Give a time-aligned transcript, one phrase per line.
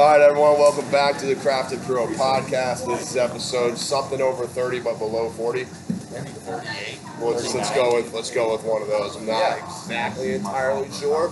[0.00, 2.86] All right, everyone, welcome back to the Crafted Pro podcast.
[2.86, 5.58] This is episode something over 30 but below 40.
[5.58, 6.98] Maybe 38.
[7.18, 9.16] Well, let's, let's go with let's go with one of those.
[9.16, 11.30] I'm not exactly entirely sure.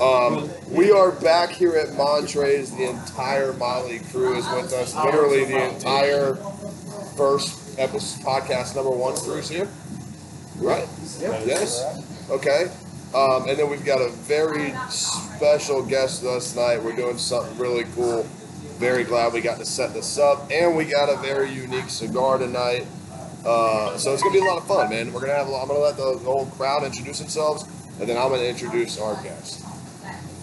[0.00, 2.76] Um, we are back here at Montrez.
[2.76, 4.92] The entire Motley crew is with us.
[4.96, 6.34] Literally, the entire
[7.16, 9.68] first episode, podcast number one crew's here.
[10.56, 10.88] Right?
[11.20, 12.28] Yes.
[12.28, 12.72] Okay.
[13.14, 16.82] Um, and then we've got a very special guest with us tonight.
[16.82, 18.22] We're doing something really cool.
[18.78, 22.38] Very glad we got to set this up, and we got a very unique cigar
[22.38, 22.86] tonight.
[23.44, 25.12] Uh, so it's gonna be a lot of fun, man.
[25.12, 25.48] We're gonna have.
[25.48, 27.64] a lot- I'm gonna let the, the whole crowd introduce themselves,
[27.98, 29.64] and then I'm gonna introduce our guest.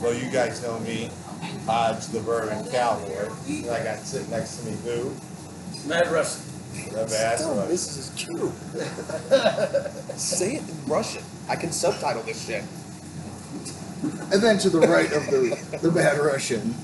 [0.02, 1.10] Well, you guys know me,
[1.66, 3.30] Hodge the Bourbon Cowboy.
[3.48, 5.12] And I got sitting next to me who?
[5.88, 6.42] Mad Russian.
[6.92, 8.52] The Bass Oh, this is cute.
[10.20, 11.24] Say it in Russian.
[11.50, 12.64] I can subtitle this shit.
[14.32, 16.76] And then to the right of the the Mad Russian,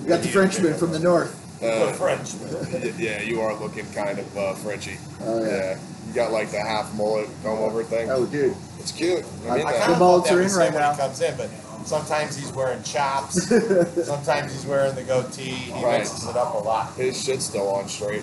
[0.00, 1.34] we got the Frenchman from the north.
[1.60, 2.94] The Uh, Frenchman.
[2.98, 4.96] yeah, you are looking kind of uh, Frenchy.
[5.22, 5.76] Oh, yeah.
[6.06, 8.10] You got like the half mullet comb over thing.
[8.10, 8.54] Oh, dude.
[8.78, 9.24] It's cute.
[9.44, 9.80] I I- mean, I that.
[9.80, 10.92] kind of bullets thought that are was in right him when now.
[10.92, 11.50] he comes in, but
[11.84, 13.48] sometimes he's wearing chops.
[14.06, 15.50] sometimes he's wearing the goatee.
[15.50, 15.98] He Right.
[15.98, 16.94] mixes it up a lot.
[16.94, 18.22] his shit's still on straight.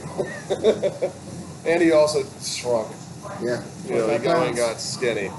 [1.65, 2.87] and he also shrunk.
[3.41, 3.61] Yeah.
[3.85, 5.29] You know, he 45 got, he got skinny.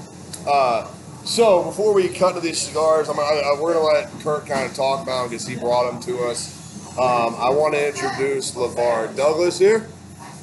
[0.47, 0.87] Uh,
[1.25, 4.69] so before we cut to these cigars, I'm, I, I, we're gonna let Kurt kind
[4.69, 6.55] of talk about them because he brought them to us.
[6.97, 9.87] Um, I want to introduce LeVar Douglas here.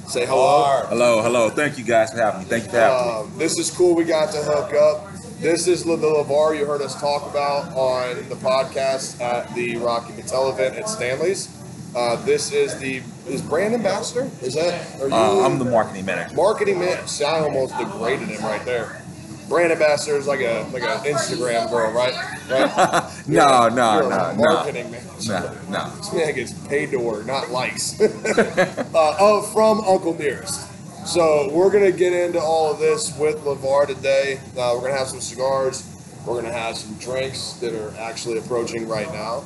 [0.07, 0.85] Say hello.
[0.89, 1.49] Hello, hello.
[1.49, 2.47] Thank you guys for having me.
[2.47, 3.33] Thank you for having me.
[3.33, 3.95] Um, this is cool.
[3.95, 5.11] We got to hook up.
[5.41, 10.13] This is the LeVar you heard us talk about on the podcast at the Rocky
[10.13, 11.49] Patel event at Stanley's.
[11.97, 14.31] Uh, this is the is brand ambassador.
[14.43, 15.01] Is that?
[15.01, 15.15] Are you?
[15.15, 16.35] Uh, I'm the marketing manager.
[16.35, 17.07] marketing man.
[17.07, 19.04] See, I almost degraded him right there.
[19.49, 22.15] Brand ambassador is like a like an Instagram girl, right?
[22.51, 23.11] Right.
[23.27, 25.03] No, no, You're a no, no, Marketing man.
[25.27, 25.91] no, no.
[25.97, 27.99] This man gets paid to work, not likes.
[28.01, 30.71] uh, oh, from Uncle Nearest.
[31.07, 34.41] So we're gonna get into all of this with Levar today.
[34.57, 35.91] Uh, we're gonna have some cigars.
[36.27, 39.45] We're gonna have some drinks that are actually approaching right now.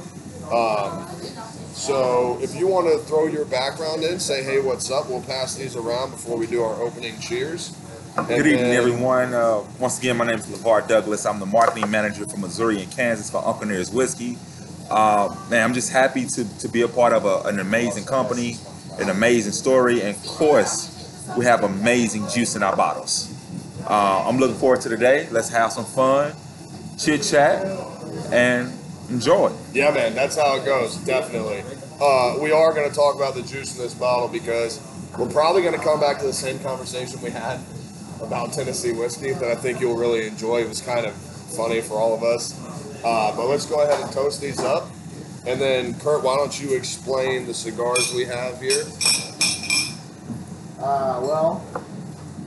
[0.53, 1.07] Um,
[1.73, 5.09] so if you want to throw your background in, say hey, what's up?
[5.09, 7.71] We'll pass these around before we do our opening cheers.
[8.27, 9.33] Good evening, everyone.
[9.33, 11.25] Uh, once again, my name is LeVar Douglas.
[11.25, 14.37] I'm the marketing manager for Missouri and Kansas for Uncle Nearest Whiskey.
[14.91, 18.57] Uh, man, I'm just happy to, to be a part of a, an amazing company,
[18.99, 23.33] an amazing story, and of course, we have amazing juice in our bottles.
[23.87, 25.29] Uh, I'm looking forward to today.
[25.31, 26.35] Let's have some fun,
[26.99, 27.65] chit chat,
[28.33, 28.73] and
[29.11, 29.53] enjoy.
[29.73, 30.97] Yeah, man, that's how it goes.
[30.97, 31.63] Definitely.
[32.01, 34.85] Uh, we are going to talk about the juice in this bottle because
[35.17, 37.61] we're probably going to come back to the same conversation we had
[38.21, 40.63] about Tennessee whiskey that I think you'll really enjoy.
[40.63, 42.55] It was kind of funny for all of us.
[43.05, 44.89] Uh, but let's go ahead and toast these up.
[45.47, 48.85] And then, Kurt, why don't you explain the cigars we have here?
[50.79, 51.65] Uh, well,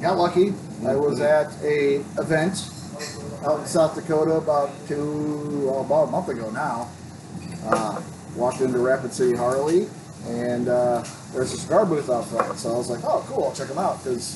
[0.02, 0.54] got lucky.
[0.86, 2.70] I was at a event
[3.46, 6.90] out in South Dakota about two, well, about a month ago now.
[7.66, 8.02] Uh,
[8.36, 9.88] walked into Rapid City Harley,
[10.28, 11.04] and uh,
[11.34, 12.58] there's a cigar booth out front.
[12.58, 14.36] So I was like, oh, cool, I'll check them out because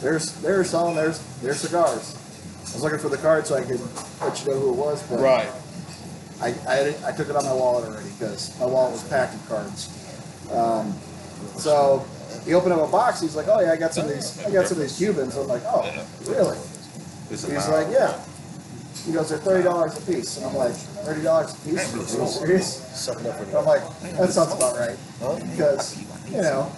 [0.00, 2.16] there's they're selling there's their cigars.
[2.60, 3.80] I was looking for the card so I could
[4.20, 5.48] let you know who it was, but Right.
[6.40, 9.48] I, I, I took it on my wallet already because my wallet was packed with
[9.48, 9.88] cards.
[10.52, 10.92] Um,
[11.56, 12.04] so
[12.44, 13.20] he opened up a box.
[13.20, 14.44] He's like, "Oh yeah, I got some of these.
[14.44, 15.82] I got some of these Cubans." I'm like, "Oh,
[16.26, 16.58] really?"
[17.30, 18.20] He's like, "Yeah."
[19.06, 21.94] He goes, "They're thirty dollars a piece," and I'm like, 30 dollars a piece?
[21.94, 23.82] Are you serious?" I'm like,
[24.18, 24.96] "That sounds about right,"
[25.52, 25.96] because
[26.30, 26.70] you know,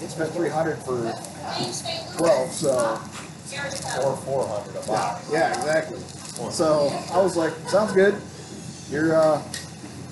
[0.00, 1.12] it's been three hundred for
[2.16, 3.00] twelve, so
[4.04, 5.28] Or 400 a box.
[5.32, 5.98] yeah, exactly.
[6.50, 8.14] So I was like, sounds good.
[8.90, 9.42] You're uh,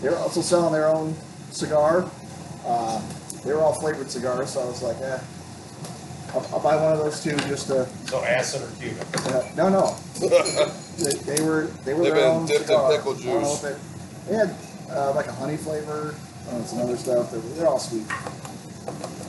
[0.03, 1.15] they're also selling their own
[1.51, 2.11] cigar.
[2.67, 3.01] Uh,
[3.45, 5.19] they were all flavored cigars, so I was like, eh,
[6.35, 7.87] I'll, I'll buy one of those too, just to.
[8.07, 9.07] So acid or Cuban?
[9.33, 9.97] Uh, no, no,
[10.99, 12.91] they, they were they were They've their been own dipped in cigar.
[12.97, 13.65] pickle I don't know juice.
[13.65, 14.55] if They, they had
[14.91, 16.15] uh, like a honey flavor
[16.51, 17.31] and some other stuff.
[17.31, 18.05] They're, they're all sweet.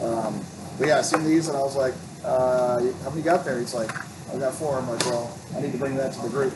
[0.01, 0.42] Um,
[0.77, 1.94] but yeah, I seen these and I was like,
[2.24, 3.59] uh, how many got there?
[3.59, 3.91] He's like,
[4.33, 4.77] I got four.
[4.77, 6.53] I'm like, well, I need to bring that to the group.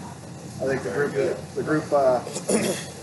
[0.62, 1.14] I think the group,
[1.56, 2.24] the group, uh,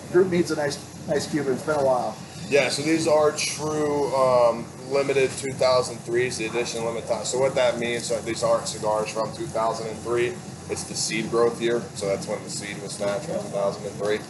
[0.12, 0.78] group needs a nice,
[1.08, 1.54] nice Cuban.
[1.54, 2.16] It's been a while.
[2.48, 7.24] Yeah, so these are true um, limited 2003s, the edition limit time.
[7.24, 10.32] So what that means, so these aren't cigars from 2003.
[10.70, 14.20] It's the seed growth year, so that's when the seed was snatched in 2003.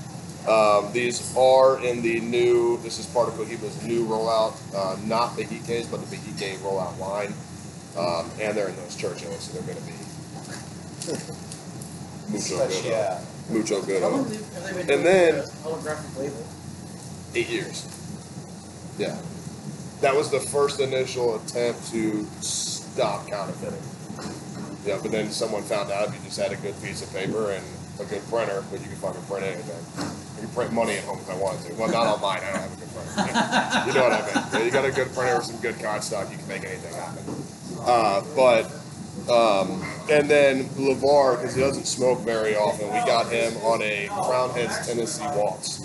[0.48, 2.78] Um, these are in the new.
[2.78, 6.98] This is part of Cohiba's new rollout, uh, not the Hikes, but the Hike rollout
[6.98, 7.34] line,
[7.98, 9.98] um, and they're in those Churchills, so they're going to be
[12.32, 12.84] mucho good.
[12.84, 13.20] Yeah.
[13.50, 14.02] Mucho good.
[14.02, 14.30] How long have
[14.64, 16.46] they been And doing then- holographic label?
[17.34, 17.86] Eight years.
[18.98, 19.18] Yeah.
[20.00, 23.82] That was the first initial attempt to stop counterfeiting.
[24.86, 27.50] Yeah, but then someone found out if you just had a good piece of paper
[27.52, 27.64] and
[28.00, 29.84] a good printer, but you can fucking print anything.
[30.38, 31.74] I can print money at home if I wanted to.
[31.74, 32.40] Well, not on mine.
[32.42, 33.88] I don't have a good printer.
[33.88, 34.64] You know what I mean?
[34.66, 37.24] You got a good printer with some good cardstock, you can make anything happen.
[37.80, 38.70] Uh, but
[39.28, 44.06] um, and then Levar, because he doesn't smoke very often, we got him on a
[44.08, 45.84] Crowned Heads Tennessee waltz.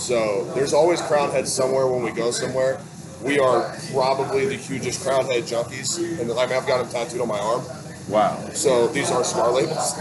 [0.00, 2.80] So there's always Crowned Heads somewhere when we go somewhere.
[3.22, 7.20] We are probably the hugest Crowned Head junkies, and I mean I've got him tattooed
[7.20, 7.62] on my arm.
[8.08, 8.48] Wow.
[8.52, 9.96] So these are smart labels.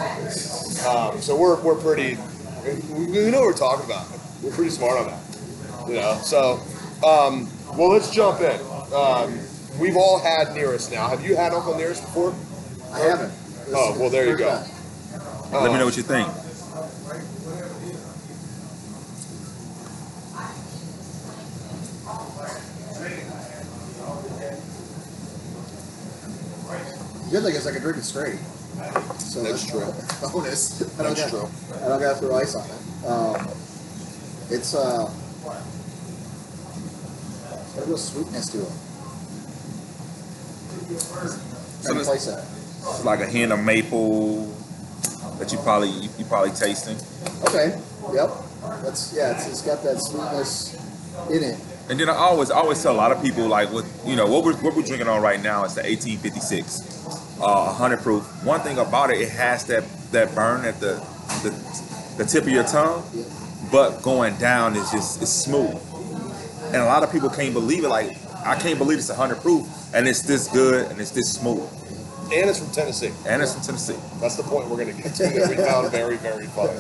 [0.86, 2.18] Um, so we're, we're pretty,
[2.64, 4.08] we, we know what we're talking about.
[4.42, 5.88] We're pretty smart on that.
[5.88, 6.62] You know, so,
[7.06, 8.60] um, well, let's jump in.
[8.94, 9.40] Um,
[9.80, 11.08] we've all had Nearest now.
[11.08, 12.36] Have you had Uncle Nearest before?
[12.94, 13.34] I haven't.
[13.74, 14.50] Oh, well, there you go.
[14.50, 14.70] time.
[15.52, 16.28] Let me know what you think.
[27.32, 28.40] Good thing is I can drink it straight.
[29.20, 29.82] So That's true.
[29.82, 30.82] a Bonus.
[31.00, 31.50] I don't That's got, true.
[31.84, 33.06] I don't got to throw ice on it.
[33.08, 33.48] Um,
[34.50, 35.10] it's uh,
[37.52, 38.72] it's got a real sweetness to it.
[41.82, 42.28] So this- place.
[42.28, 44.46] It's like a hint of maple
[45.38, 46.98] that you probably you, you probably tasting.
[47.48, 47.80] Okay.
[48.14, 48.32] Yep.
[48.82, 49.32] That's yeah.
[49.36, 50.74] It's, it's got that sweetness
[51.30, 51.60] in it.
[51.90, 54.26] And then I always I always tell a lot of people like what you know
[54.26, 56.82] what we're what we're drinking on right now is the 1856,
[57.42, 58.24] uh, 100 proof.
[58.46, 60.96] One thing about it, it has that that burn at the
[61.44, 61.50] the,
[62.18, 63.04] the tip of your tongue,
[63.72, 65.78] but going down is just it's smooth.
[66.68, 67.90] And a lot of people can't believe it.
[67.90, 71.68] Like I can't believe it's 100 proof and it's this good and it's this smooth.
[72.34, 73.12] And it's from Tennessee.
[73.28, 73.98] And it's from Tennessee.
[74.22, 76.80] That's the point we're going to get to that we found very, very funny.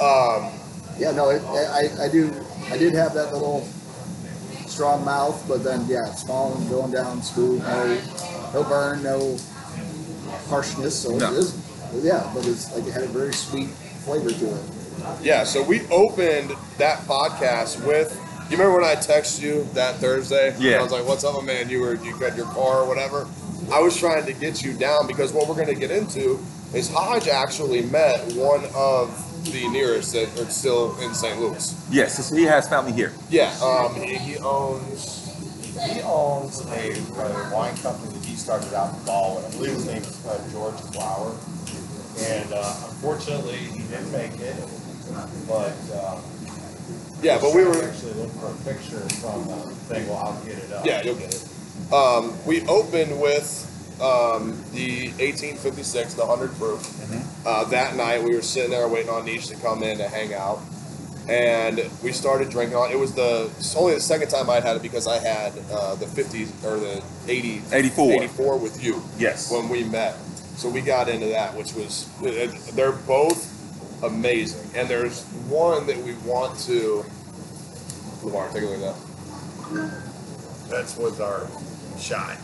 [0.00, 0.52] Um,
[0.98, 1.12] Yeah.
[1.12, 1.30] No.
[1.30, 2.30] It, I I do.
[2.70, 3.66] I did have that little
[4.66, 7.62] strong mouth, but then yeah, it's falling, going down smooth.
[7.62, 8.00] No,
[8.52, 9.36] no burn, no
[10.48, 10.94] harshness.
[11.02, 11.32] So No.
[11.32, 11.54] it is.
[12.02, 13.68] Yeah, but it's like it had a very sweet
[14.04, 14.62] flavor to it.
[15.22, 18.18] Yeah, so we opened that podcast with.
[18.50, 20.54] You remember when I texted you that Thursday?
[20.58, 20.78] Yeah.
[20.78, 21.68] I was like, "What's up, my man?
[21.70, 23.26] You were you got your car or whatever."
[23.72, 26.38] I was trying to get you down because what we're going to get into
[26.74, 29.08] is Hodge actually met one of
[29.52, 31.38] the nearest that are still in St.
[31.40, 31.74] Louis.
[31.90, 33.12] Yes, so he has family here.
[33.30, 35.20] Yeah, um, he, he owns.
[35.92, 39.44] He owns a, a wine company that he started out in Baldwin.
[39.44, 41.36] I believe his name uh, George Flower.
[42.18, 44.56] And uh, unfortunately, he didn't make it.
[45.46, 46.20] But uh,
[47.22, 47.80] Yeah, but we were.
[47.84, 49.54] actually looking for a picture from the
[49.86, 50.08] thing.
[50.08, 50.84] Well, I'll get it up.
[50.84, 51.48] Yeah, you'll get it.
[51.92, 53.70] Um, we opened with
[54.02, 57.46] um, the 1856, the 100 proof.
[57.46, 60.34] Uh, that night, we were sitting there waiting on Niche to come in to hang
[60.34, 60.58] out,
[61.28, 62.76] and we started drinking.
[62.76, 65.94] on It was the only the second time I'd had it because I had uh,
[65.94, 68.12] the 50 or the 80, 84.
[68.24, 69.50] 84 with you Yes.
[69.50, 70.16] when we met.
[70.56, 72.08] So we got into that, which was
[72.74, 73.50] they're both
[74.04, 77.04] amazing, and there's one that we want to.
[78.22, 80.02] Lamar, take a look at that.
[80.70, 81.48] That's was our
[81.98, 82.36] shot.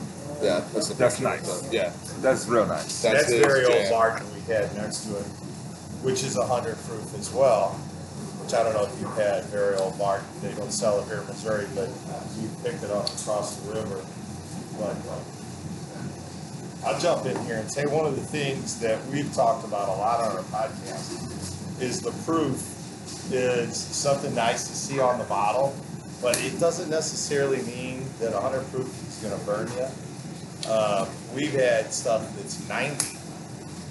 [0.43, 1.29] Yeah, that's the That's picture.
[1.29, 1.73] nice.
[1.73, 3.03] Yeah, That's real nice.
[3.03, 3.91] That's That's, his very old jam.
[3.93, 5.25] Barton we had next to it,
[6.03, 7.79] which is a hundred proof as well.
[8.51, 10.27] Which I don't know if you've had very old Barton.
[10.43, 11.89] They don't sell it here in Missouri, but
[12.41, 14.05] you picked it up across the river.
[14.77, 15.23] But uh,
[16.85, 19.93] I'll jump in here and say one of the things that we've talked about a
[19.93, 22.57] lot on our podcast is the proof
[23.33, 25.73] is something nice to see on the bottle,
[26.21, 29.87] but it doesn't necessarily mean that 100 proof is going to burn you.
[30.69, 33.17] Uh, we've had stuff that's 90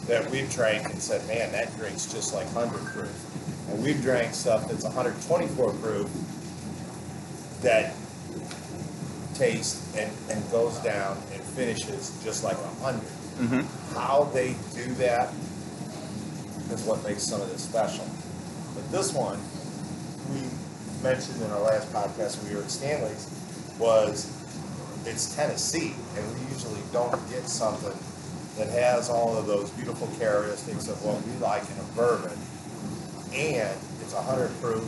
[0.08, 3.30] that we've drank and said, man, that drink's just like 100 proof.
[3.70, 6.10] And we've drank stuff that's 124 proof
[7.62, 7.94] that
[9.36, 13.02] tastes and, and goes down and finishes just like 100.
[13.40, 13.96] Mm-hmm.
[13.96, 15.34] How they do that
[16.72, 18.06] is what makes some of this special.
[18.76, 19.40] But this one,
[20.34, 20.48] we
[21.02, 23.28] mentioned in our last podcast when we were at Stanley's,
[23.80, 24.36] was
[25.06, 27.98] it's Tennessee, and we usually don't get something
[28.58, 32.38] that has all of those beautiful characteristics of what we like in a bourbon,
[33.34, 34.88] and it's a hundred proof,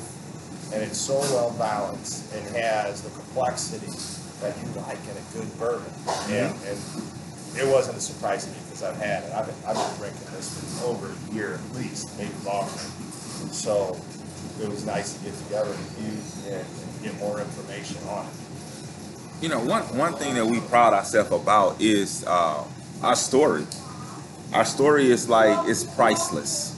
[0.74, 3.92] and it's so well balanced, and has the complexity
[4.42, 5.92] that you like in a good bourbon.
[6.30, 6.78] And, and
[7.58, 9.32] it wasn't a surprise to me because I've had it.
[9.34, 12.72] I've been, I've been drinking this for over a year at least, maybe longer.
[13.52, 14.00] So
[14.62, 18.34] it was nice to get together with you and, and get more information on it.
[19.42, 22.64] You know, one one thing that we pride ourselves about is uh,
[23.02, 23.66] our story.
[24.54, 26.78] Our story is like it's priceless.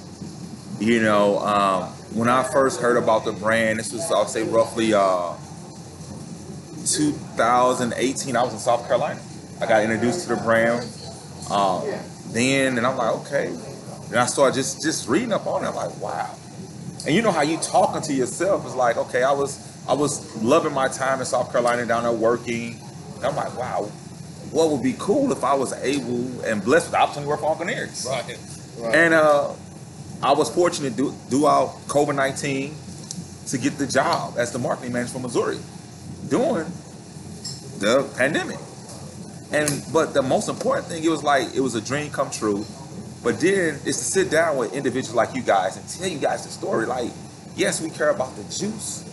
[0.80, 4.94] You know, um, when I first heard about the brand, this was I'll say roughly
[4.94, 5.34] uh,
[6.86, 9.20] 2018, I was in South Carolina.
[9.62, 10.86] I got introduced to the brand.
[11.50, 11.84] Um,
[12.32, 13.56] then, and I'm like, okay.
[14.10, 15.68] Then I started just just reading up on it.
[15.70, 16.36] I'm like, wow.
[17.06, 20.36] And you know how you talking to yourself is like, okay, I was I was
[20.42, 22.80] loving my time in South Carolina down there working.
[23.16, 23.84] And I'm like, wow,
[24.52, 27.58] what would be cool if I was able and blessed with the opportunity to work
[27.58, 28.08] for Nearest?
[28.08, 28.38] Right.
[28.78, 28.96] right.
[28.96, 29.54] And uh,
[30.24, 32.74] I was fortunate to throughout COVID 19
[33.48, 35.60] to get the job as the marketing manager for Missouri
[36.30, 36.72] during
[37.80, 38.58] the pandemic.
[39.52, 42.66] And but the most important thing, it was like it was a dream come true.
[43.22, 46.46] But then it's to sit down with individuals like you guys and tell you guys
[46.46, 46.86] the story.
[46.86, 47.12] Like,
[47.58, 49.04] yes, we care about the juice,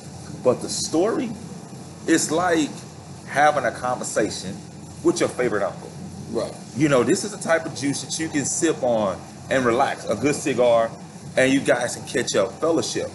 [0.45, 1.31] but the story,
[2.07, 2.71] it's like
[3.26, 4.57] having a conversation
[5.02, 5.90] with your favorite uncle.
[6.31, 6.55] right.
[6.76, 10.09] You know, this is the type of juice that you can sip on and relax.
[10.09, 10.90] A good cigar,
[11.37, 13.11] and you guys can catch up, fellowship.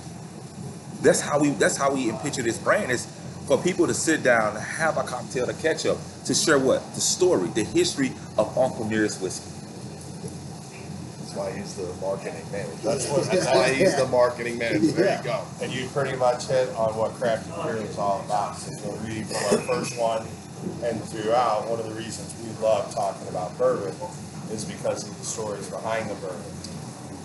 [1.01, 1.50] That's how we.
[1.51, 3.06] That's how we picture this brand is
[3.48, 6.82] for people to sit down and have a cocktail to catch up, to share what
[6.96, 9.51] the story, the history of Uncle Nearest whiskey.
[11.20, 12.75] That's why he's the marketing manager.
[12.84, 13.24] That's what.
[13.25, 14.88] That's why he's the marketing manager.
[14.88, 15.44] There you go.
[15.62, 18.58] And you pretty much hit on what Crafty Beer is all about.
[18.58, 20.25] So we, from our first one
[20.84, 23.94] and throughout, one of the reasons we love talking about bourbon
[24.52, 26.52] is because of the stories behind the bourbon.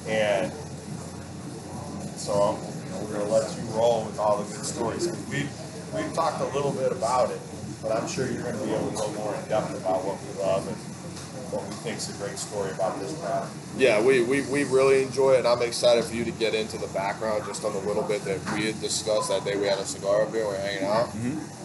[0.09, 0.53] And
[2.17, 5.07] so you know, we're going to let you roll with all the good stories.
[5.31, 5.51] We've,
[5.95, 7.41] we've talked a little bit about it,
[7.83, 10.19] but I'm sure you're going to be able to go more in depth about what
[10.23, 10.77] we love and
[11.51, 13.53] what we think is a great story about this product.
[13.77, 16.79] Yeah, we, we, we really enjoy it, and I'm excited for you to get into
[16.79, 19.79] the background just on the little bit that we had discussed that day we had
[19.79, 21.09] a cigar up here, we were hanging out.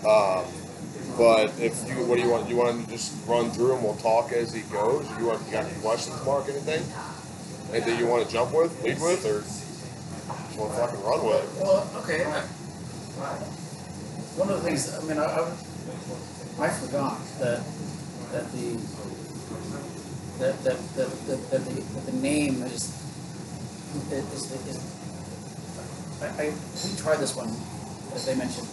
[0.05, 0.45] Um,
[1.17, 2.49] but if you, what do you want?
[2.49, 5.07] You want to just run through and we'll talk as he goes.
[5.17, 5.45] You want?
[5.45, 6.49] You got any questions, Mark?
[6.49, 6.83] Anything?
[7.73, 11.59] Anything you want to jump with, lead with, or just want to fucking run with?
[11.59, 12.23] Well, okay.
[14.35, 17.63] One of the things, I mean, I, I, I forgot that,
[18.31, 18.75] that the,
[20.39, 22.91] that, that, that, that, that the, that the name is,
[24.11, 24.77] is, is,
[26.21, 27.49] I, I, we tried this one,
[28.13, 28.67] as they mentioned.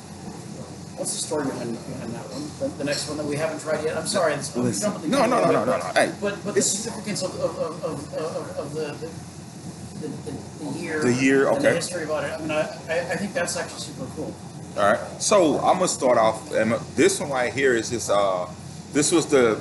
[0.97, 2.43] What's the story behind, behind that one?
[2.61, 3.97] The, the next one that we haven't tried yet?
[3.97, 4.55] I'm sorry, it's.
[4.57, 4.91] Listen.
[4.93, 5.85] don't really- No, no, no, no, no, no.
[5.95, 10.09] Hey, But, but the it's- significance of, of, of, of, of, of the, the, the,
[10.31, 11.03] the- the year.
[11.03, 11.75] The year, And the okay.
[11.77, 14.35] history about it, I mean, I, I, I think that's actually super cool.
[14.77, 15.01] All right.
[15.23, 18.47] So I'm gonna start off, and this one right here is just uh,
[18.93, 19.61] this was the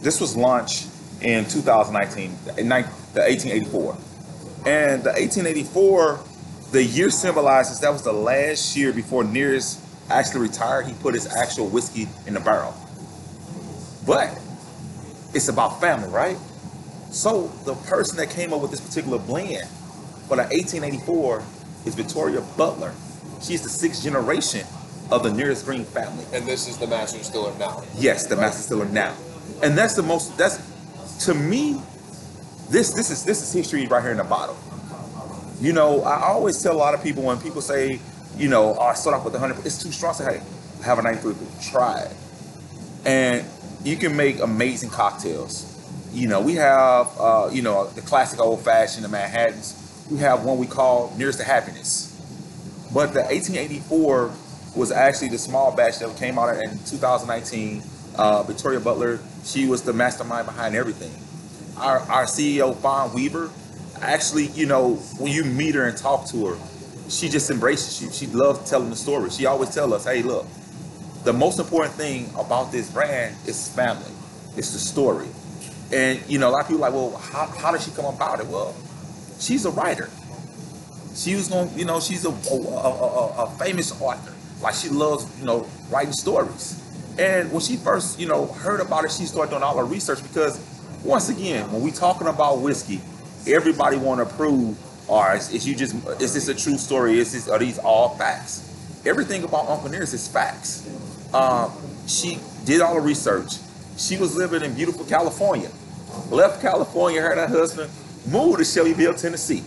[0.00, 0.86] this was launched
[1.20, 3.96] in 2019, in nine- the 1884,
[4.66, 6.20] and the 1884,
[6.72, 9.78] the year symbolizes that was the last year before Nearest
[10.10, 10.86] actually retired.
[10.86, 12.74] He put his actual whiskey in the barrel,
[14.06, 14.30] but
[15.34, 16.36] it's about family, right?
[17.10, 19.66] So the person that came up with this particular blend
[20.28, 21.42] for the 1884
[21.86, 22.94] is Victoria Butler.
[23.40, 24.66] She's the sixth generation
[25.10, 26.24] of the nearest green family.
[26.32, 27.82] And this is the master distiller now.
[27.96, 29.14] Yes, the master distiller now,
[29.62, 30.36] and that's the most.
[30.38, 30.58] That's
[31.26, 31.80] to me,
[32.70, 34.56] this this is this is history right here in the bottle.
[35.60, 38.00] You know, I always tell a lot of people when people say,
[38.40, 40.14] you know, oh, I start off with 100, it's too strong.
[40.14, 40.42] Say, hey,
[40.82, 41.70] have a 93 proof.
[41.70, 42.16] Try it,
[43.04, 43.44] and
[43.84, 45.66] you can make amazing cocktails.
[46.12, 49.76] You know, we have, uh, you know, the classic old fashioned, the Manhattans.
[50.10, 52.08] We have one we call Nearest to Happiness.
[52.92, 54.32] But the 1884
[54.74, 57.82] was actually the small batch that came out in 2019.
[58.16, 61.12] Uh, Victoria Butler, she was the mastermind behind everything.
[61.76, 63.50] Our, our CEO, Fawn Weaver,
[64.00, 66.58] actually, you know, when you meet her and talk to her,
[67.10, 68.10] she just embraces you.
[68.10, 69.30] She loves telling the story.
[69.30, 70.46] She always tell us, hey, look,
[71.24, 74.10] the most important thing about this brand is family.
[74.56, 75.28] It's the story.
[75.92, 78.40] And, you know, a lot of people like, well, how, how did she come about
[78.40, 78.46] it?
[78.46, 78.74] Well,
[79.38, 80.08] she's a writer
[81.14, 85.26] she was going you know she's a, a, a, a famous author like she loves
[85.38, 86.80] you know writing stories
[87.18, 90.22] and when she first you know heard about it she started doing all her research
[90.22, 90.60] because
[91.04, 93.00] once again when we talking about whiskey
[93.46, 94.78] everybody want to prove
[95.10, 98.16] or is, is you just is this a true story is this are these all
[98.16, 100.88] facts everything about uncle nearest is facts
[101.34, 101.72] um,
[102.06, 103.54] she did all the research
[103.98, 105.70] she was living in beautiful california
[106.30, 107.90] left california her and her husband
[108.26, 109.62] moved to shelbyville tennessee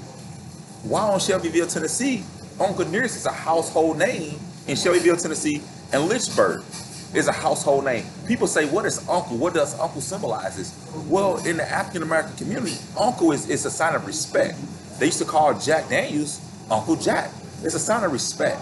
[0.84, 2.26] while in Shelbyville, Tennessee,
[2.60, 5.62] Uncle Nearest is a household name in Shelbyville, Tennessee,
[5.94, 6.62] and Lynchburg
[7.16, 8.06] is a household name.
[8.28, 9.38] People say, what is Uncle?
[9.38, 10.76] What does Uncle symbolizes?
[11.08, 14.60] Well, in the African American community, Uncle is, is a sign of respect.
[15.00, 17.32] They used to call Jack Daniels Uncle Jack.
[17.64, 18.62] It's a sign of respect.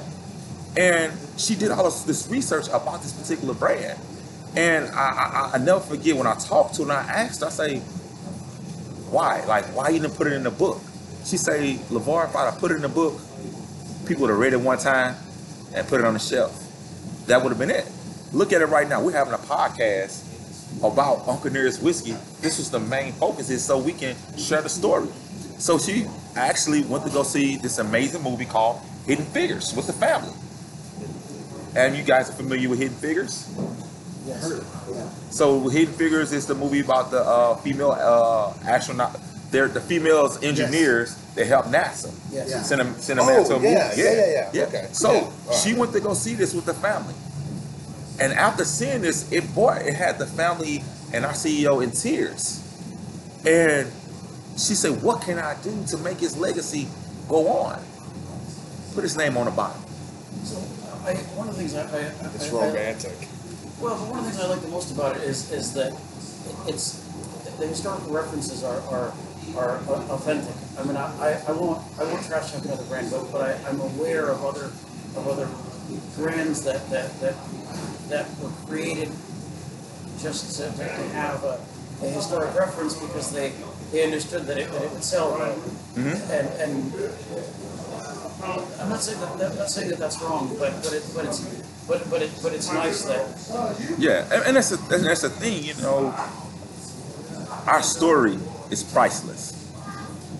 [0.77, 3.99] And she did all this, research about this particular brand.
[4.55, 7.47] And I, I, I never forget when I talked to her and I asked her,
[7.47, 7.79] I say,
[9.09, 9.43] why?
[9.45, 10.81] Like, why you didn't put it in the book?
[11.25, 13.19] She say, LeVar, if have put it in the book,
[14.07, 15.15] people would have read it one time
[15.73, 16.57] and put it on the shelf.
[17.27, 17.85] That would have been it.
[18.33, 19.01] Look at it right now.
[19.01, 20.27] We're having a podcast
[20.83, 22.15] about Uncle Nearest whiskey.
[22.39, 25.09] This was the main focus is so we can share the story.
[25.61, 29.93] So she actually went to go see this amazing movie called Hidden Figures with the
[29.93, 30.33] family.
[31.75, 33.47] And you guys are familiar with Hidden Figures?
[34.25, 34.51] Yes.
[35.29, 39.19] So Hidden Figures is the movie about the uh, female uh, astronaut.
[39.51, 42.11] They're the females engineers that help NASA.
[42.31, 42.49] Yes.
[42.49, 42.61] Yeah.
[42.63, 43.71] Send them, send them out to a Oh, moon.
[43.73, 44.63] yeah, yeah, yeah, yeah.
[44.63, 44.87] Okay.
[44.93, 45.19] So Yeah.
[45.19, 45.55] All right.
[45.57, 47.13] she went to go see this with the family.
[48.19, 52.57] And after seeing this, it boy, it had the family and our CEO in tears.
[53.45, 53.91] And
[54.57, 56.87] she said, What can I do to make his legacy
[57.29, 57.81] go on?
[58.93, 59.81] Put his name on the bottom.
[60.43, 60.57] So,
[61.05, 63.27] I, one of the things I, I, I It's I- I- romantic.
[63.79, 65.91] Well, but one of the things I like the most about it is is that
[66.67, 66.99] it's
[67.57, 69.11] the historical references are are,
[69.57, 69.77] are
[70.13, 70.53] authentic.
[70.77, 73.69] I mean, I, I, I won't I won't trash talk another brand, but but I,
[73.69, 74.65] I'm aware of other
[75.17, 75.49] of other
[76.15, 77.35] brands that that that
[78.09, 79.09] that were created
[80.19, 80.83] just to, to
[81.17, 81.59] have a,
[82.03, 83.51] a historic reference because they
[83.91, 85.55] they understood that it, that it would sell well.
[85.95, 86.93] And and
[88.79, 91.39] I'm not saying that, that not saying that that's wrong, but but it but it's
[91.87, 95.29] but but it but it's nice that Yeah, and, and that's the and that's the
[95.29, 96.13] thing, you know.
[97.67, 98.37] Our story
[98.71, 99.53] is priceless.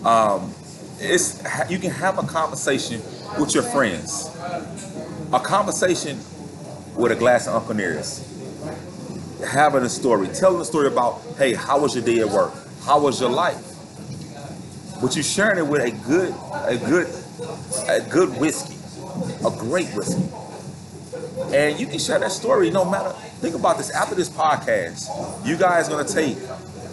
[0.04, 0.52] Um,
[0.98, 3.00] it's you can have a conversation
[3.38, 4.28] with your friends,
[5.32, 6.18] a conversation
[6.96, 8.26] with a glass of Uncle Nearest,
[9.46, 12.52] having a story, telling a story about, hey, how was your day at work?
[12.84, 13.68] How was your life?
[15.00, 16.34] But you're sharing it with a good,
[16.64, 17.08] a good,
[17.88, 18.76] a good whiskey,
[19.44, 20.22] a great whiskey.
[21.54, 23.10] And you can share that story no matter.
[23.40, 23.90] Think about this.
[23.90, 26.38] After this podcast, you guys gonna take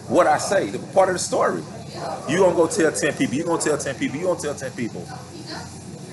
[0.09, 1.63] what I say, the part of the story.
[2.27, 3.35] You gonna go tell ten people.
[3.35, 4.17] You gonna tell ten people.
[4.17, 5.07] You gonna tell ten people.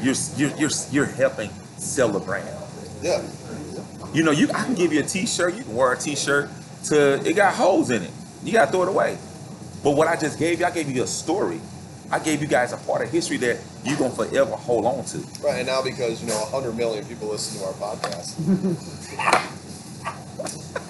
[0.01, 2.49] You're you're you're, you're helping sell the brand.
[3.03, 3.23] Yeah.
[4.13, 5.55] You know, you I can give you a T-shirt.
[5.55, 6.51] You can wear a T-shirt
[6.85, 8.11] to it got holes in it.
[8.45, 9.19] You gotta throw it away.
[9.83, 11.61] But what I just gave you, I gave you a story.
[12.11, 15.19] I gave you guys a part of history that you're gonna forever hold on to.
[15.43, 19.53] Right, and now because you know 100 million people listen to our podcast.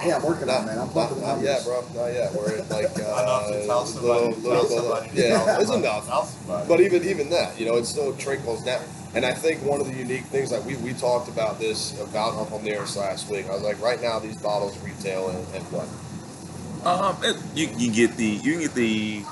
[0.01, 0.79] Hey, I'm working Not, on that.
[0.79, 1.85] I'm not, pumping not yet, bro.
[1.95, 2.33] Not yet.
[2.33, 6.69] We're at like Enough uh, to tell somebody, little, little, yeah, it's somebody, enough.
[6.69, 8.83] But even even that, you know, it still trickles down.
[9.15, 12.35] And I think one of the unique things that we, we talked about this about
[12.35, 13.47] Uncle Nearest last week.
[13.49, 15.89] I was like, right now these bottles retail at, at what?
[16.87, 19.23] Um, it, you can get the you can get the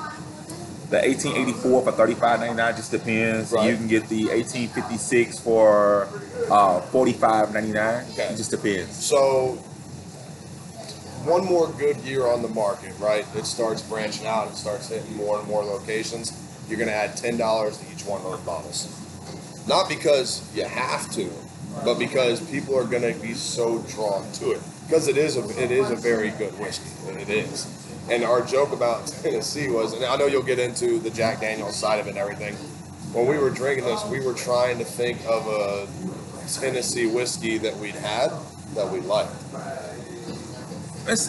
[0.91, 3.53] the 1884 for 35.99 just depends.
[3.53, 3.71] Right.
[3.71, 6.09] You can get the 1856 for
[6.51, 8.13] uh 45.99.
[8.13, 8.25] Okay.
[8.25, 9.05] It just depends.
[9.05, 9.55] So
[11.25, 13.25] one more good year on the market, right?
[13.35, 14.49] It starts branching out.
[14.49, 16.33] It starts hitting more and more locations.
[16.69, 18.89] You're going to add ten dollars to each one of those bottles,
[19.69, 21.31] not because you have to,
[21.85, 24.61] but because people are going to be so drawn to it.
[24.87, 26.91] Because it is a it is a very good whiskey.
[27.19, 27.67] It is.
[28.11, 31.77] And our joke about Tennessee was, and I know you'll get into the Jack Daniel's
[31.77, 32.55] side of it and everything.
[33.15, 35.87] When we were drinking this, we were trying to think of a
[36.61, 38.31] Tennessee whiskey that we'd had
[38.75, 39.31] that we liked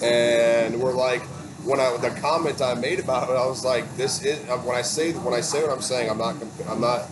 [0.02, 1.22] and we're like
[1.66, 4.82] when I the comment I made about it, I was like, this is when I
[4.82, 6.36] say when I say what I'm saying, I'm not
[6.70, 7.10] I'm not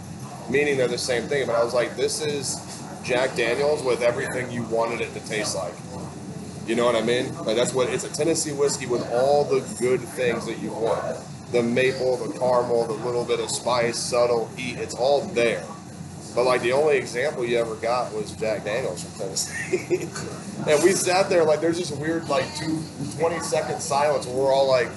[0.49, 2.57] meaning they're the same thing, but I was like, this is
[3.03, 5.73] Jack Daniels with everything you wanted it to taste like.
[6.65, 7.33] You know what I mean?
[7.39, 11.19] Like that's what it's a Tennessee whiskey with all the good things that you want.
[11.51, 15.63] The maple, the caramel, the little bit of spice, subtle heat, it's all there.
[16.33, 20.07] But like the only example you ever got was Jack Daniels from Tennessee.
[20.71, 22.81] and we sat there like there's this weird like two
[23.19, 24.89] 20 second silence where we're all like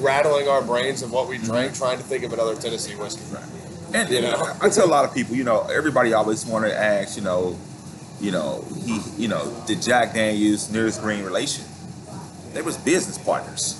[0.00, 3.22] rattling our brains of what we drank, trying to think of another Tennessee whiskey.
[3.94, 4.54] and You know?
[4.60, 7.56] I tell a lot of people, you know, everybody always want to ask, you know,
[8.20, 11.64] you know, he, you know, did Jack Daniels Nearest Green relation?
[12.52, 13.76] They was business partners.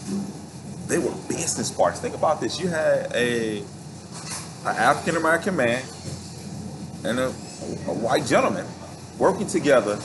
[0.87, 2.01] They were business partners.
[2.01, 2.61] Think about this.
[2.61, 3.59] You had a
[4.67, 5.83] an African American man
[7.05, 8.67] and a, a white gentleman
[9.19, 9.99] working together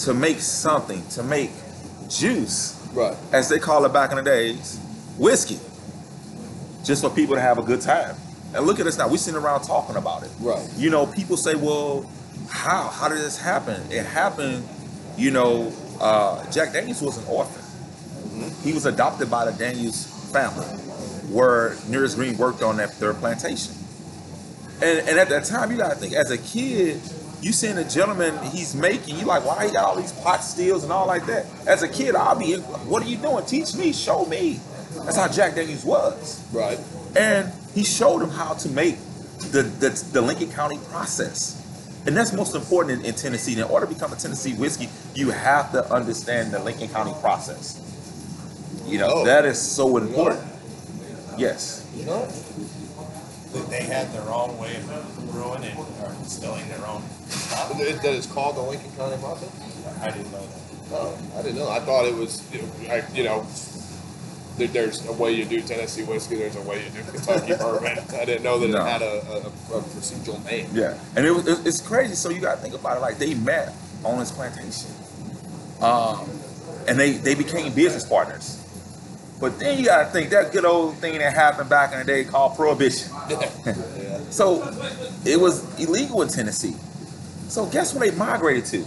[0.00, 1.50] to make something, to make
[2.08, 3.16] juice, Right.
[3.32, 4.78] as they call it back in the days,
[5.18, 5.58] whiskey,
[6.84, 8.14] just for people to have a good time.
[8.54, 9.08] And look at us now.
[9.08, 10.30] We're sitting around talking about it.
[10.40, 10.64] Right.
[10.76, 12.08] You know, people say, well,
[12.54, 12.88] how?
[12.88, 13.82] How did this happen?
[13.90, 14.66] It happened,
[15.18, 17.62] you know, uh, Jack Daniels was an orphan.
[18.62, 20.66] He was adopted by the Daniels family,
[21.34, 23.74] where Nearest Green worked on that their plantation.
[24.82, 27.00] And, and at that time, you gotta think, as a kid,
[27.40, 30.84] you seeing a gentleman he's making, you like, why he got all these pot stills
[30.84, 31.46] and all like that?
[31.66, 33.44] As a kid, I'll be, what are you doing?
[33.46, 34.60] Teach me, show me.
[35.04, 36.78] That's how Jack Daniels was Right.
[37.16, 38.96] and he showed him how to make
[39.50, 41.60] the, the, the Lincoln County process.
[42.06, 43.54] And that's most important in, in Tennessee.
[43.56, 47.80] In order to become a Tennessee whiskey, you have to understand the Lincoln County process.
[48.86, 49.24] You know, Oh.
[49.24, 50.44] that is so important.
[51.38, 51.86] Yes.
[51.96, 52.28] You know?
[53.70, 55.86] They had their own way of brewing and or
[56.24, 57.02] distilling their own.
[57.28, 57.78] stuff.
[57.78, 59.50] That that called the Lincoln County process?
[60.02, 60.60] I didn't know that.
[60.92, 61.70] Oh, I didn't know.
[61.70, 63.73] I thought it was, you know, I, you know, there,
[64.56, 66.36] there's a way you do Tennessee whiskey.
[66.36, 67.98] There's a way you do Kentucky bourbon.
[68.14, 68.84] I didn't know that No.
[68.84, 69.38] it had a, a,
[69.78, 70.68] a procedural name.
[70.72, 72.14] Yeah, and it was it- it's crazy.
[72.14, 73.00] So you got to think about it.
[73.00, 73.72] Like they met
[74.04, 74.90] on this plantation,
[75.80, 76.28] um,
[76.86, 78.60] and they they became business partners.
[79.40, 82.04] But then you got to think that good old thing that happened back in the
[82.04, 83.10] day called prohibition.
[83.30, 83.50] yeah.
[84.30, 84.64] So
[85.24, 86.74] it was illegal in Tennessee.
[87.48, 88.84] So guess where they migrated to?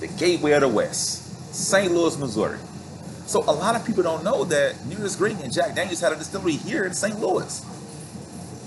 [0.00, 1.92] The gateway of the West, St.
[1.92, 2.58] Louis, Missouri.
[3.32, 6.16] So a lot of people don't know that Nearest Green and Jack Daniels had a
[6.16, 7.18] distillery here in St.
[7.18, 7.64] Louis.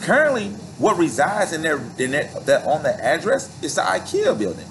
[0.02, 0.50] Currently,
[0.80, 4.66] what resides in their in that, that on that address is the IKEA building.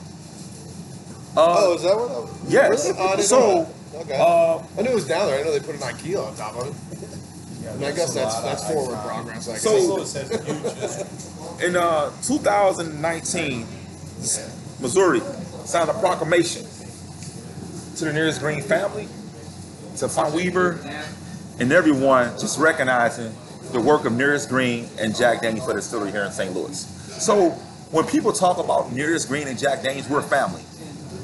[1.37, 2.09] Uh, Oh, is that what?
[2.09, 2.53] That was?
[2.53, 2.87] Yes.
[2.89, 2.99] Really?
[2.99, 3.69] Oh, I So.
[3.95, 4.19] Okay.
[4.21, 5.39] uh, I knew it was down there.
[5.39, 7.63] I know they put an IKEA on top of it.
[7.63, 9.49] Yeah, I, I guess that's that's forward iconic- progress.
[9.49, 9.63] I guess.
[9.63, 9.89] So- St.
[9.91, 11.67] Louis has a huge history.
[11.69, 13.67] in uh, 2019,
[14.81, 15.21] Missouri
[15.65, 16.67] signed a proclamation
[17.95, 19.07] to the nearest Green family,
[19.99, 20.81] to Fawn Weaver,
[21.61, 23.33] and everyone just recognizing
[23.73, 26.53] the work of Nearest Green and Jack Daniels for the distillery here in St.
[26.53, 26.79] Louis.
[27.23, 27.51] So
[27.91, 30.63] when people talk about Nearest Green and Jack Daniels, we're family.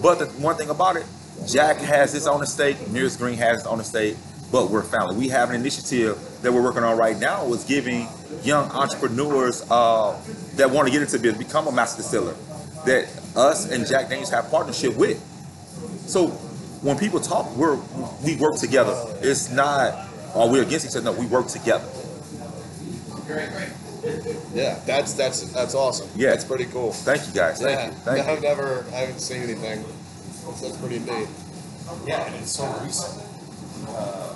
[0.00, 1.04] But the one thing about it,
[1.48, 4.16] Jack has his own estate, Nearest Green has his own estate,
[4.52, 5.16] but we're family.
[5.16, 8.08] We have an initiative that we're working on right now was giving
[8.42, 10.20] young entrepreneurs uh,
[10.54, 12.34] that want to get into business, become a master distiller,
[12.86, 15.18] that us and Jack Daniels have partnership with.
[16.06, 16.28] So
[16.82, 17.76] when people talk, we're
[18.24, 18.94] we work together.
[19.20, 21.12] It's not oh we're against each other.
[21.12, 21.86] No, we work together.
[23.26, 23.68] Great, great.
[24.54, 26.08] Yeah, that's that's that's awesome.
[26.16, 26.30] Yeah.
[26.30, 26.92] that's pretty cool.
[26.92, 27.60] Thank you guys.
[27.60, 27.92] Thank yeah, you.
[27.92, 28.32] Thank you.
[28.32, 29.84] I've never, I haven't seen anything.
[30.46, 31.28] That's, that's pretty neat.
[32.06, 33.22] Yeah, and it's so recent.
[33.88, 34.34] Uh,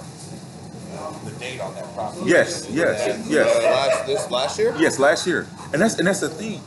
[1.25, 2.31] the date on that property.
[2.31, 3.57] Yes, yes, And, yes.
[3.57, 4.75] Uh, last this last year.
[4.79, 6.61] Yes, last year, and that's and that's the thing.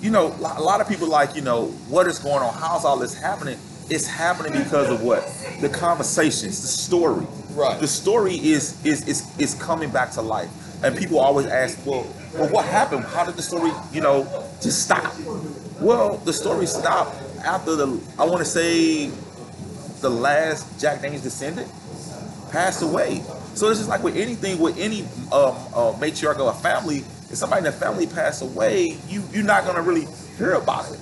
[0.00, 2.54] You know, a lot of people like you know what is going on.
[2.54, 3.58] How's all this happening?
[3.90, 5.26] It's happening because of what
[5.60, 7.26] the conversations, the story.
[7.54, 7.78] Right.
[7.80, 10.50] The story is is is is coming back to life,
[10.82, 13.04] and people always ask, well, well, what happened?
[13.04, 14.24] How did the story, you know,
[14.60, 15.12] just stop?
[15.80, 19.10] Well, the story stopped after the I want to say
[20.00, 21.70] the last Jack Daniels descendant
[22.50, 23.22] passed away.
[23.54, 27.36] So it's just like with anything, with any um, uh, matriarch of a family, if
[27.36, 30.06] somebody in the family passed away, you you're not gonna really
[30.38, 31.00] hear about it.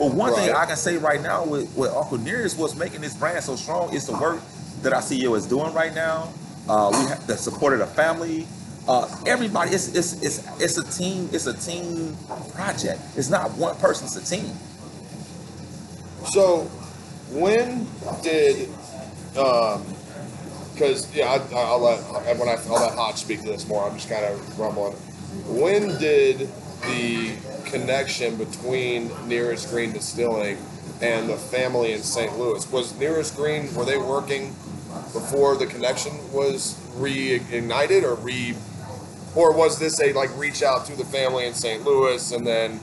[0.00, 3.12] But one thing I can say right now with, with Uncle Nearest, what's making this
[3.12, 4.40] brand so strong is the work
[4.80, 6.32] that our CEO is doing right now.
[6.66, 8.46] Uh, we have the support of the family.
[8.88, 11.28] Uh, everybody, it's, it's it's it's a team.
[11.34, 12.16] It's a team
[12.54, 12.98] project.
[13.14, 14.06] It's not one person.
[14.06, 14.50] It's a team.
[16.30, 16.62] So,
[17.28, 17.86] when
[18.22, 18.70] did,
[19.36, 19.84] um,
[20.72, 22.00] because yeah, I, I'll let
[22.38, 23.86] when I I'll let Hodge speak to this more.
[23.86, 24.94] I'm just kind of rumbling.
[25.46, 26.48] When did
[26.82, 27.32] the
[27.64, 30.58] connection between Nearest Green Distilling
[31.02, 32.38] and the family in St.
[32.38, 33.72] Louis was Nearest Green?
[33.74, 34.48] Were they working
[35.12, 38.54] before the connection was reignited or re,
[39.34, 41.84] or was this a like reach out to the family in St.
[41.84, 42.80] Louis and then?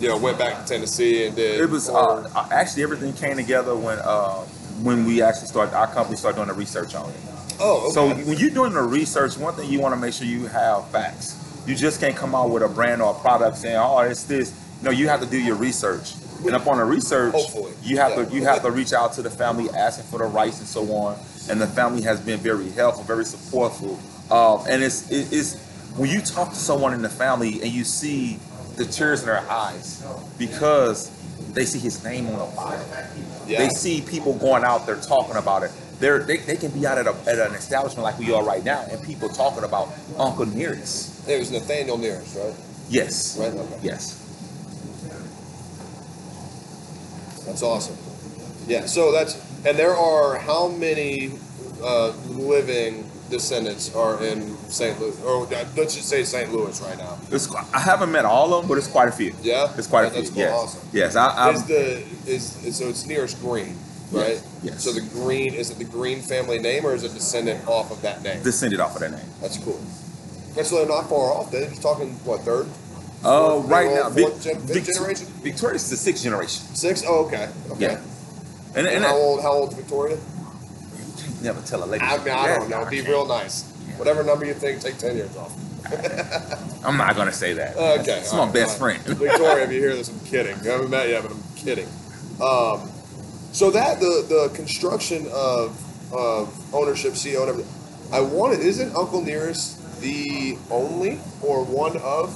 [0.00, 1.60] You know, went back to Tennessee and did.
[1.60, 4.40] It was or- uh, actually everything came together when uh,
[4.82, 7.16] when we actually started our company started doing the research on it.
[7.60, 7.92] oh, okay.
[7.94, 10.88] So when you're doing the research, one thing you want to make sure you have
[10.88, 11.38] facts.
[11.66, 14.52] You just can't come out with a brand or a product saying, "Oh, it's this."
[14.82, 16.14] No, you have to do your research.
[16.44, 17.72] And upon the research, Hopefully.
[17.82, 18.24] you have Yeah.
[18.26, 20.82] to you have to reach out to the family, asking for the rights and so
[20.94, 21.16] on.
[21.48, 23.96] And the family has been very helpful, very supportful.
[24.30, 25.56] Um, and it's it, it's
[25.96, 28.38] when you talk to someone in the family and you see
[28.76, 30.02] the tears in their eyes
[30.36, 31.10] because
[31.52, 32.80] they see his name on the bottle.
[33.46, 33.58] Yeah.
[33.58, 35.70] They see people going out there talking about it.
[36.00, 38.64] They're, they they can be out at, a, at an establishment like we are right
[38.64, 41.26] now, and people talking about Uncle Nearest.
[41.26, 42.54] There's Nathaniel Nearest, right?
[42.88, 43.38] Yes.
[43.38, 43.52] Right.
[43.52, 43.78] Okay.
[43.82, 44.20] Yes.
[47.46, 47.96] That's awesome.
[48.66, 48.86] Yeah.
[48.86, 51.32] So that's and there are how many
[51.82, 54.98] uh, living descendants are in St.
[55.00, 56.52] Louis, or uh, let's just say St.
[56.52, 57.18] Louis right now.
[57.30, 59.34] It's, I haven't met all of them, but it's quite a few.
[59.42, 59.72] Yeah.
[59.76, 60.20] It's quite Yeah, a few.
[60.22, 60.42] That's cool.
[60.42, 60.54] Yes.
[60.54, 60.88] Awesome.
[60.92, 61.16] Yes.
[61.16, 61.98] I, I'm, is the
[62.30, 63.76] is, is so it's nearest Green,
[64.14, 64.42] right?
[64.62, 64.82] Yes.
[64.84, 68.00] So the Green is it the Green family name or is it descendant off of
[68.02, 68.42] that name?
[68.42, 69.26] descended off of that name.
[69.40, 69.80] That's cool.
[70.54, 71.50] That's really not far off.
[71.50, 72.66] They're just talking what third,
[73.26, 75.26] Oh, Fourth- right now, Vic- gen- Vic- generation?
[75.42, 76.62] Victoria's is the sixth generation.
[76.74, 77.02] six.
[77.06, 77.48] Oh, okay.
[77.70, 77.80] Okay.
[77.80, 77.98] Yeah.
[78.76, 79.40] And, And, and how old?
[79.42, 80.18] How old is Victoria?
[81.42, 82.02] never tell a lady.
[82.04, 82.84] I mean, I don't know.
[82.86, 83.64] Be real nice.
[83.96, 85.52] Whatever number you think, take ten years off.
[86.84, 87.76] I'm not gonna say that.
[87.76, 89.00] Okay, It's my alright, best alright.
[89.02, 89.18] friend.
[89.18, 90.54] Victoria, if you hear this, I'm kidding.
[90.56, 91.86] I haven't met yet, but I'm kidding.
[92.40, 92.90] Um,
[93.54, 95.80] so that the the construction of
[96.12, 97.72] of ownership, CEO, and everything.
[98.12, 98.60] I wanted.
[98.60, 102.34] Isn't Uncle Nearest the only or one of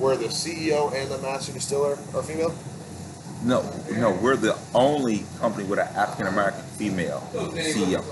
[0.00, 2.54] where the CEO and the master distiller are female?
[3.44, 3.62] No,
[3.92, 8.02] no, we're the only company with an African American female CEO.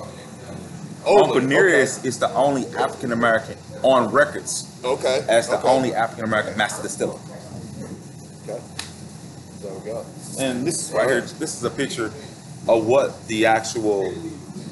[1.06, 5.20] Uncle Nearest is the only African American on records Okay.
[5.22, 5.26] okay.
[5.28, 5.68] as the okay.
[5.68, 7.18] only African American master distiller.
[8.42, 8.60] Okay.
[9.62, 10.04] There we go.
[10.38, 11.20] And this is right here.
[11.20, 12.12] This is a picture
[12.68, 14.12] of what the actual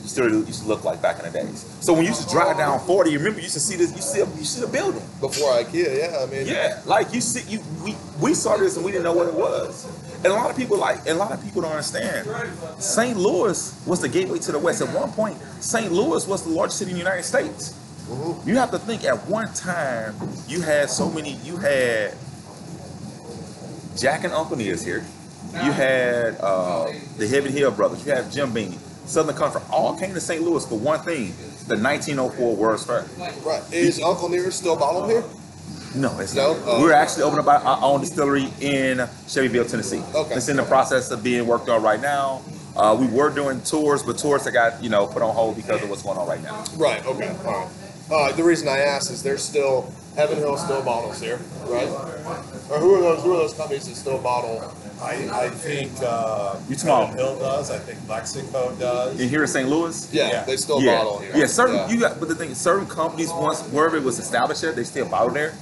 [0.03, 1.65] distillery used to look like back in the days.
[1.81, 3.95] So when you used to drive down 40, you remember you used to see this.
[3.95, 5.03] You see, you see the building.
[5.21, 6.19] Before IKEA, yeah.
[6.23, 9.13] I mean, Yeah, like you see, you we we saw this and we didn't know
[9.13, 9.87] what it was.
[10.23, 12.29] And a lot of people like, and a lot of people don't understand.
[12.79, 13.17] St.
[13.17, 14.83] Louis was the gateway to the West.
[14.83, 15.91] At one point, St.
[15.93, 17.75] Louis was the largest city in the United States.
[18.09, 18.47] Mhm.
[18.47, 20.15] You have to think at one time
[20.49, 21.35] you had so many.
[21.45, 22.15] You had
[23.97, 25.05] Jack and Uncle Nearest here.
[25.53, 26.87] You had uh,
[27.19, 28.05] the Heaven Hill brothers.
[28.07, 28.73] You have Jim Beam.
[29.07, 30.43] Southern Comfort all came to St.
[30.43, 31.33] Louis for one thing:
[31.67, 33.05] the 1904 World's Fair.
[33.45, 33.63] Right.
[33.73, 35.25] Is Uncle Nearest still bottled here?
[35.97, 36.53] No, it's No?
[36.55, 36.63] not.
[36.67, 36.81] Oh.
[36.83, 40.03] We're actually opening up our own distillery in Shelbyville, Tennessee.
[40.15, 40.35] Okay.
[40.35, 42.43] It's in the process of being worked on right now.
[42.77, 45.83] Uh, we were doing tours, but tours that got you know put on hold because
[45.83, 46.65] of what's going on right now.
[46.77, 47.05] Right.
[47.05, 47.35] Okay.
[47.45, 47.69] All right.
[48.09, 51.89] Uh, the reason I asked is there's still Heaven Hill still bottles here, right?
[51.89, 53.23] Or who are those?
[53.25, 54.73] Who are those companies that still bottle?
[55.03, 57.07] I, I think uh, You tomorrow.
[57.07, 57.71] Heaven Hill does.
[57.71, 59.19] I think Luxco does.
[59.21, 59.69] In here in St.
[59.69, 60.13] Louis.
[60.13, 60.45] Yeah, Yeah.
[60.45, 61.33] they still yeah, bottle here.
[61.37, 61.47] yeah.
[61.47, 61.89] Certain Yeah.
[61.89, 65.09] you got, but the thing, certain companies once wherever it was established there, they still
[65.09, 65.55] bottle there.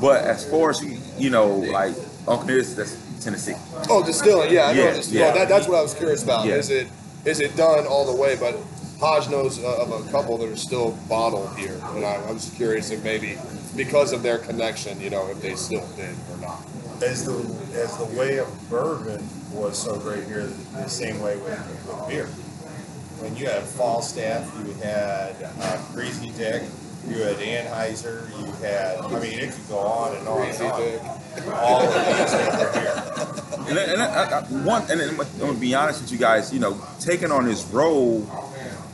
[0.00, 1.94] But as far as you, you know, like
[2.28, 3.54] Uncle Nearest, that's Tennessee.
[3.88, 4.52] Oh, distilling.
[4.52, 5.26] Yeah, I know Yeah, distilling.
[5.26, 5.32] yeah.
[5.32, 6.44] That, that's what I was curious about.
[6.46, 6.56] Yeah.
[6.56, 6.88] Is it
[7.24, 8.36] is it done all the way?
[8.36, 8.56] But
[9.00, 12.50] Hodge knows uh, of a couple that are still bottled here, and I, I was
[12.56, 13.38] curious if maybe
[13.74, 16.60] because of their connection, you know, if they still did or not.
[17.02, 17.32] As the
[17.78, 22.26] as the way of bourbon was so great here, the same way with, with beer.
[23.20, 26.68] When you had Falstaff, you had uh, Griesedieck,
[27.08, 30.72] you had Anheuser, you had I mean it could go on and on Crazy and
[30.72, 30.80] on.
[30.80, 31.00] Dick.
[31.54, 33.68] All of these over here.
[33.68, 36.52] And, and I, I, one, and then I'm gonna be honest with you guys.
[36.52, 38.26] You know, taking on this role,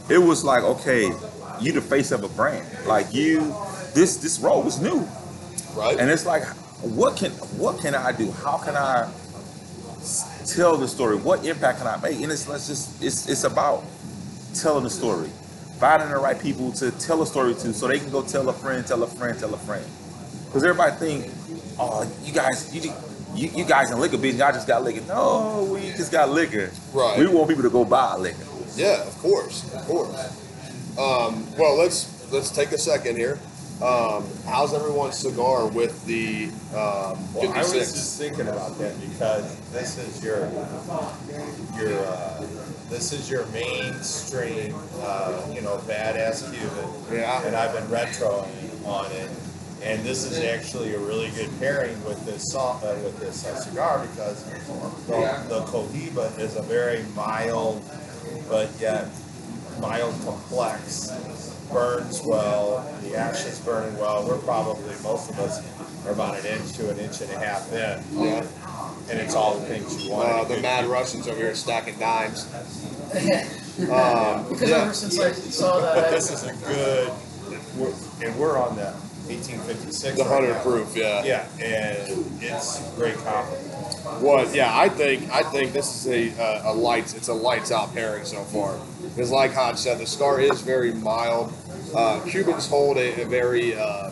[0.09, 1.13] it was like, okay,
[1.61, 2.67] you the face of a brand.
[2.87, 3.55] Like you,
[3.95, 5.07] this this role was new,
[5.77, 5.99] Right.
[5.99, 6.43] and it's like,
[6.83, 8.31] what can what can I do?
[8.33, 9.11] How can I
[10.47, 11.17] tell the story?
[11.17, 12.21] What impact can I make?
[12.21, 13.85] And it's let's just it's it's about
[14.55, 15.29] telling the story,
[15.79, 18.53] finding the right people to tell a story to, so they can go tell a
[18.53, 19.87] friend, tell a friend, tell a friend.
[20.47, 21.33] Because everybody think,
[21.79, 22.93] oh, you guys, you,
[23.35, 25.01] you, you guys in liquor business, y'all just got liquor.
[25.07, 26.71] No, we just got liquor.
[26.93, 27.19] Right.
[27.19, 28.45] We want people to go buy liquor.
[28.77, 30.15] Yeah, of course, of course.
[30.99, 33.39] Um, well, let's let's take a second here.
[33.83, 39.59] Um, how's everyone's cigar with the um, Well, I was just thinking about that because
[39.73, 40.49] this is your
[41.77, 42.47] your uh,
[42.89, 47.19] this is your mainstream, uh, you know, badass Cuban.
[47.19, 47.45] Yeah.
[47.45, 49.29] And I've been retroing on it,
[49.83, 54.07] and this is actually a really good pairing with this uh, with this uh, cigar
[54.13, 54.45] because
[55.09, 57.83] the, the Cohiba is a very mild,
[58.49, 59.09] but yet
[59.81, 61.11] mild complex.
[61.73, 62.85] Burns well.
[63.03, 64.27] The ash is burning well.
[64.27, 65.61] We're probably most of us
[66.07, 68.45] are about an inch to an inch and a half in, Yeah.
[69.11, 70.29] and it's all the things you want.
[70.29, 70.91] Uh, the Mad Cuban.
[70.91, 72.45] Russians over here stacking dimes.
[73.13, 74.83] because Um, yeah.
[74.83, 77.13] ever since I saw that, but This is a good,
[77.77, 77.93] we're,
[78.27, 78.93] and we're on the
[79.29, 80.17] 1856.
[80.17, 80.63] The right hundred now.
[80.63, 81.25] proof, yeah.
[81.25, 83.72] Yeah, and it's great compliment.
[84.03, 84.55] What?
[84.55, 87.15] Yeah, I think I think this is a uh, a lights.
[87.15, 88.79] It's a lights out pairing so far.
[89.03, 91.53] Because like Hodge said, the scar is very mild.
[91.95, 94.11] Uh, Cubans hold a, a very uh,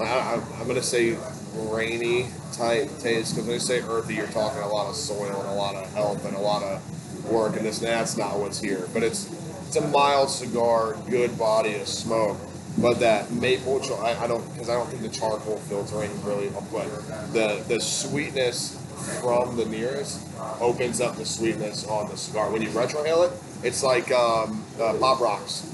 [0.00, 1.16] I, I'm gonna say
[1.54, 3.34] rainy type taste.
[3.34, 5.92] Because when you say earthy, you're talking a lot of soil and a lot of
[5.94, 7.56] help and a lot of work.
[7.56, 8.88] And this that's not what's here.
[8.92, 9.30] But it's
[9.66, 12.36] it's a mild cigar, good body of smoke.
[12.78, 16.48] But that maple, char- I, I don't because I don't think the charcoal filtering really.
[16.72, 18.78] But the the sweetness
[19.20, 20.26] from the nearest
[20.60, 22.50] opens up the sweetness on the cigar.
[22.50, 25.68] When you retrohale it, it's like um, uh, pop rocks.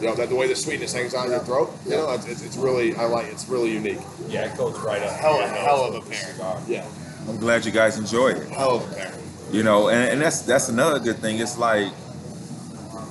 [0.00, 1.70] You know, that the way the sweetness hangs on your throat.
[1.84, 3.26] You know, it's, it's, it's really I like.
[3.26, 4.00] It's really unique.
[4.28, 5.12] Yeah, it goes right up.
[5.12, 6.34] Hell, your hell of a pair.
[6.68, 6.86] Yeah,
[7.28, 8.48] I'm glad you guys enjoyed it.
[8.48, 9.14] hell of a pair.
[9.52, 11.38] You know, and, and that's that's another good thing.
[11.38, 11.92] It's like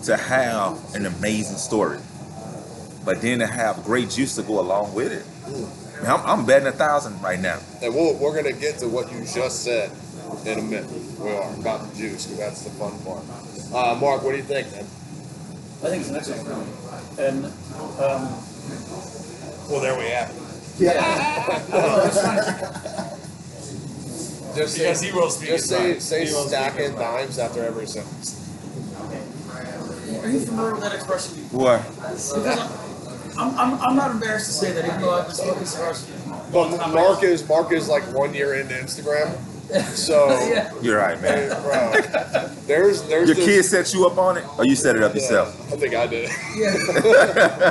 [0.04, 2.00] to have an amazing story,
[3.06, 5.26] but then to have great juice to go along with it.
[6.04, 7.60] Man, I'm, I'm betting a thousand right now.
[7.82, 9.92] And we'll, we're gonna get to what you just said
[10.46, 10.90] in a minute.
[11.20, 13.24] We are about the juice because that's the fun part.
[13.74, 14.86] Uh, Mark, what do you think, man?
[15.82, 16.68] I think it's an excellent film.
[17.20, 17.46] And
[18.00, 18.30] um,
[19.70, 20.36] Well, there we have it.
[20.80, 22.06] Yeah.
[22.08, 22.46] It's fine.
[24.56, 26.02] Just say, Because he will speak just say, mind.
[26.02, 28.36] say He will speak stacking dimes after every sentence.
[30.24, 31.38] Are you familiar with that expression?
[31.52, 31.82] What?
[33.40, 36.06] Because I'm, I'm, I'm not embarrassed to say that even though I've been smoking cigars
[36.06, 39.38] for But Mark is Mark is like one year into Instagram,
[39.96, 40.74] so yeah.
[40.82, 41.50] You're right, man.
[41.62, 45.04] bro, there's there's Your this, kid set you up on it, or you set it
[45.04, 45.74] up Yeah, yourself?
[45.74, 46.30] I think I did.
[46.56, 46.76] Yeah.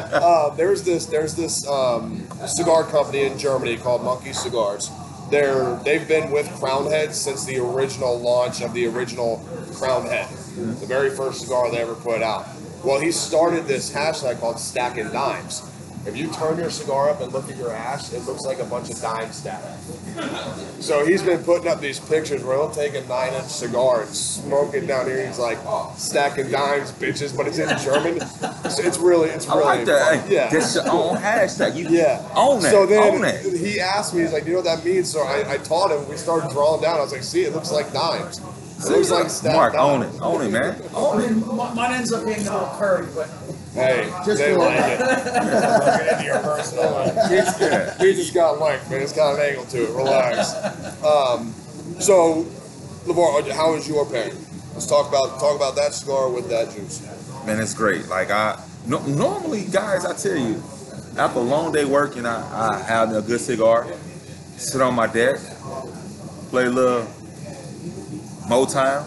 [0.28, 4.90] Uh, there's this there's this um, cigar company in Germany called Monkey Cigars.
[5.30, 10.28] They're they've been with Crowned Head since the original launch of the original Crowned Head,
[10.56, 12.46] the very first cigar they ever put out.
[12.84, 15.62] Well, he started this hashtag called Stacking Dimes.
[16.06, 18.64] If you turn your cigar up and look at your ash, it looks like a
[18.64, 19.66] bunch of dimes stacked.
[20.80, 24.10] So he's been putting up these pictures where he'll take a nine inch cigar and
[24.10, 25.26] smoke it down here.
[25.26, 28.20] He's like oh, stacking dimes, bitches, but it's in German.
[28.70, 29.62] So it's really, it's really.
[29.62, 30.20] I like that.
[30.22, 30.30] fun.
[30.30, 30.48] Yeah.
[30.48, 31.76] That's your own hashtag.
[31.76, 32.26] You Yeah.
[32.34, 32.70] own that.
[32.70, 33.44] So then own that.
[33.44, 35.10] he asked me, he's like, Do you know what that means?
[35.10, 36.08] So I, I taught him.
[36.08, 36.98] We started drawing down.
[36.98, 38.40] I was like, see, it looks like dimes.
[38.78, 39.82] It looks like stacked Mark, dimes.
[39.82, 40.22] own it.
[40.22, 40.82] Own it, man.
[40.94, 41.30] I Own it.
[41.30, 43.28] mean, mine ends up being a little curved, but
[43.74, 45.00] Hey, Just they like it.
[45.00, 47.14] Work it into your personal life.
[47.60, 47.98] Yeah.
[47.98, 49.02] He just got length, man.
[49.02, 49.90] It's got an angle to it.
[49.90, 50.54] Relax.
[51.04, 51.52] Um,
[52.00, 52.44] so,
[53.06, 54.32] LeVar, how is your pain?
[54.72, 57.02] Let's talk about talk about that cigar with that juice.
[57.46, 58.08] Man, it's great.
[58.08, 60.62] Like I no, normally, guys, I tell you,
[61.16, 63.86] after a long day working, I, I have a good cigar,
[64.56, 65.36] sit on my deck,
[66.50, 67.06] play a little
[68.48, 69.04] Motown,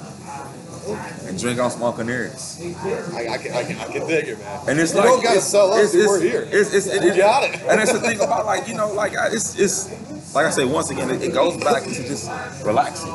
[1.28, 2.62] and drink on some Nearest.
[2.62, 4.62] I, I, can, I, can, I can dig it, man.
[4.70, 5.94] And it's you like don't gotta sell us.
[5.94, 6.08] it's-.
[6.08, 6.60] We're it's- here.
[6.60, 7.62] It's, it's, it, We got it.
[7.62, 10.90] And that's the thing about like you know like it's it's like I say once
[10.90, 12.30] again it, it goes back to just
[12.66, 13.14] relaxing.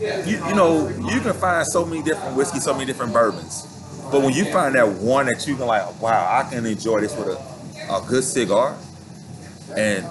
[0.00, 3.66] You you know you can find so many different whiskeys, so many different bourbons,
[4.10, 7.16] but when you find that one that you can like wow I can enjoy this
[7.16, 8.76] with a, a good cigar
[9.76, 10.04] and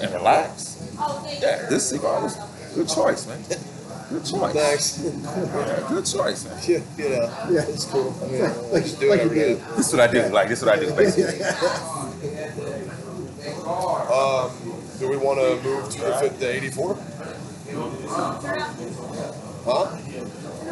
[0.00, 0.94] and relax.
[1.40, 3.42] Yeah, this cigar is a good choice, man.
[4.10, 4.52] Good choice.
[4.52, 4.98] Thanks.
[5.04, 6.58] Yeah, good choice, man.
[6.66, 7.62] Yeah, you know, Yeah.
[7.68, 8.14] it's cool.
[8.22, 8.42] I mean,
[8.72, 9.54] Like- just do it like you every day.
[9.54, 9.60] do.
[9.76, 10.22] This is what I do.
[10.28, 11.44] Like this is what I do basically.
[14.10, 14.50] Um,
[14.98, 16.94] do we want to move to the, fif- the 84?
[19.64, 19.96] Huh?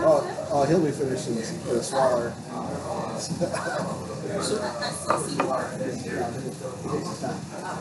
[0.00, 2.32] Oh, oh, he'll be finishing the swaller.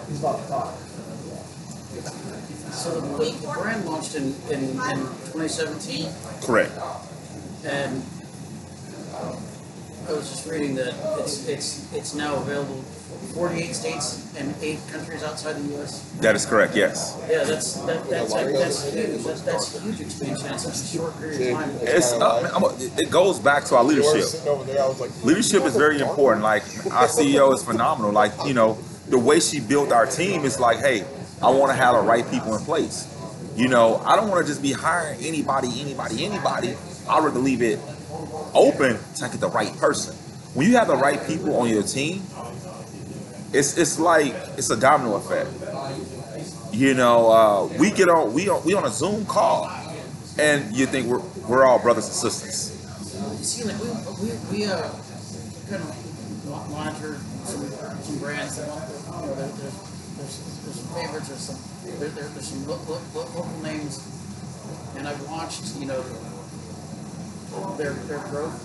[0.07, 0.73] He's about to talk.
[2.71, 4.97] so the, the brand launched in, in, in
[5.33, 6.09] 2017,
[6.43, 6.71] Correct.
[7.65, 8.03] and
[10.07, 14.79] I was just reading that it's it's it's now available in 48 states and eight
[14.89, 16.01] countries outside the U.S.
[16.21, 16.75] That is correct.
[16.77, 17.17] Yes.
[17.29, 19.23] Yeah, that's that, that's like, that's huge.
[19.23, 21.69] That's, that's a huge expansion in such a short period of time.
[21.81, 24.23] It's uh, I'm a- it goes back to our leadership.
[24.23, 24.81] sitting over there.
[24.81, 26.41] I was like, Leadership is very important.
[26.43, 28.13] Like our CEO is phenomenal.
[28.13, 28.77] Like you know
[29.09, 31.03] the way she built our team is like, hey,
[31.41, 33.13] I want to have the right people in place.
[33.55, 36.75] You know, I don't want to just be hiring anybody, anybody, anybody.
[37.09, 37.79] I'd rather leave it
[38.53, 40.15] open to get the right person.
[40.53, 42.23] When you have the right people on your team,
[43.53, 45.49] it's it's like it's a domino effect.
[46.73, 49.71] You know, uh, we get on we on we on a Zoom call,
[50.37, 52.73] and you think we're we're all brothers and sisters.
[53.45, 53.89] See, like we
[54.21, 54.81] we, we uh
[55.69, 57.69] kind of mo- monitor some
[58.03, 59.86] some brands that
[61.01, 61.59] favorites, there's some
[61.99, 64.01] there, there, there's some lo- lo- lo- local names,
[64.97, 66.01] and I've watched you know
[67.77, 68.57] their their growth,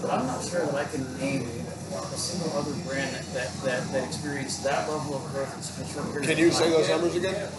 [0.00, 1.42] but I'm not sure that I can name
[1.94, 5.86] a single other brand that that, that, that experienced that level of growth in such
[5.86, 6.22] a short period.
[6.28, 6.58] can of you time.
[6.58, 7.50] say those numbers again?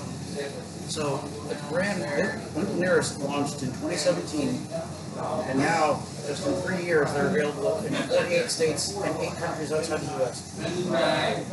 [0.88, 1.18] So
[1.50, 2.04] the brand
[2.56, 4.68] Uncle Nearest launched in 2017,
[5.50, 10.02] and now just in three years they're available in 48 states and eight countries outside
[10.02, 11.45] the U.S.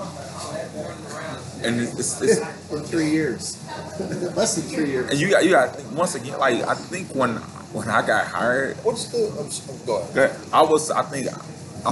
[1.64, 2.38] And it's, it's,
[2.72, 3.56] In three years.
[4.36, 5.10] Less than three years.
[5.10, 7.36] and you got you got once again like I think when
[7.72, 9.34] when I got hired, What's the?
[9.38, 10.36] I'm, s- oh, go ahead.
[10.52, 11.90] I was I think I,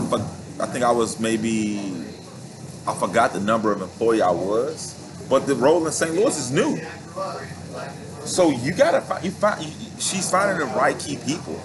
[0.63, 1.95] I think I was maybe
[2.87, 4.95] I forgot the number of employee I was,
[5.29, 6.15] but the role in St.
[6.15, 6.79] Louis is new.
[8.25, 11.61] So you gotta find you find you, she's finding the right key people,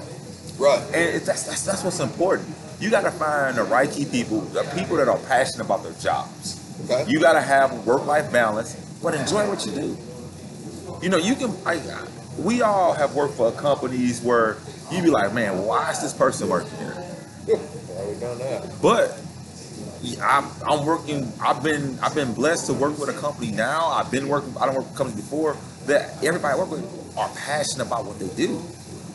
[0.57, 0.79] Right.
[0.93, 2.49] and that's, that's that's what's important.
[2.79, 6.61] You gotta find the right key people, the people that are passionate about their jobs.
[6.83, 7.05] Okay.
[7.07, 9.97] You gotta have work life balance, but enjoy what you do.
[11.01, 11.55] You know, you can.
[11.65, 11.79] I,
[12.37, 14.57] we all have worked for companies where
[14.91, 17.15] you be like, man, why is this person working here?
[17.47, 17.55] Yeah,
[18.07, 18.81] we've done that.
[18.81, 19.19] But
[20.21, 21.31] I'm, I'm working.
[21.41, 23.87] I've been I've been blessed to work with a company now.
[23.87, 24.53] I've been working.
[24.59, 28.19] I don't work with companies before that everybody I work with are passionate about what
[28.19, 28.57] they do.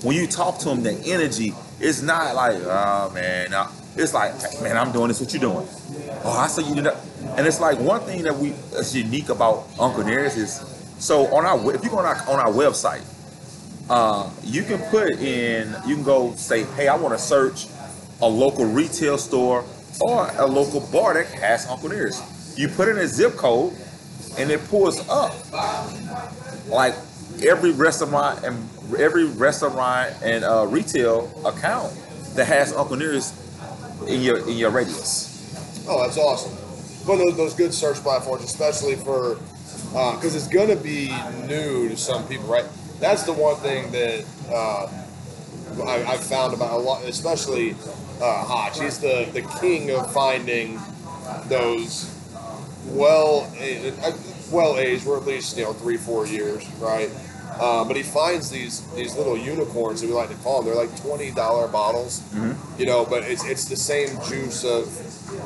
[0.02, 3.52] When you talk to them, the energy is not like, oh man,
[3.96, 4.32] it's like,
[4.62, 5.20] man, I'm doing this.
[5.20, 5.66] What you doing?
[6.24, 6.96] Oh, I saw you did that.
[7.36, 10.52] And it's like one thing that we that's unique about Uncle Nearest is
[10.98, 13.04] so on our if you go on our on our website,
[13.88, 17.66] uh, you can put in you can go say, hey, I want to search
[18.20, 19.64] a local retail store
[20.00, 22.58] or a local bar that has Uncle Nearest.
[22.58, 23.74] You put in a zip code,
[24.38, 25.34] and it pulls up
[26.68, 26.94] like
[27.46, 28.68] every restaurant and
[28.98, 31.92] every restaurant and uh, retail account
[32.34, 33.34] that has Uncle Nearest
[34.06, 35.86] in your in your radius.
[35.88, 36.59] Oh, that's awesome.
[37.11, 39.36] One of those, those good search platforms, especially for
[40.14, 41.08] because it's gonna be
[41.48, 42.64] new to some people, right?
[43.00, 44.86] That's the one thing that uh,
[45.88, 47.72] I, I've found about a lot, especially
[48.22, 48.78] uh, Hotch.
[48.80, 50.78] He's the the king of finding
[51.48, 52.14] those
[52.86, 54.12] well uh,
[54.52, 57.11] well aged, or at least you know three four years, right?
[57.58, 60.72] Uh, but he finds these these little unicorns that we like to call them.
[60.72, 62.22] They're like twenty dollar bottles,
[62.78, 63.04] you know.
[63.04, 64.86] But it's it's the same juice of,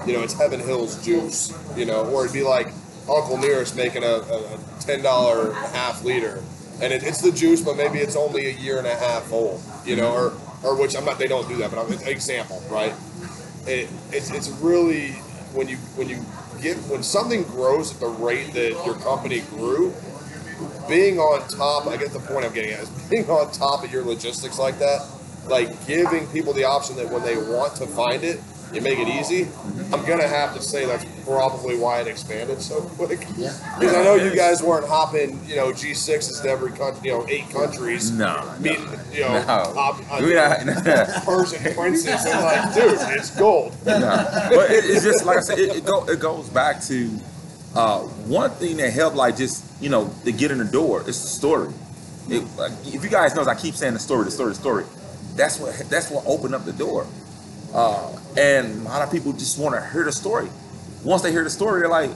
[0.07, 2.68] you know, it's Heaven Hills juice, you know, or it'd be like
[3.09, 6.43] Uncle Nearest making a, a, a ten dollar half liter,
[6.80, 9.61] and it, it's the juice, but maybe it's only a year and a half old,
[9.85, 10.32] you know, or
[10.62, 11.18] or which I'm not.
[11.18, 12.95] They don't do that, but I'm, an example, right?
[13.66, 15.12] It, it's it's really
[15.53, 16.16] when you when you
[16.62, 19.93] get when something grows at the rate that your company grew,
[20.89, 23.93] being on top, I get the point I'm getting at, is being on top of
[23.93, 25.07] your logistics like that,
[25.49, 28.41] like giving people the option that when they want to find it,
[28.75, 29.49] you make it easy.
[29.93, 33.27] I'm gonna have to say that's probably why it expanded so quick.
[33.37, 33.53] Yeah.
[33.79, 37.27] Because I know you guys weren't hopping, you know, G6s to every country, you know,
[37.29, 38.11] eight countries.
[38.11, 39.53] No, Meeting, you know, No.
[39.77, 40.59] op- uh, We not-
[41.25, 42.25] Persian princes.
[42.27, 43.75] and like, dude, it's gold.
[43.87, 44.01] No.
[44.51, 47.11] But it, it's just like I said, it, it, go, it goes back to
[47.75, 51.01] uh, one thing that helped, like just you know, to get in the door.
[51.07, 51.72] It's the story.
[52.29, 54.85] It, like, if you guys know, I keep saying the story, the story, the story.
[55.37, 57.07] That's what that's what opened up the door.
[57.75, 60.49] Uh, and a lot of people just want to hear the story.
[61.03, 62.11] Once they hear the story, they're like,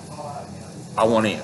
[0.96, 1.40] "I want in.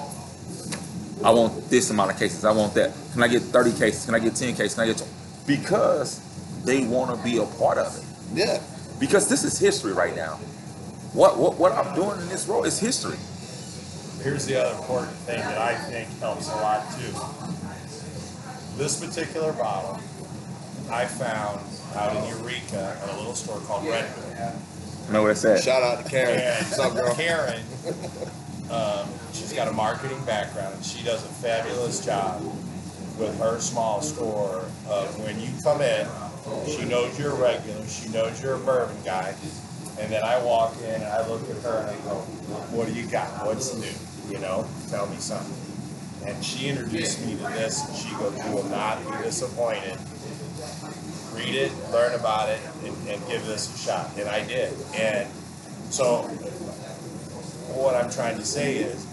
[1.25, 2.45] I want this amount of cases.
[2.45, 2.93] I want that.
[3.13, 4.05] Can I get 30 cases?
[4.05, 4.75] Can I get 10 cases?
[4.75, 5.11] Can I get 20?
[5.47, 6.21] because
[6.65, 8.03] they want to be a part of it
[8.35, 8.61] Yeah.
[8.99, 10.37] because this is history right now.
[11.13, 13.19] What what, what I'm doing in this role is history.
[14.25, 17.13] Here's the other important thing that I think helps a lot too.
[18.79, 20.01] This particular bottle,
[20.91, 21.61] I found
[21.97, 24.37] out in Eureka at a little store called Redwood.
[25.07, 25.63] You know where it's at.
[25.63, 26.41] Shout out to Karen.
[26.41, 27.15] And What's up, girl?
[27.15, 27.63] Karen,
[28.71, 32.43] um, she's got a marketing background and she does a fabulous job
[33.19, 36.07] with her small store of when you come in,
[36.67, 39.35] she knows you're a regular, she knows you're a bourbon guy.
[40.01, 42.17] And then I walk in and I look at her and I go,
[42.75, 43.29] what do you got?
[43.47, 44.35] What's new?
[44.35, 45.55] You know, tell me something.
[46.27, 49.99] And she introduced me to this and she goes, you will not be disappointed
[51.35, 54.11] read it, learn about it, and, and give this a shot.
[54.17, 54.73] And I did.
[54.95, 55.29] And
[55.91, 56.23] so,
[57.75, 59.07] what I'm trying to say is,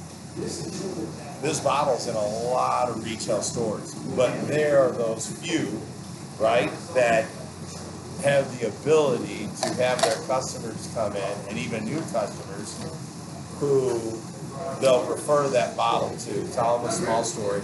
[1.42, 5.82] this bottle's in a lot of retail stores, but there are those few,
[6.40, 7.26] right, that
[8.24, 12.80] have the ability to have their customers come in, and even new customers,
[13.60, 14.00] who
[14.80, 17.62] they'll refer that bottle to, tell them a small story,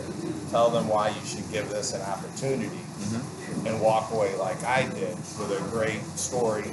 [0.49, 3.36] tell them why you should give this an opportunity mm-hmm.
[3.65, 6.71] And walk away like I did with a great story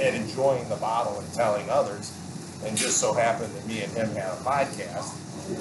[0.00, 2.12] and enjoying the bottle and telling others.
[2.64, 5.14] And just so happened that me and him had a podcast,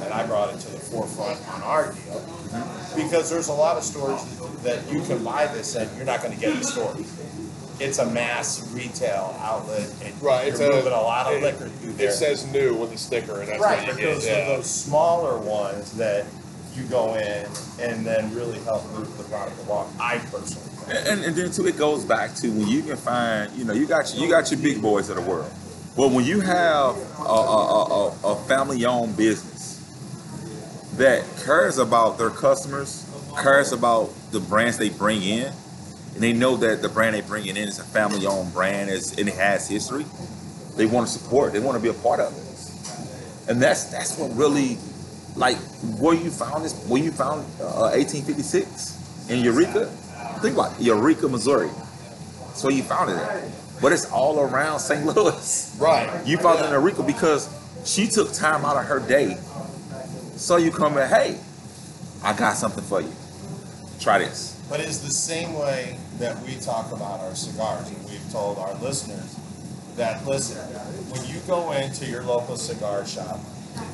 [0.04, 2.22] and I brought it to the forefront on our deal
[2.96, 4.24] because there's a lot of stores
[4.64, 6.96] that you can buy this and you're not going to get the store.
[7.80, 11.68] It's a mass retail outlet, and Right, you're it's moving a lot of it- liquor
[11.68, 12.10] through there.
[12.10, 14.44] It says new with a sticker, and that's Right, those Yeah.
[14.54, 16.26] are those smaller ones that
[16.76, 17.48] you go in
[17.80, 19.94] and then really help move the product along.
[20.00, 20.70] I personally.
[20.90, 23.88] And, and then too, it goes back to when you can find, you know, you
[23.88, 25.52] got you got your big boys of the world.
[25.96, 29.80] But when you have a, a, a, a family-owned business
[30.98, 33.06] that cares about their customers,
[33.42, 35.54] cares about the brands they bring in,
[36.16, 39.36] and they know that the brand they bringing in is a family-owned brand, and it
[39.36, 40.06] has history,
[40.76, 41.54] they want to support.
[41.54, 44.80] They want to be a part of it, and that's that's what really,
[45.36, 45.58] like,
[46.00, 49.88] where you found this, where you found uh, 1856 in Eureka.
[50.42, 51.70] Think about it, Eureka, Missouri.
[52.48, 53.44] That's where you found it at.
[53.82, 55.06] But it's all around St.
[55.16, 55.78] Louis.
[55.80, 56.26] Right.
[56.26, 57.50] You found it in Eureka because
[57.86, 59.38] she took time out of her day.
[60.36, 61.40] So you come and hey,
[62.24, 63.12] I got something for you.
[64.00, 64.62] Try this.
[64.70, 67.88] But it's the same way that we talk about our cigars.
[67.90, 69.38] And we've told our listeners
[69.98, 70.58] that, listen,
[71.12, 73.40] when you go into your local cigar shop,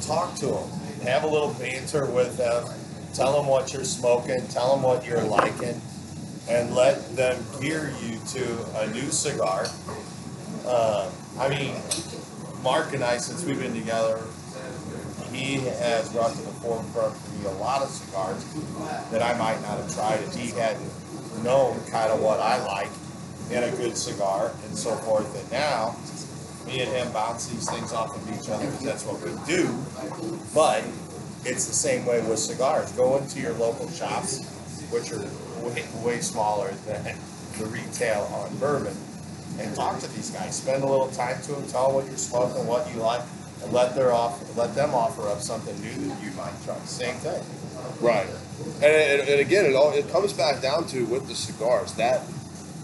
[0.01, 0.69] talk to them,
[1.03, 2.67] have a little banter with them,
[3.13, 5.81] tell them what you're smoking, tell them what you're liking,
[6.49, 9.65] and let them gear you to a new cigar.
[10.67, 11.75] Um, I mean,
[12.63, 14.21] Mark and I, since we've been together,
[15.31, 18.43] he has brought to the forefront for me a lot of cigars
[19.11, 20.91] that I might not have tried if he hadn't
[21.43, 22.89] known kind of what I like
[23.51, 25.33] in a good cigar and so forth.
[25.39, 25.95] And now,
[26.65, 29.73] me and him bounce these things off of each other because that's what we do.
[30.53, 30.83] But
[31.45, 32.91] it's the same way with cigars.
[32.93, 34.45] Go into your local shops,
[34.91, 35.25] which are
[35.65, 37.15] way, way smaller than
[37.57, 38.95] the retail on bourbon,
[39.59, 40.55] and talk to these guys.
[40.55, 43.21] Spend a little time to them, tell them what you're smoking, what you like,
[43.63, 46.77] and let their off, let them offer up something new that you might try.
[46.85, 47.43] Same thing.
[47.99, 48.27] Right.
[48.75, 52.21] And, and, and again, it all it comes back down to with the cigars that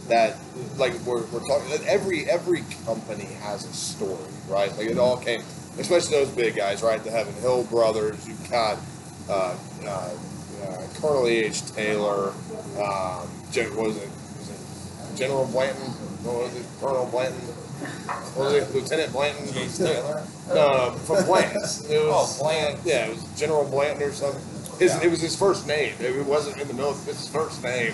[0.07, 0.37] that
[0.77, 4.75] like we're, we're talking that every every company has a story, right?
[4.77, 5.41] Like it all came,
[5.79, 7.03] especially those big guys, right?
[7.03, 8.27] The Heaven Hill brothers.
[8.27, 8.77] You've got
[9.29, 12.33] uh, uh, uh, Colonel h Taylor.
[12.79, 14.09] Um, Gen- was it?
[14.39, 15.81] Was it General Blanton?
[16.23, 16.65] What was it?
[16.79, 17.39] Colonel Blanton?
[18.35, 18.73] What was it?
[18.75, 19.47] Lieutenant Blanton?
[19.69, 20.23] Taylor?
[20.53, 21.85] No, from Blanton's.
[21.89, 22.81] It was, Oh, Blanton.
[22.85, 24.41] Yeah, it was General Blanton or something.
[24.79, 25.93] His, It was his first name.
[25.99, 27.11] It wasn't in the military.
[27.11, 27.93] It's his first name.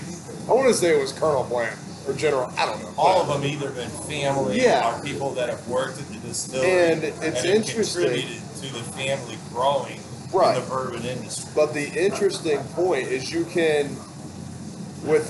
[0.50, 1.78] I want to say it was Colonel Blanton
[2.08, 2.52] or General.
[2.58, 2.94] I don't know.
[2.98, 4.98] All of them either been family Yeah.
[5.00, 8.84] or people that have worked at the distillery And it's have interesting- contributed to the
[8.94, 10.00] family growing
[10.32, 10.56] Right.
[10.58, 11.50] in the bourbon industry.
[11.56, 13.96] But the interesting point is you can,
[15.04, 15.30] with,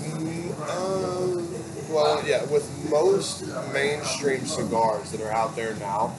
[0.69, 1.47] um,
[1.89, 3.43] well, yeah, with most
[3.73, 6.13] mainstream cigars that are out there now,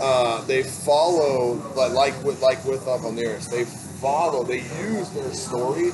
[0.00, 3.64] uh, they follow like like with like with Up on they
[4.00, 5.92] follow, they use their story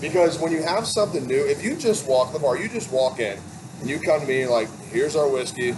[0.00, 3.20] because when you have something new, if you just walk the bar, you just walk
[3.20, 3.38] in
[3.80, 5.74] and you come to me like, here's our whiskey,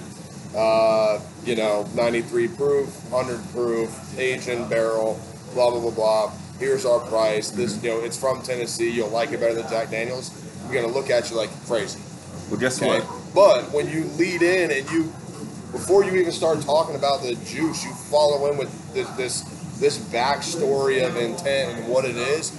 [0.57, 5.21] uh, you know, 93 proof, 100 proof, aged in barrel,
[5.55, 6.33] blah blah blah blah.
[6.59, 7.51] Here's our price.
[7.51, 8.91] This, you know, it's from Tennessee.
[8.91, 10.31] You'll like it better than Jack Daniels.
[10.71, 12.01] You're gonna look at you like crazy.
[12.51, 13.01] Well, guess Okay.
[13.01, 13.35] what?
[13.35, 15.05] But when you lead in and you,
[15.73, 19.41] before you even start talking about the juice, you follow in with this this,
[19.81, 22.53] this backstory of intent and what it is.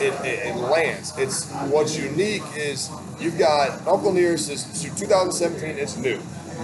[0.00, 1.16] It, it, it lands.
[1.18, 5.78] It's what's unique is you've got Uncle Nearest is so 2017.
[5.78, 6.20] It's new.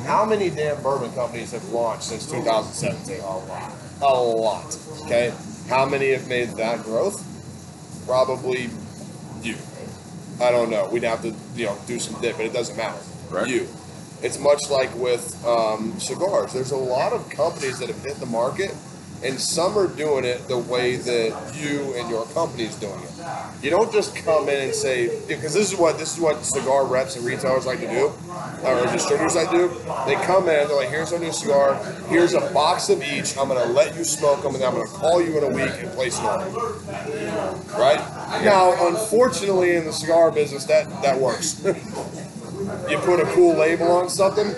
[0.07, 3.21] How many damn bourbon companies have launched since 2017?
[3.21, 3.73] A lot.
[4.03, 4.79] A lot.
[5.03, 5.33] Okay.
[5.69, 7.23] How many have made that growth?
[8.07, 8.69] Probably
[9.43, 9.57] you.
[10.41, 10.89] I don't know.
[10.91, 12.99] We'd have to, you know, do some dip, but it doesn't matter.
[13.31, 13.49] Right.
[13.49, 13.69] You.
[14.23, 16.53] It's much like with um, cigars.
[16.53, 18.75] There's a lot of companies that have hit the market,
[19.25, 23.11] and some are doing it the way that you and your company is doing it.
[23.63, 26.85] You don't just come in and say, because this is what this is what cigar
[26.85, 28.13] reps and retailers like to do,
[28.63, 29.69] or distributors like to do.
[30.07, 31.83] They come in, they're like, "Here's our new cigar.
[32.09, 33.37] Here's a box of each.
[33.39, 35.45] I'm going to let you smoke them, and then I'm going to call you in
[35.45, 36.51] a week and place an order."
[37.79, 38.01] Right
[38.45, 41.65] now, unfortunately, in the cigar business, that that works.
[41.65, 44.55] you put a cool label on something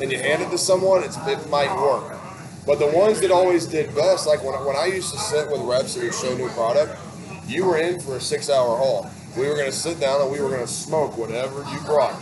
[0.00, 2.19] and you hand it to someone, it might work.
[2.66, 5.60] But the ones that always did best, like when, when I used to sit with
[5.62, 6.98] reps that would show new product,
[7.46, 9.10] you were in for a six hour haul.
[9.36, 12.20] We were going to sit down and we were going to smoke whatever you brought.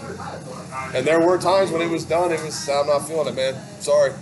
[0.95, 3.55] And there were times when it was done, it was, I'm not feeling it, man.
[3.80, 4.12] Sorry.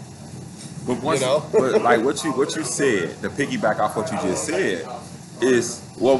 [0.86, 1.44] But once, You know?
[1.52, 4.88] but like what you what you said, to piggyback off what you just said,
[5.40, 6.18] is well,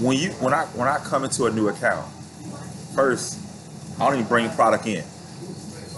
[0.00, 2.06] when you when I when I come into a new account,
[2.94, 3.38] first
[4.00, 5.04] I don't even bring product in.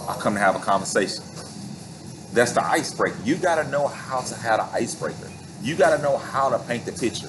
[0.09, 1.23] I come to have a conversation.
[2.33, 3.17] That's the icebreaker.
[3.23, 5.29] You got to know how to have an icebreaker.
[5.61, 7.27] You got to know how to paint the picture.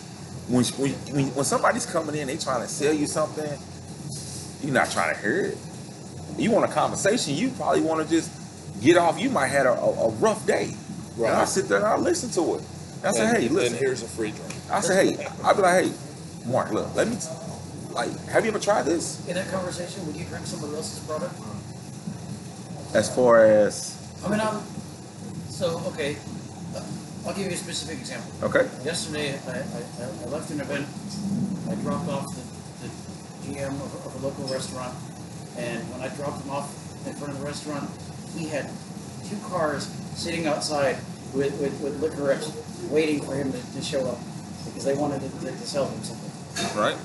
[0.48, 3.58] When, when, when, when somebody's coming in, they trying to sell you something,
[4.62, 5.58] you're not trying to hear it.
[6.36, 8.30] You want a conversation, you probably want to just
[8.82, 9.20] get off.
[9.20, 10.74] You might have a, a, a rough day.
[11.16, 11.30] Right.
[11.30, 12.64] And I sit there and I listen to it.
[13.02, 13.78] I say, and, hey, and listen.
[13.78, 14.54] here's a free drink.
[14.70, 15.92] I say, hey, I'll be like, hey,
[16.46, 17.28] Mark, look, let me, t-
[17.92, 19.26] like, have you ever tried this?
[19.26, 21.34] In that conversation, would you drink somebody else's product?
[22.94, 24.62] As far as, I mean, I'm,
[25.60, 26.16] so, okay,
[26.74, 26.80] uh,
[27.28, 28.32] I'll give you a specific example.
[28.48, 30.88] okay, Yesterday, I, I, I left an event,
[31.68, 32.40] I dropped off the,
[32.80, 32.88] the
[33.44, 34.96] GM of, of a local restaurant,
[35.58, 36.72] and when I dropped him off
[37.06, 37.90] in front of the restaurant,
[38.34, 38.70] he had
[39.28, 39.84] two cars
[40.16, 40.96] sitting outside
[41.34, 42.48] with, with, with liquorettes
[42.88, 44.18] waiting for him to, to show up,
[44.64, 46.80] because they wanted to, to, to sell him something.
[46.80, 46.96] right?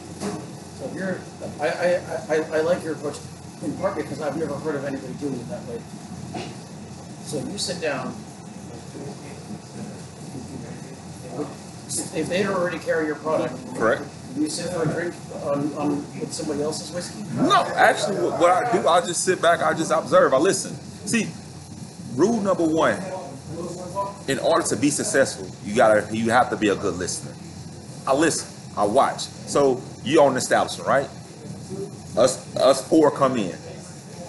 [0.80, 1.20] So you're,
[1.60, 1.88] I, I,
[2.30, 3.18] I, I like your approach,
[3.64, 5.82] in part because I've never heard of anybody doing it that way.
[7.26, 8.16] So you sit down.
[12.16, 14.02] If they don't already carry your product, Correct.
[14.36, 17.24] you sit for a drink on, on with somebody else's whiskey.
[17.36, 20.76] No, actually, what, I do, I just sit back, I just observe, I listen.
[21.06, 21.28] See,
[22.16, 22.98] rule number one,
[24.28, 27.34] in order to be successful, you gotta, you have to be a good listener.
[28.08, 29.22] I listen, I watch.
[29.22, 31.10] So you own an establishment, right?
[32.18, 33.56] Us, us four come in.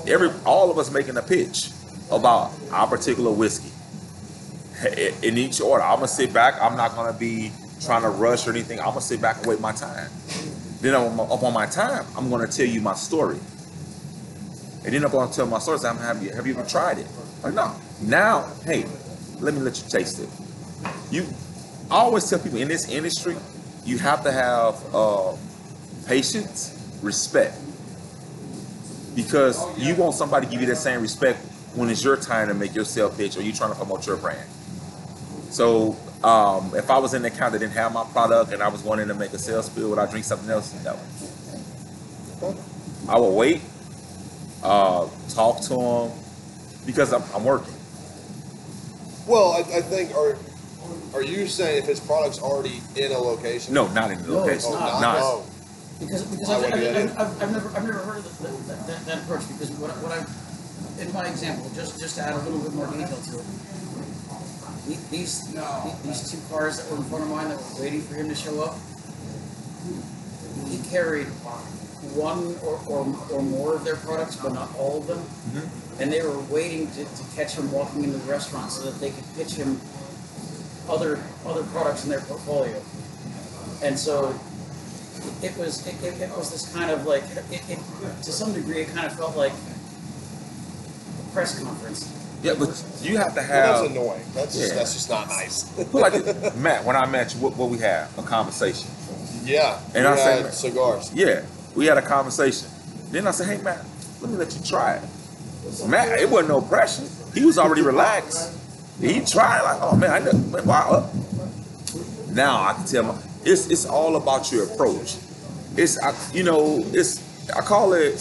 [0.07, 1.71] Every, all of us making a pitch
[2.11, 3.71] about our particular whiskey.
[5.23, 5.83] In each order.
[5.83, 6.61] I'm gonna sit back.
[6.61, 8.79] I'm not gonna be trying to rush or anything.
[8.79, 10.11] I'm gonna sit back and wait my time.
[10.81, 13.39] Then on my- upon my time, I'm gonna tell you my story.
[14.85, 15.79] And then I'm gonna tell my story.
[15.85, 17.07] I'm have you have you ever tried it?
[17.43, 17.73] Like no.
[18.03, 18.85] Now, hey,
[19.41, 20.29] let me let you taste it.
[21.11, 21.27] You
[21.91, 23.37] I always tell people in this industry,
[23.85, 25.37] you have to have uh,
[26.07, 27.55] patience, respect.
[29.15, 31.39] Because you want somebody to give you that same respect
[31.75, 34.17] when it's your time to make your sale pitch or you trying to promote your
[34.17, 34.49] brand.
[35.51, 38.69] So um, if I was in the account that didn't have my product and I
[38.69, 40.73] was wanting to make a sales spiel, would I drink something else?
[40.85, 40.99] No.
[43.09, 43.63] I will wait,
[44.63, 46.11] uh, talk to them
[46.85, 47.73] because I'm, I'm working.
[49.27, 50.37] Well, I, I think are
[51.15, 53.75] are you saying if his product's already in a location?
[53.75, 54.81] No, not in the No, it's location.
[54.81, 55.01] not.
[55.01, 55.17] Not.
[55.21, 55.45] Oh,
[55.99, 56.75] Because, because I I've, I've.
[56.75, 59.91] I've, I've, I've never, I've never heard of that, that, that, that approach, because what,
[60.03, 60.23] what I,
[61.03, 63.45] in my example, just, just to add a little bit more detail to it.
[64.87, 68.03] The- These, the- these two cars that were in front of mine that were waiting
[68.03, 68.77] for him to show up,
[70.69, 71.27] he carried
[72.15, 75.19] one or, or, or more of their products, but not all of them.
[75.19, 76.03] Mm-hmm.
[76.03, 79.11] And they were waiting to, to catch him walking into the restaurant so that they
[79.11, 79.81] could pitch him
[80.89, 82.81] other, other products in their portfolio.
[83.83, 84.39] And so
[85.43, 87.79] it was it, it, it was this kind of like it, it
[88.23, 92.09] to some degree it kind of felt like a press conference.
[92.43, 92.69] Yeah, but
[93.03, 93.81] you have to well, have.
[93.81, 94.23] that's annoying.
[94.35, 94.79] That's just, Yeah.
[94.79, 95.65] that's just not nice.
[95.93, 96.13] Like
[96.57, 98.09] Matt, when I met you, what, what we had?
[98.19, 98.89] A conversation.
[99.45, 101.13] yeah, And I said- cigars.
[101.15, 101.43] Yeah,
[101.75, 102.69] we had a conversation.
[103.11, 103.85] Then I said, hey, Matt,
[104.21, 105.03] let me let you try it.
[105.89, 107.05] Matt, it wasn't no pressure.
[107.35, 108.53] He was already relaxed.
[109.01, 110.33] He tried, like, oh, man, I know.
[110.33, 111.11] Man, wow.
[112.31, 115.17] Now I can tell my, it's, it's all about your approach.
[115.77, 118.15] It's, I, you know, it's, I call it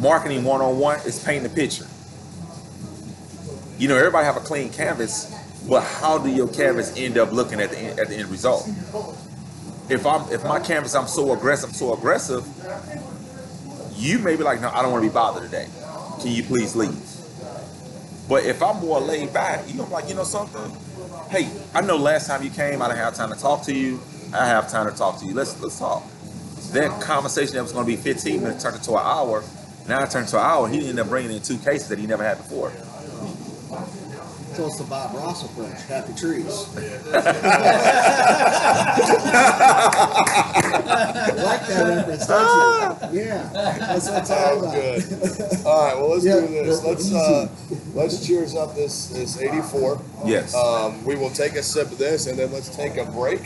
[0.00, 1.00] marketing one-on-one.
[1.04, 1.86] It's painting the picture.
[3.82, 5.34] You know, everybody have a clean canvas,
[5.68, 8.68] but how do your canvas end up looking at the end, at the end result?
[9.90, 12.46] If I'm if my canvas I'm so aggressive, so aggressive,
[13.96, 15.66] you may be like, no, I don't want to be bothered today.
[16.20, 16.94] Can you please leave?
[18.28, 20.78] But if I'm more laid back, you know, like, you know something?
[21.28, 23.98] Hey, I know last time you came, I didn't have time to talk to you.
[24.32, 25.34] I have time to talk to you.
[25.34, 26.04] Let's let's talk.
[26.70, 29.42] That conversation that was going to be 15 minutes turned into an hour.
[29.88, 30.68] Now it turned to an hour.
[30.68, 32.70] He ended up bringing in two cases that he never had before.
[34.54, 36.46] So it's the Bob Ross approach, happy trees.
[36.76, 36.80] I
[41.42, 43.20] like that reference, don't you?
[43.22, 44.74] Yeah, that's what it's all about.
[44.74, 45.66] Good.
[45.66, 46.80] All right, well let's Yeah, do this.
[46.80, 47.16] the- Let's easy.
[47.16, 47.48] uh,
[47.94, 49.98] let's cheers up this this 84.
[50.26, 50.54] Yes.
[50.54, 53.40] Um, we will take a sip of this and then let's take a break.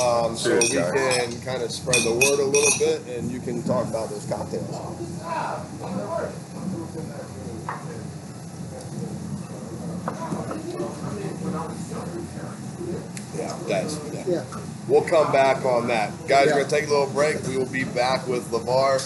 [0.00, 0.92] Um, so Cheers, we guys.
[0.92, 4.26] can kind of spread the word a little bit and you can talk about those
[4.26, 4.74] cocktails.
[13.36, 14.24] Yeah, that's yeah.
[14.26, 14.44] Yeah,
[14.88, 16.10] We'll come back on that.
[16.28, 16.54] Guys, Yeah.
[16.54, 17.42] we're gonna take a little break.
[17.46, 19.00] We will be back with LeVar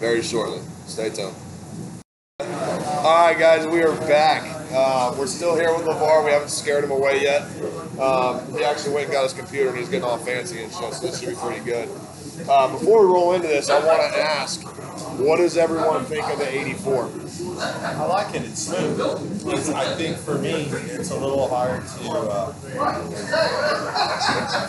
[0.00, 0.60] very shortly.
[0.86, 1.34] Stay tuned.
[2.40, 4.42] All right, guys, we are back.
[4.72, 6.24] Uh, we're still here with LeVar.
[6.24, 7.42] We haven't scared him away yet.
[8.00, 10.94] Um, he actually went and got his computer and he's getting all fancy and stuff,
[10.94, 11.88] so this should be pretty good.
[12.48, 14.60] Uh, before we roll into this, I want to ask,
[15.18, 17.10] what does everyone think of the 84?
[17.60, 18.42] I like it.
[18.42, 19.00] It's smooth.
[19.48, 22.10] It's, I think for me, it's a little hard to.
[22.10, 22.54] Uh,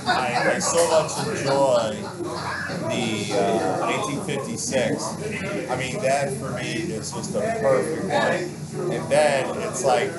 [0.08, 1.96] I, I so much enjoy
[2.90, 5.70] the uh, 1856.
[5.70, 8.92] I mean, that for me is just a perfect one.
[8.92, 10.12] And then it's like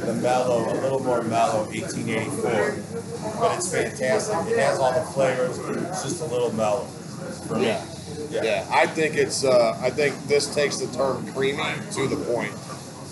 [0.00, 3.40] the mellow, a little more mellow 1884.
[3.40, 4.52] But it's fantastic.
[4.52, 5.58] It has all the flavors.
[5.58, 6.84] It's just a little mellow
[7.46, 7.66] for me.
[7.66, 7.84] Yeah.
[8.44, 9.44] Yeah, I think it's.
[9.44, 11.62] Uh, I think this takes the term creamy
[11.92, 12.52] to the point.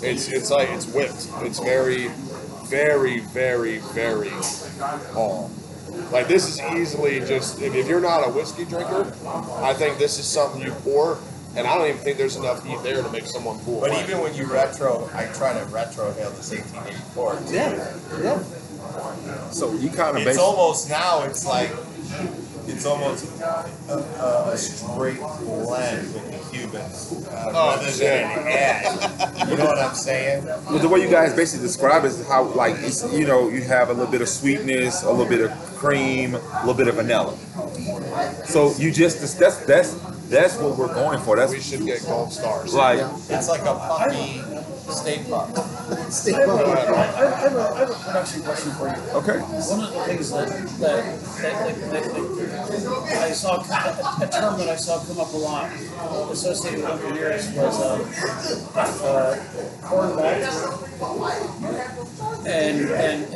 [0.02, 1.28] It's it's like it's whipped.
[1.46, 2.08] It's very,
[2.66, 4.32] very, very, very
[5.12, 5.50] calm.
[6.10, 7.60] Like this is easily just.
[7.62, 9.12] If, if you're not a whiskey drinker,
[9.62, 11.18] I think this is something you pour,
[11.56, 13.80] and I don't even think there's enough heat there to make someone pull.
[13.80, 14.02] But away.
[14.02, 17.36] even when you retro, I try to retrohale this 1884.
[17.46, 17.54] too.
[17.54, 19.50] yeah, yeah.
[19.50, 21.22] So you kind of It's almost now.
[21.22, 21.70] It's like
[22.66, 28.00] it's almost a, a, a straight blend with the Cubans, uh, Oh, rather shit.
[28.00, 29.48] than an add.
[29.50, 30.44] You know what I'm saying?
[30.46, 33.62] Well, the way you guys basically describe it is how, like, it's, you know, you
[33.62, 36.94] have a little bit of sweetness, a little bit of cream, a little bit of
[36.96, 37.36] vanilla.
[38.46, 39.94] So you just that's that's
[40.30, 41.36] that's what we're going for.
[41.36, 42.72] That's We should get gold stars.
[42.74, 43.16] like Yeah.
[43.30, 44.40] It's like a puppy
[44.92, 45.50] state park.
[45.94, 46.68] I have, a, above.
[46.68, 48.94] I, I have a, I have a production question for you.
[49.18, 49.38] okay.
[49.38, 52.04] One of the things that, that, that, that, that,
[53.06, 55.70] that I saw, a, a term that I saw come up a lot
[56.30, 57.98] associated with engineers was, uh,
[58.76, 59.36] uh,
[59.82, 60.40] cornback.
[62.46, 63.34] And, and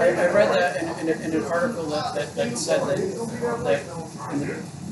[0.00, 2.96] I, I read that in, in, in an article that, that, that said that,
[3.64, 4.83] that, in the-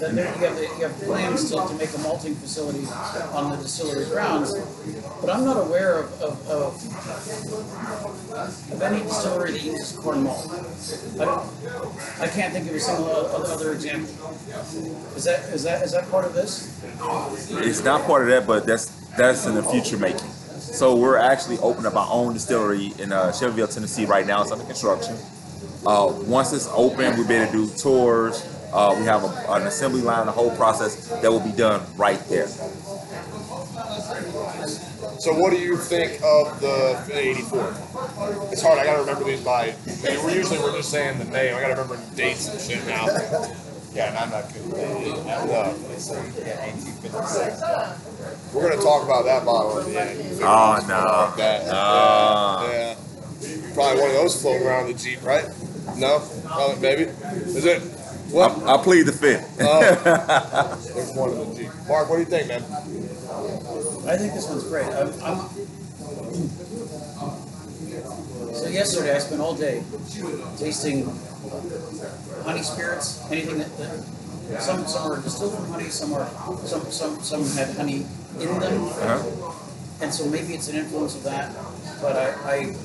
[0.00, 2.86] that there, you have, the- you have plans to, make a malting facility
[3.32, 4.52] on the distillery grounds,
[5.20, 6.74] but I'm not aware of, of, of
[8.72, 10.48] of any distillery that uses corn malt.
[11.20, 14.08] I I can't think of a single o- other example.
[15.16, 16.82] Is that, is that, is that part of this?
[17.50, 18.86] It's not part of that, but that's
[19.16, 20.28] that's in the future making.
[20.28, 24.42] So we're actually opening up our own distillery in uh, Shelbyville, Tennessee right now.
[24.42, 25.16] It's under construction.
[25.84, 28.42] Uh, once it's open, we'll be able to do tours.
[28.72, 32.20] Uh, we have a, an assembly line, the whole process that will be done right
[32.28, 32.46] there.
[35.18, 37.74] So what do you think of the 84?
[38.52, 38.78] It's hard.
[38.78, 39.74] I gotta remember these by.
[40.04, 41.54] I mean, we're usually we're just saying the name.
[41.54, 43.06] I gotta remember dates and shit now.
[43.92, 44.68] Yeah, and I'm not good.
[44.70, 45.74] No.
[45.90, 48.54] It's like, yeah, 1856.
[48.54, 50.40] We're gonna talk about that bottle at the end.
[50.42, 51.26] Oh, no.
[51.26, 51.68] Like that.
[51.72, 52.70] Ah.
[52.70, 52.94] yeah.
[53.74, 55.44] Probably one of those floating around the Jeep, right?
[55.96, 56.22] No?
[56.50, 57.02] Oh, maybe.
[57.02, 57.82] Is it?
[58.30, 58.62] What?
[58.62, 59.56] I, I plead the fifth.
[59.58, 61.70] There's one in the Jeep.
[61.88, 62.62] Mark, what do you think, man?
[62.62, 64.86] I think this one's great.
[64.86, 65.48] I'm, I'm,
[68.54, 69.82] so yesterday I spent all day
[70.58, 71.04] tasting
[72.44, 76.28] honey spirits, anything that, that some, some are distilled from honey, some are,
[76.64, 78.06] some, some, some had honey
[78.38, 78.84] in them.
[78.84, 79.52] Uh-huh.
[80.02, 81.54] And so maybe it's an influence of that,
[82.00, 82.76] but I, I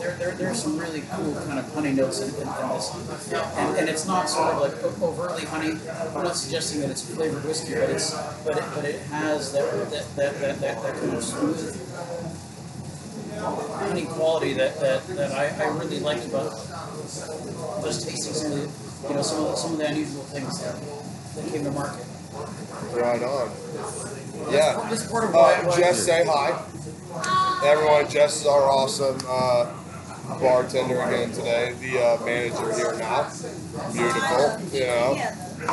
[0.00, 3.32] there, there, there's some really cool kind of honey notes in, in, in this.
[3.32, 5.78] And, and it's not sort of like overtly honey.
[6.14, 8.12] I'm not suggesting that it's a flavored whiskey, but it's
[8.44, 11.82] but it, but it has that that, that, that, that, that kind of smooth
[13.36, 16.52] honey quality that, that, that I, I really liked about
[17.84, 20.60] just tasting some of the you know some of the, some of the unusual things
[20.62, 20.76] that,
[21.36, 22.04] that came to market.
[22.92, 23.50] Right on.
[24.52, 24.86] Yeah.
[24.90, 26.62] This part of why, Uh, why Jess, say hi.
[27.64, 29.72] Everyone, Jess is our awesome uh,
[30.40, 33.30] bartender again today, the uh, manager here now.
[33.92, 35.14] Beautiful, you know.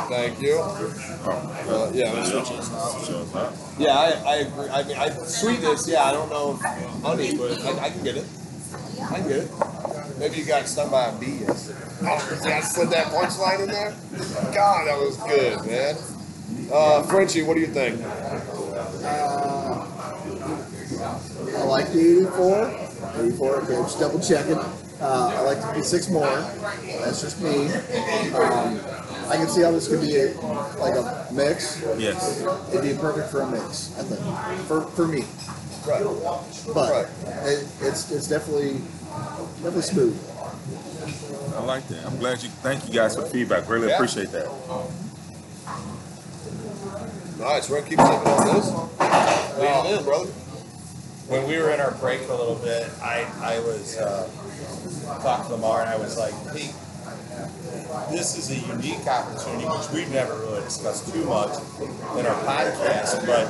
[0.08, 0.58] Thank you.
[0.58, 2.50] Uh, yeah, that's what
[3.78, 4.68] you- yeah, I, I agree.
[4.70, 6.60] I mean, I, sweetness, yeah, I don't know if
[7.02, 8.26] honey, but I, I can get it.
[9.02, 9.50] I can get it.
[10.18, 11.78] Maybe you got stung by a bee yesterday.
[12.02, 13.94] Oh, did I slid that punchline in there?
[14.54, 15.96] God, that was good, man.
[16.72, 18.00] Uh, Frenchie, what do you think?
[21.56, 22.80] I like the 84.
[23.24, 24.58] 84, okay, just double checking.
[25.00, 26.26] Uh, I like to the 6 more.
[26.26, 27.66] That's just me.
[28.34, 28.80] Um,
[29.28, 30.32] I can see how this could be a,
[30.78, 31.82] like a mix.
[31.98, 32.40] yes.
[32.72, 34.20] It'd be perfect for a mix, I think,
[34.66, 35.24] for, for me.
[35.86, 36.02] Right.
[36.72, 37.06] But Right.
[37.46, 38.80] it, it's it's definitely
[39.62, 40.18] definitely smooth.
[41.56, 42.06] I like that.
[42.06, 42.48] I'm glad you.
[42.48, 43.68] Thank you guys for the feedback.
[43.68, 43.96] Really Yeah.
[43.96, 44.48] appreciate that.
[47.38, 47.68] Nice.
[47.68, 48.72] We're gonna keep sipping on this.
[49.58, 50.30] Lean it in, brother.
[51.26, 54.28] When we were in our break a little bit, I, I was uh,
[55.22, 56.70] talking to Lamar and I was like, hey,
[58.10, 63.24] this is a unique opportunity, which we've never really discussed too much in our podcast,
[63.26, 63.48] but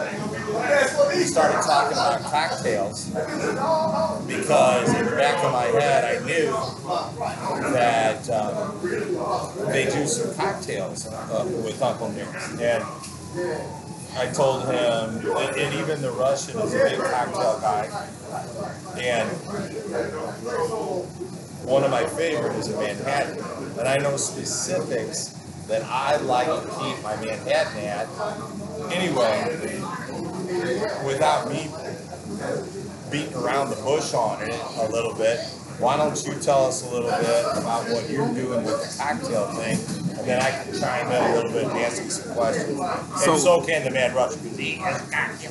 [1.14, 3.07] we started talking about cocktails
[4.27, 6.53] because in the back of my head, I knew
[7.72, 8.79] that um,
[9.72, 12.29] they do some cocktails uh, with Uncle Nick.
[12.61, 12.85] And
[14.17, 18.09] I told him, and, and even the Russian is a big cocktail guy.
[18.97, 19.29] And
[21.67, 23.45] one of my favorite is a Manhattan.
[23.79, 25.29] And I know specifics
[25.67, 28.09] that I like to keep my Manhattan at.
[28.93, 29.81] Anyway,
[31.05, 31.69] without me
[33.11, 35.41] beating around the bush on it a little bit,
[35.79, 39.47] why don't you tell us a little bit about what you're doing with the cocktail
[39.55, 40.04] thing?
[40.25, 42.79] Then I can chime in a little bit and ask you some questions.
[43.25, 44.33] So- and so can the Mad Rush.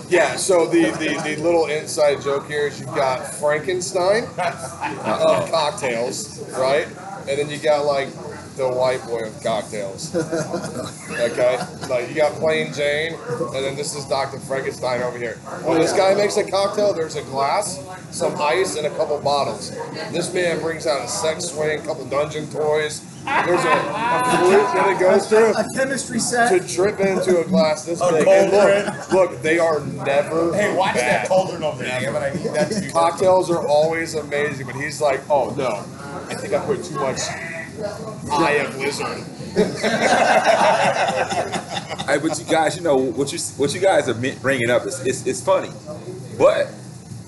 [0.09, 0.35] Yeah.
[0.35, 6.39] So the, the the little inside joke here is you've got Frankenstein of uh, cocktails,
[6.57, 6.87] right?
[7.27, 8.09] And then you got like
[8.57, 10.13] the white boy of cocktails.
[10.15, 11.57] Okay.
[11.89, 14.39] Like you got plain Jane, and then this is Dr.
[14.39, 15.35] Frankenstein over here.
[15.65, 17.79] When this guy makes a cocktail, there's a glass,
[18.11, 19.71] some ice, and a couple bottles.
[20.11, 23.01] This man brings out a sex swing, a couple dungeon toys.
[23.23, 25.53] There's a, a flute that it goes through.
[25.53, 26.49] A chemistry set.
[26.49, 28.27] to drip into a glass this A big.
[28.27, 30.53] And look, look, they are never.
[30.53, 31.23] Hey, watch bad.
[31.23, 31.99] that cauldron over there.
[32.01, 35.53] Damn it, I need that to be Cocktails are always amazing, but he's like, oh
[35.55, 35.69] no,
[36.29, 37.19] I think I put too much
[38.31, 39.23] Eye of Lizard
[42.05, 44.99] Hey, but you guys, you know what you what you guys are bringing up is
[45.05, 45.69] it's, it's funny,
[46.37, 46.67] but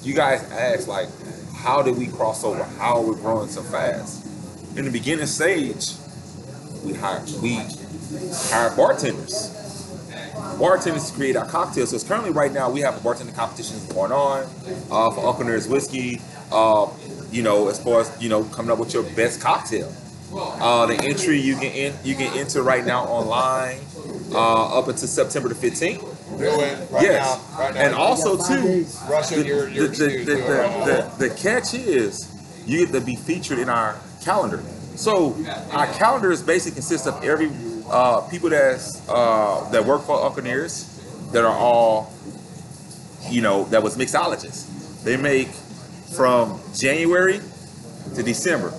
[0.04, 1.08] you guys ask like,
[1.54, 2.64] how did we cross over?
[2.64, 4.25] How are we growing so fast?
[4.76, 5.94] In the beginning stage,
[6.84, 7.56] we hire we
[8.50, 9.52] hired bartenders.
[10.60, 11.92] Bartenders to create our cocktails.
[11.92, 14.44] So it's currently right now we have a bartender competition going on
[14.92, 16.20] uh, for Uncle Nearest Whiskey.
[16.52, 16.90] Uh,
[17.32, 19.94] you know, as far as you know, coming up with your best cocktail.
[20.34, 23.80] Uh, the entry you can in, you can enter right now online
[24.34, 26.02] uh, up until September the fifteenth.
[26.38, 27.60] Do it right yes, now.
[27.60, 27.80] Right now.
[27.80, 28.84] and also too.
[28.84, 30.86] The, the, the, the, Do it right now.
[30.86, 32.30] the, the catch is
[32.66, 33.96] you get to be featured in our
[34.26, 34.62] calendar.
[34.96, 35.36] So
[35.72, 37.52] our calendar is basically consists of every
[37.90, 42.12] uh, people that's uh, that work for Uncle that are all
[43.30, 45.04] you know that was mixologists.
[45.04, 45.50] They make
[46.16, 47.40] from January
[48.16, 48.74] to December.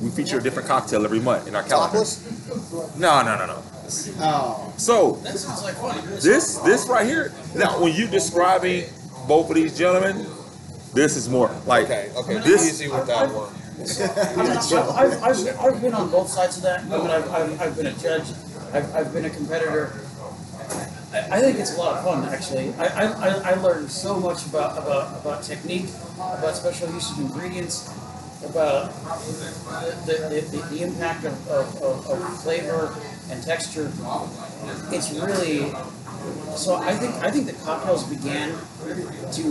[0.00, 2.04] We feature a different cocktail every month in our calendar.
[2.98, 3.62] No, no, no, no.
[4.20, 6.04] Oh, So That sounds like fun.
[6.20, 7.32] this this right here.
[7.54, 8.84] Now, when you describing
[9.28, 10.26] both of these gentlemen,
[10.94, 12.38] this is more like Okay, okay.
[12.38, 13.52] This- easy with that one.
[14.36, 16.80] I mean, I've, I've, I've, I've been on both sides of that.
[16.80, 18.28] I mean, I've, I've, I've been a judge.
[18.72, 19.92] I've, I've been a competitor.
[21.12, 22.72] I, I think it's a lot of fun, actually.
[22.74, 27.18] I, I, I- I learned so much about, about, about technique, about special use of
[27.20, 27.88] ingredients,
[28.44, 28.92] about
[30.06, 32.94] the, the, the, the impact of, of, of, of flavor
[33.30, 33.90] and texture.
[34.90, 35.70] It's really
[36.56, 36.76] so.
[36.76, 38.50] I think I think the cocktails began
[39.32, 39.42] to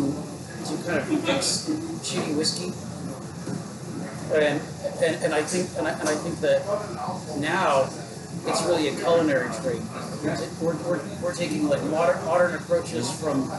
[0.65, 1.67] to kind of fix
[2.03, 2.71] shitty whiskey
[4.33, 4.61] and,
[5.03, 6.65] and, and I think and I, and I think that
[7.39, 7.89] now
[8.47, 9.81] it's really a culinary trait.
[10.61, 13.49] We're, we're, we're, taking like modern modern approaches from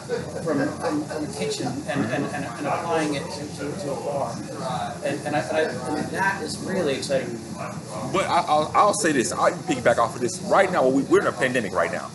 [0.43, 3.97] from from, from a kitchen and, and, and, and applying it to, to, to a
[3.97, 4.35] bar,
[5.05, 7.39] and and, I, I, and that is really exciting.
[8.13, 9.33] But I, I'll, I'll say this.
[9.33, 10.41] I'll piggyback off of this.
[10.43, 12.09] Right now, we, we're in a pandemic right now.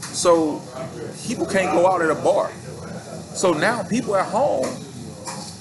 [0.00, 0.62] So
[1.26, 2.50] people can't go out at a bar.
[3.34, 4.66] So now people at home,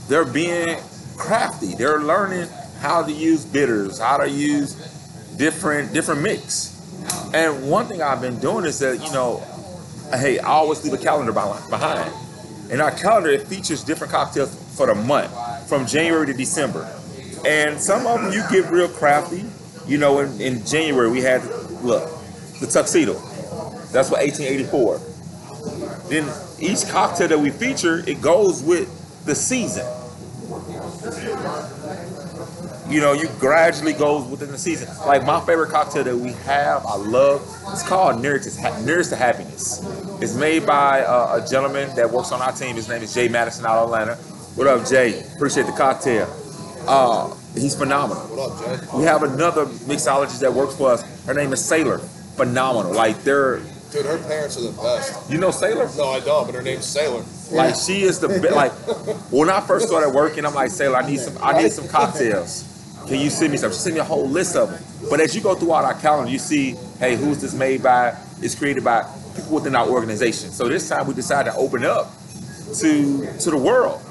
[0.07, 0.77] they're being
[1.17, 1.73] crafty.
[1.75, 2.47] They're learning
[2.79, 4.75] how to use bitters, how to use
[5.37, 6.73] different different mix.
[7.33, 9.43] And one thing I've been doing is that, you know,
[10.13, 12.11] hey, I always leave a calendar beh- behind.
[12.71, 15.31] In our calendar, it features different cocktails for the month,
[15.69, 16.89] from January to December.
[17.45, 19.45] And some of them you get real crafty.
[19.85, 21.43] You know, in, in January we had
[21.81, 22.09] look
[22.59, 23.13] the tuxedo.
[23.91, 24.99] That's what 1884.
[26.09, 29.85] Then each cocktail that we feature, it goes with the season.
[32.89, 34.87] You know, you gradually goes within the season.
[35.05, 37.41] Like my favorite cocktail that we have, I love.
[37.71, 39.81] It's called Nearest Nearest to Happiness.
[40.21, 42.75] It's made by uh, a gentleman that works on our team.
[42.75, 44.15] His name is Jay Madison out of Atlanta.
[44.55, 45.21] What up, Jay?
[45.35, 46.27] Appreciate the cocktail.
[46.87, 48.23] Uh, he's phenomenal.
[48.23, 48.97] What up, Jay?
[48.97, 51.25] We have another mixologist that works for us.
[51.25, 51.97] Her name is Sailor.
[51.99, 52.93] Phenomenal.
[52.93, 53.59] Like they're,
[53.91, 55.29] Dude, her parents are the best.
[55.29, 55.89] you know, Sailor.
[55.97, 57.23] No, I don't, but her name's Sailor.
[57.51, 58.71] Like she is the be- like.
[59.31, 62.73] When I first started working, I'm like, Sailor, I need some, I need some cocktails.
[63.07, 63.71] Can you send me some?
[63.71, 64.83] She sent me a whole list of them.
[65.09, 68.15] But as you go throughout our calendar, you see, hey, who's this made by?
[68.41, 69.03] It's created by
[69.35, 70.49] people within our organization.
[70.51, 72.11] So this time we decided to open up
[72.79, 74.01] to to the world,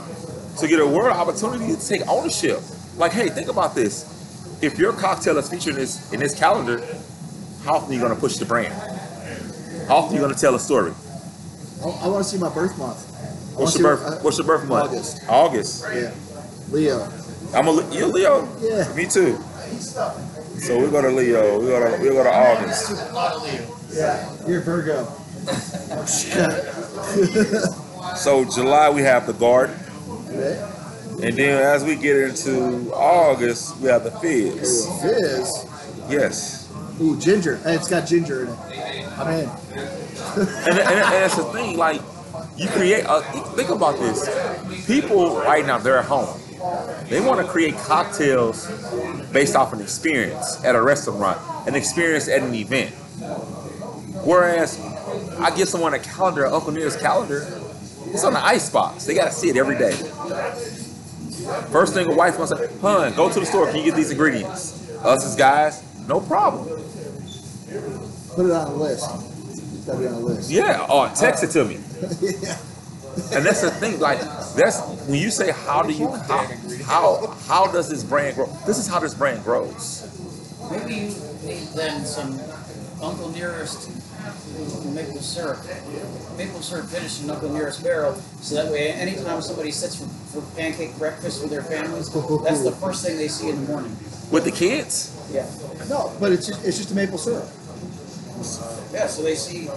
[0.59, 2.61] to get a world opportunity to take ownership.
[2.97, 4.14] Like, hey, think about this.
[4.62, 6.80] If your cocktail is featured in this in this calendar,
[7.64, 8.72] how often are you gonna push the brand?
[9.89, 10.93] How often are you gonna tell a story?
[11.84, 13.06] I, I want to see my birth month.
[13.57, 14.05] What's your birth?
[14.15, 14.91] what- What's your birth month?
[14.93, 15.21] August.
[15.29, 15.85] August.
[15.95, 16.11] Yeah,
[16.71, 17.09] Leo.
[17.55, 18.49] I'm a you Leo.
[18.61, 18.93] Yeah.
[18.95, 19.39] Me too.
[20.59, 21.59] So we go to Leo.
[21.61, 22.91] We go to we go to August.
[22.91, 23.77] A Leo.
[23.93, 25.07] Yeah, you're Virgo.
[28.17, 29.77] So July we have the garden,
[30.31, 30.59] Okay.
[31.27, 34.87] and then as we get into August we have the fizz.
[34.87, 35.67] Ooh, Fizz.
[36.09, 36.69] Yes.
[37.01, 37.57] Ooh, ginger.
[37.59, 38.59] Hey, it's got ginger in it.
[39.19, 39.49] I'm in.
[39.49, 41.77] And, and, and that's the thing.
[41.77, 42.01] Like
[42.57, 43.05] you create.
[43.09, 43.23] A,
[43.55, 44.87] think about this.
[44.87, 46.41] People right now they're at home.
[47.09, 48.67] They want to create cocktails
[49.33, 51.39] based off an experience at a restaurant,
[51.69, 52.95] an experience at an event.
[54.25, 54.81] Whereas
[55.39, 57.47] I give someone a calendar, Uncle Nearest calendar,
[58.07, 59.05] it's on the ice box.
[59.05, 59.93] They gotta see it every day.
[61.71, 63.95] First thing a wife wants to say, hun, go to the store, can you get
[63.95, 64.91] these ingredients?
[65.05, 66.67] Us as guys, no problem.
[68.35, 69.09] Put it on a list.
[69.51, 70.51] It's gotta be on a list.
[70.51, 71.79] Yeah, or text it to me.
[72.21, 72.59] Yeah.
[73.33, 74.21] And that's the thing, like
[74.57, 76.47] that's when you say how do you how
[76.85, 78.47] how, how does this brand grow?
[78.67, 80.03] This is how this brand grows.
[80.71, 82.39] Maybe you need then some
[83.03, 83.89] Uncle Nearest
[84.95, 85.59] maple syrup,
[86.37, 90.07] maple syrup finished in Uncle Nearest barrel, so that way anytime somebody sits for,
[90.41, 92.11] for pancake breakfast with their families,
[92.43, 93.95] that's the first thing they see in the morning.
[94.33, 95.47] With the kids, Yeah,
[95.89, 97.45] No, but it's just, it's just a maple syrup.
[98.93, 99.69] yeah, so they see,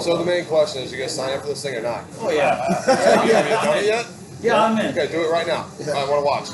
[0.00, 2.04] So the main question is, you guys sign up for this thing or not?
[2.20, 2.56] oh yeah,
[2.86, 4.06] Have you done it yet?
[4.40, 4.86] yeah, I'm in.
[4.86, 5.66] Okay, do it right now.
[5.94, 6.48] I want to watch.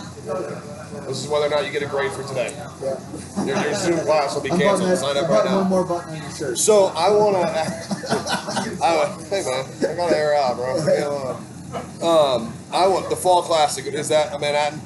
[1.07, 2.53] This is whether or not you get a grade for today.
[2.83, 3.45] Yeah.
[3.45, 4.91] Your, your Zoom class will be I'm button canceled.
[4.91, 6.59] that, Sign I'm up right button one more button on your shirt.
[6.59, 7.49] So I want to.
[8.83, 10.75] I, hey man, I gotta air out, bro.
[10.77, 12.05] Leave me.
[12.05, 13.87] Um, I want the fall classic.
[13.87, 14.81] Is that a Manhattan?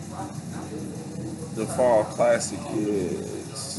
[1.54, 3.31] The fall classic is.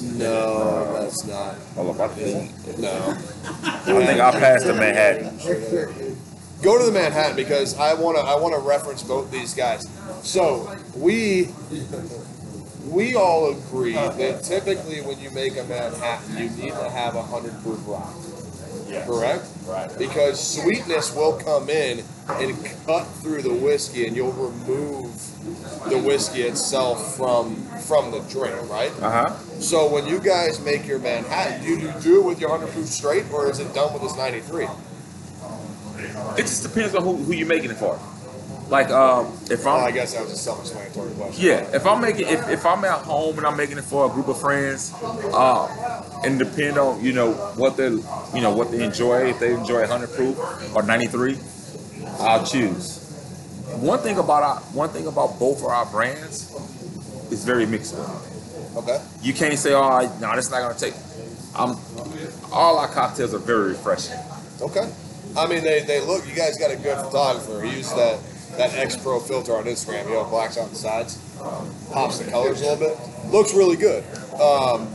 [0.04, 1.56] No, that's not.
[1.76, 2.78] Hold up, I think.
[2.80, 3.18] No.
[3.64, 5.38] I think I passed the Manhattan.
[6.62, 8.24] Go to the Manhattan because I want to.
[8.24, 9.88] I want to reference both these guys.
[10.22, 11.50] So we.
[12.90, 17.24] We all agree that typically when you make a Manhattan, you need to have a
[17.24, 18.14] hundred proof rock.
[18.90, 19.08] Yes.
[19.08, 19.46] Correct?
[19.66, 19.98] Right.
[19.98, 25.10] because sweetness will come in and cut through the whiskey and you'll remove
[25.90, 27.56] the whiskey itself from
[27.88, 29.36] from the drink right Uh huh.
[29.60, 32.88] so when you guys make your manhattan do you do it with your 100 proof
[32.88, 34.68] straight or is it done with this 93
[36.38, 38.00] It just depends on who, who you're making it for.
[38.70, 42.02] Like, um, if well, i I'm, guess that was a self-explanatory question yeah, if I'm
[42.02, 44.94] making, if, if I'm at home and I'm making it for a group of friends,
[45.34, 45.68] uh,
[46.24, 49.30] and depend on you know what they, you know what they enjoy.
[49.30, 51.38] If they enjoy 100 proof or 93,
[52.20, 53.03] I'll choose.
[53.82, 56.52] One thing about our, one thing about both of our brands
[57.32, 58.08] is very mixable.
[58.78, 60.94] okay You can't say, oh, no, that's not gonna take.
[61.56, 61.76] I'm,
[62.52, 64.18] all our cocktails are very refreshing.
[64.62, 64.92] okay
[65.36, 68.20] i mean they, they look you guys got a good photographer he used that
[68.58, 71.18] that x pro filter on instagram you know blacks out the sides
[71.92, 74.04] pops the colors a little bit looks really good
[74.40, 74.88] um,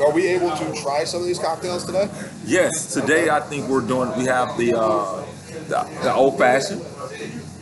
[0.00, 2.08] are we able to try some of these cocktails today
[2.46, 4.10] Yes, today I think we're doing.
[4.18, 5.22] We have the uh,
[5.68, 6.82] the, the old fashioned.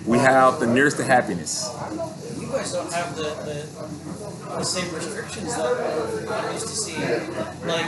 [0.06, 1.70] We have the nearest to happiness.
[2.40, 6.96] You guys don't have the, the, the same restrictions that I used to see.
[7.64, 7.86] Like,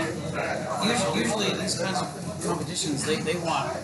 [0.87, 3.77] usually, usually these kinds of competitions, they, they want,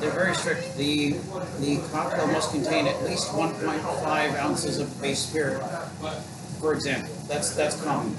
[0.00, 0.76] they're very strict.
[0.76, 1.12] The,
[1.60, 5.62] the cocktail must contain at least 1.5 ounces of base spirit,
[6.60, 7.14] for example.
[7.28, 8.16] That's, that's common.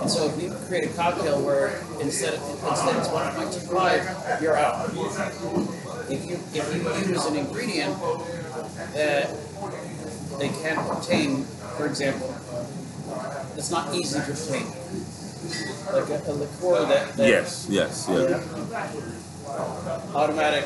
[0.00, 4.90] And so if you create a cocktail where instead of, instead it's 1.25, you're out.
[6.08, 7.96] If you, if you use an ingredient
[8.94, 9.30] that
[10.38, 11.44] they can't obtain,
[11.76, 12.34] for example,
[13.56, 14.66] it's not easy to obtain.
[15.92, 18.40] Like a, a liqueur that, that Yes, yes, yeah.
[20.14, 20.64] automatic.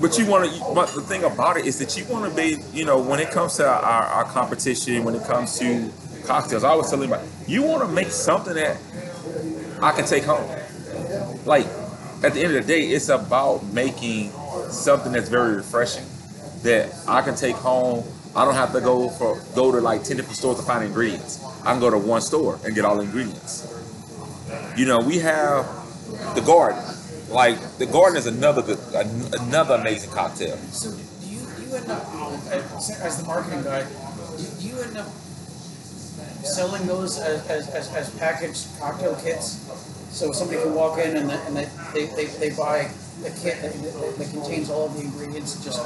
[0.00, 0.74] But you want to.
[0.74, 2.58] But the thing about it is that you want to be.
[2.72, 5.90] You know, when it comes to our, our competition, when it comes to
[6.24, 8.78] cocktails, I always tell anybody, you want to make something that
[9.82, 10.48] I can take home.
[11.44, 11.66] Like
[12.22, 14.30] at the end of the day, it's about making
[14.68, 16.04] something that's very refreshing
[16.62, 18.04] that I can take home.
[18.36, 21.42] I don't have to go for go to like ten different stores to find ingredients.
[21.64, 23.66] I can go to one store and get all the ingredients.
[24.76, 25.66] You know, we have
[26.34, 26.82] the garden.
[27.28, 30.56] Like the garden is another good, an- another amazing cocktail.
[30.72, 32.02] So do you, you end up,
[32.50, 33.86] as, the marketing guy,
[34.36, 35.06] do you end up
[36.42, 39.66] selling those as, as, as, as packaged cocktail kits?
[40.10, 42.90] So somebody can walk in and, they- and they, they, they, buy
[43.24, 45.78] a kit that, that that contains all the ingredients, just,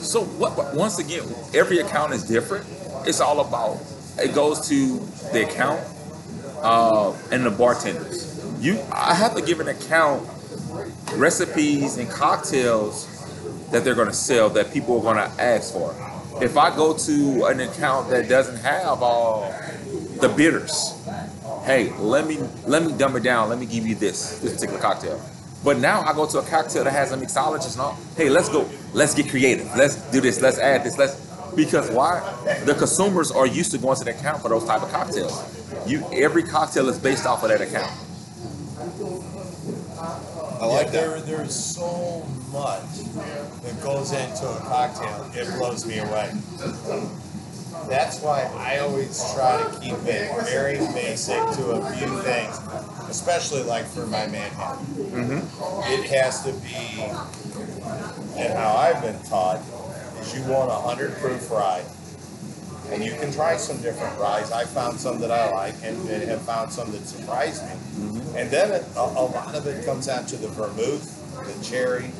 [0.00, 0.56] So what?
[0.56, 2.66] what- Once again, every account is different.
[3.06, 3.78] It's all about.
[4.18, 4.98] It goes to
[5.32, 5.80] the account
[6.62, 8.24] uh, and the bartenders.
[8.60, 10.26] You, I have to give an account
[11.14, 13.06] recipes and cocktails
[13.70, 15.94] that they're going to sell that people are going to ask for.
[16.40, 19.52] If I go to an account that doesn't have all
[20.20, 20.94] the bitters,
[21.64, 23.48] hey, let me let me dumb it down.
[23.48, 25.20] Let me give you this this particular cocktail.
[25.64, 27.98] But now I go to a cocktail that has a mixologist and all.
[28.16, 28.68] Hey, let's go.
[28.92, 29.66] Let's get creative.
[29.76, 30.40] Let's do this.
[30.40, 30.96] Let's add this.
[30.96, 31.16] Let's
[31.56, 32.20] because why?
[32.64, 35.42] The consumers are used to going to the account for those type of cocktails.
[35.86, 37.90] You every cocktail is based off of that account.
[40.60, 42.82] I like there, that There's so much
[43.62, 45.30] that goes into a cocktail.
[45.34, 46.32] It blows me away.
[47.88, 52.58] That's why I always try to keep it very basic to a few things,
[53.08, 54.84] especially like for my Manhattan.
[54.86, 55.92] Mm-hmm.
[55.92, 57.02] It has to be,
[58.40, 59.60] and how I've been taught,
[60.20, 61.84] is you want a hundred proof rye.
[62.90, 64.50] And you can try some different ryes.
[64.50, 68.20] I found some that I like and, and have found some that surprised me.
[68.36, 71.04] And then it, a, a lot of it comes down to the vermouth,
[71.44, 72.10] the cherry,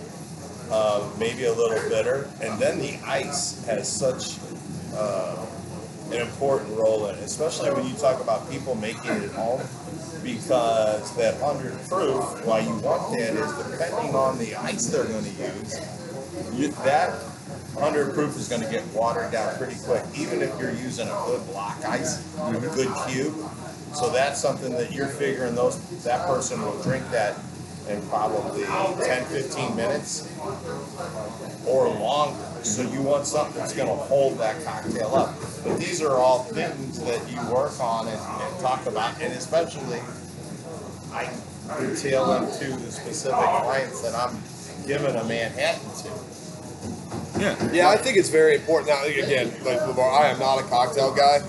[0.71, 4.39] uh, maybe a little bitter, and then the ice has such
[4.95, 5.47] uh,
[6.11, 9.61] an important role in it, especially when you talk about people making it at home,
[10.23, 15.25] because that hundred proof, why you want that is depending on the ice they're going
[15.25, 15.81] to use.
[16.55, 17.15] You, that
[17.79, 21.23] hundred proof is going to get watered down pretty quick, even if you're using a
[21.27, 22.75] good block ice, a mm-hmm.
[22.75, 23.35] good cube.
[23.95, 27.39] So that's something that you're figuring those that person will drink that
[27.89, 30.29] in probably 10, 15 minutes
[31.67, 32.45] or longer.
[32.63, 35.35] So you want something that's going to hold that cocktail up.
[35.65, 40.01] But these are all things that you work on and, and talk about, and especially
[41.13, 41.33] I
[41.81, 44.37] detail them to the specific clients that I'm
[44.87, 46.11] giving a Manhattan to.
[47.39, 47.73] Yeah.
[47.73, 48.89] Yeah, I think it's very important.
[48.91, 51.41] Now, again, like LeVar, I am not a cocktail guy.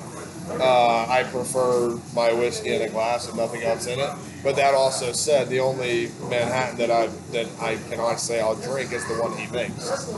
[0.52, 4.10] Uh, I prefer my whiskey in a glass and nothing else in it.
[4.44, 8.56] But that also said, the only Manhattan that I that I can honestly say I'll
[8.56, 10.10] drink is the one he makes.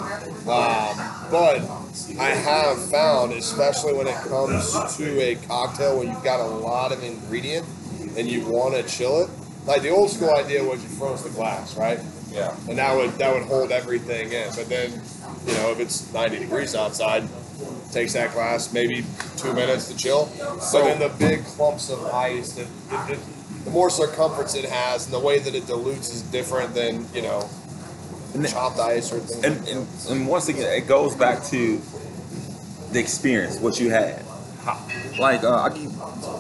[0.48, 0.96] Um,
[1.32, 1.62] but
[2.20, 6.92] I have found, especially when it comes to a cocktail when you've got a lot
[6.92, 7.66] of ingredient
[8.16, 9.30] and you want to chill it,
[9.66, 12.00] like the old school idea was you froze the glass, right?
[12.32, 12.56] Yeah.
[12.70, 14.50] and that would that would hold everything in.
[14.56, 15.02] But then,
[15.46, 17.24] you know, if it's 90 degrees outside,
[17.92, 19.04] takes that glass maybe
[19.38, 20.28] two minutes to chill.
[20.60, 25.06] So then the big clumps of ice, the, the, the, the more circumference it has,
[25.06, 27.50] and the way that it dilutes is different than you know
[28.34, 29.44] And- chopped ice or things.
[29.44, 31.82] And, and and once again, it goes back to
[32.92, 34.24] the experience, what you had.
[35.20, 35.92] Like uh, I give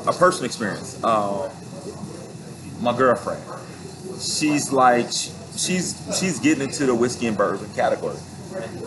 [0.07, 0.97] a personal experience.
[1.03, 1.51] Uh,
[2.79, 3.43] my girlfriend,
[4.19, 8.17] she's like she's she's getting into the whiskey and bourbon category.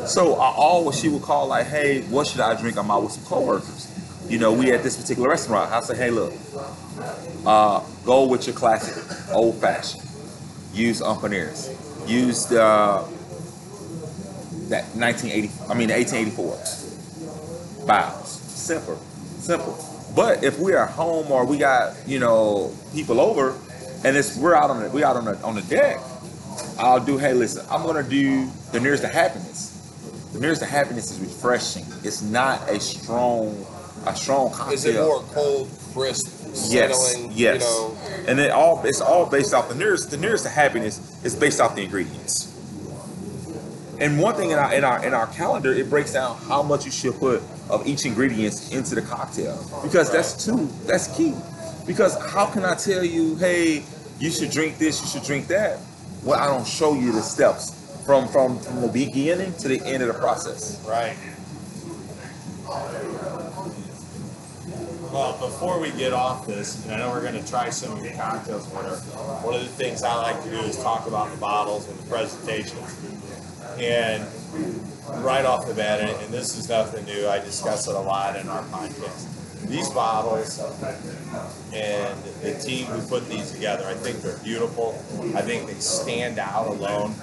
[0.06, 2.76] So I always she would call like, hey, what should I drink?
[2.76, 3.90] I'm out with some coworkers.
[4.28, 5.70] You know, we at this particular restaurant.
[5.70, 6.32] I say, hey, look,
[7.46, 8.94] uh, go with your classic
[9.32, 10.02] old fashioned.
[10.72, 11.70] Use Umpaneers.
[12.08, 12.56] Use the
[14.68, 15.50] that 1980.
[15.70, 18.28] I mean, the 1884 bows.
[18.28, 18.96] Simple,
[19.38, 19.78] simple.
[20.14, 23.56] But if we are home or we got you know people over,
[24.04, 25.98] and it's we're out on the we out on the on the deck,
[26.78, 27.18] I'll do.
[27.18, 29.70] Hey, listen, I'm gonna do the nearest to happiness.
[30.32, 31.84] The nearest to happiness is refreshing.
[32.02, 33.64] It's not a strong
[34.06, 34.74] a strong cocktail.
[34.74, 36.26] is it more cold, crisp,
[36.70, 37.32] Yes, settling?
[37.34, 37.62] yes.
[37.62, 37.96] You know,
[38.28, 41.60] and it all it's all based off the nearest the nearest to happiness is based
[41.60, 42.50] off the ingredients.
[44.00, 46.84] And one thing in our in our in our calendar, it breaks down how much
[46.84, 50.68] you should put of each ingredient into the cocktail because that's two.
[50.84, 51.34] that's key.
[51.86, 53.84] Because how can I tell you, hey,
[54.18, 55.78] you should drink this, you should drink that?
[56.24, 57.70] Well, I don't show you the steps
[58.06, 60.82] from from from the beginning to the end of the process.
[60.88, 61.16] Right.
[65.12, 68.02] Well, before we get off this, and I know we're going to try some of
[68.02, 68.96] your cocktails whatever,
[69.46, 72.08] one of the things I like to do is talk about the bottles and the
[72.08, 73.00] presentations.
[73.78, 74.26] And
[75.24, 78.48] right off the bat, and this is nothing new, I discuss it a lot in
[78.48, 79.43] our podcast.
[79.66, 80.58] These bottles
[81.72, 84.94] and the team who put these together, I think they're beautiful.
[85.34, 87.14] I think they stand out alone.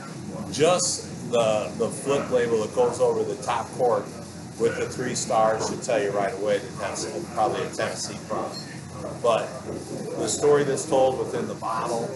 [0.51, 4.05] Just the the flip label that goes over the top cork
[4.59, 8.59] with the three stars should tell you right away that that's probably a Tennessee product.
[9.21, 9.47] But
[10.17, 12.09] the story that's told within the bottle,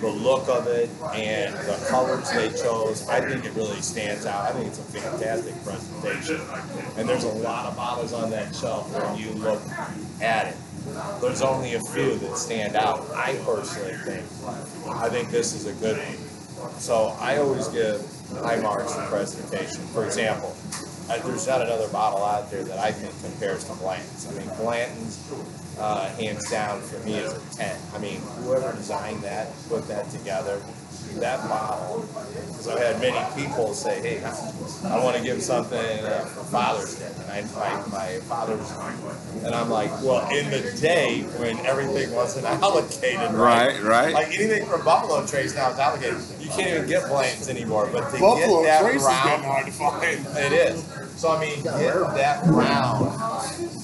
[0.00, 4.44] the look of it, and the colors they chose, I think it really stands out.
[4.44, 6.40] I think it's a fantastic presentation.
[6.96, 9.62] And there's a lot of bottles on that shelf when you look
[10.20, 10.56] at it.
[11.20, 13.06] There's only a few that stand out.
[13.14, 14.24] I personally think.
[14.88, 16.70] I think this is a good one.
[16.80, 18.04] So I always give
[18.42, 19.82] high marks for presentation.
[19.88, 20.56] For example,
[21.10, 24.26] uh, there's not another bottle out there that I think compares to Blanton's.
[24.28, 25.18] I mean, Blanton's,
[25.78, 27.76] uh, hands down for me is a 10.
[27.94, 30.60] I mean, whoever designed that, put that together,
[31.20, 32.06] that bottle,
[32.48, 34.24] because I've had many people say, hey,
[34.84, 37.10] I want to give something uh, for Father's Day.
[37.22, 38.70] And I, my, my father's,
[39.44, 44.12] and I'm like, well, in the day when everything wasn't allocated right, right.
[44.12, 46.20] like anything from Buffalo Trace now is allocated.
[46.40, 49.66] You can't even get Blanton's anymore, but to Buffalo get that Trace is round, hard
[49.66, 50.26] to find.
[50.36, 50.97] it is.
[51.18, 53.10] So I mean, that round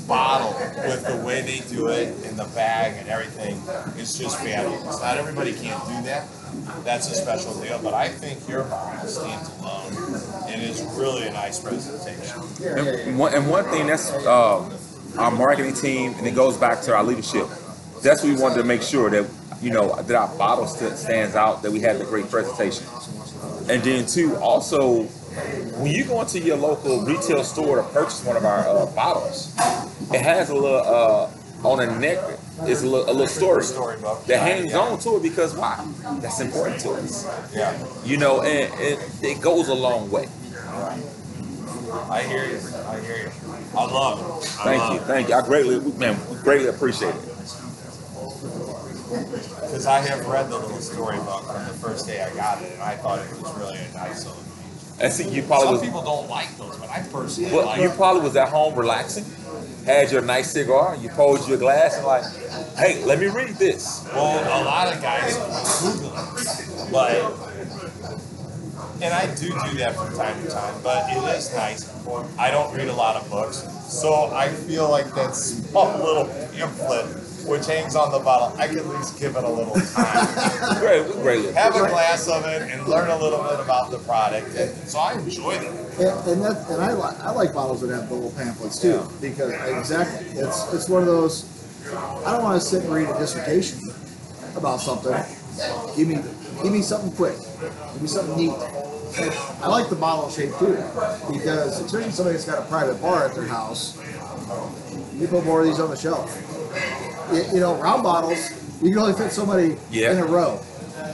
[0.06, 0.52] bottle
[0.86, 3.56] with the way they do it in the bag and everything
[3.98, 5.00] is just fabulous.
[5.00, 6.28] Not everybody can do that.
[6.84, 9.92] That's a special deal, but I think your bottle stands alone
[10.46, 12.40] and is really a nice presentation.
[12.64, 14.72] And one, and one thing that's um,
[15.18, 17.48] our marketing team, and it goes back to our leadership.
[18.00, 19.28] That's what we wanted to make sure that
[19.60, 22.86] you know that our bottle st- stands out, that we had the great presentation,
[23.68, 28.36] and then two, also when you go into your local retail store to purchase one
[28.36, 29.54] of our uh, bottles,
[30.12, 31.30] it has a little uh,
[31.68, 32.18] on the neck.
[32.62, 34.24] It's a little, a little story Storybook.
[34.26, 35.84] that hangs on to it because why?
[36.20, 37.26] That's important to us.
[37.52, 40.28] Yeah, You know, and, and it goes a long way.
[42.10, 42.60] I hear you.
[42.86, 43.30] I hear you.
[43.76, 44.24] I love it.
[44.60, 45.04] I Thank love you, it.
[45.04, 45.34] thank you.
[45.34, 47.22] I greatly, man, greatly appreciate it.
[49.60, 52.82] Because I have read the little storybook from the first day I got it, and
[52.82, 54.42] I thought it was really a nice little
[55.00, 57.80] And see, you probably Some was, people don't like those, but I personally well, like
[57.80, 59.24] you probably was at home relaxing,
[59.84, 62.24] had your nice cigar, you posed your glass, and like,
[62.76, 64.08] hey, let me read this.
[64.14, 65.34] Well, a lot of guys
[65.80, 67.54] Google it, but
[69.02, 70.74] and I do do that from time to time.
[70.82, 71.90] But it is nice.
[72.38, 77.06] I don't read a lot of books, so I feel like that small little pamphlet,
[77.46, 80.80] which hangs on the bottle, I can at least give it a little time.
[80.80, 81.54] Great, great.
[81.54, 84.54] Have a glass of it and learn a little bit about the product.
[84.56, 85.76] And so I enjoy them.
[85.98, 89.08] And, and that, and I like, I like bottles that have the little pamphlets too,
[89.20, 91.46] because exactly, it's, it's one of those,
[92.24, 93.78] I don't wanna sit and read a dissertation
[94.56, 95.12] about something.
[95.96, 96.16] Give me,
[96.62, 97.36] give me something quick,
[97.92, 98.52] give me something neat.
[99.16, 99.30] And
[99.62, 100.74] I like the bottle shape too,
[101.32, 103.96] because especially somebody that's got a private bar at their house,
[105.14, 106.28] you put more of these on the shelf.
[107.32, 108.50] You, know, round bottles,
[108.82, 110.12] you can only fit somebody Yeah.
[110.12, 110.60] in a row.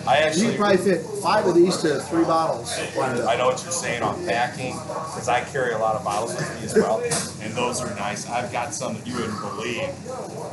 [0.06, 3.62] I actually, You can probably fit five of these to three bottles I know what
[3.62, 7.00] you're saying on packing because I carry a lot of bottles with me as well,
[7.42, 8.28] and those are nice.
[8.28, 9.88] I've got some that you wouldn't believe.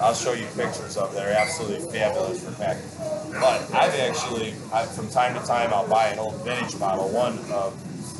[0.01, 1.13] I'll show you pictures of.
[1.13, 2.89] They're absolutely fabulous for packing.
[3.33, 7.37] But I've actually, I, from time to time, I'll buy an old vintage bottle, one
[7.51, 7.73] of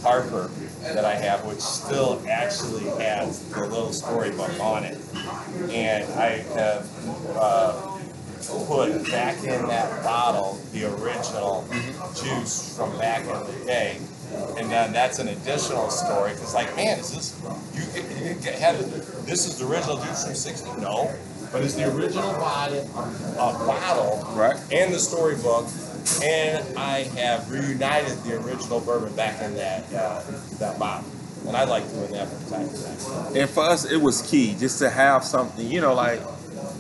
[0.04, 0.50] Harper
[0.94, 4.98] that I have, which still actually has the little storybook on it,
[5.72, 7.36] and I have.
[7.36, 7.94] Uh,
[8.68, 11.68] put back in that bottle the original
[12.16, 13.98] juice from back in the day.
[14.58, 17.42] And then that's an additional story because, like, man, is this
[17.74, 18.76] you, you had
[19.26, 20.82] this is the original juice from '60?
[20.82, 21.14] No,
[21.52, 22.90] but it's the original bottle,
[23.38, 24.60] uh, bottle, Right.
[24.72, 25.66] And the storybook,
[26.24, 30.22] and I have reunited the original bourbon back in that uh,
[30.60, 31.10] that bottle,
[31.48, 33.36] and I like doing that from time to time.
[33.36, 36.22] And for us, it was key just to have something, you know, like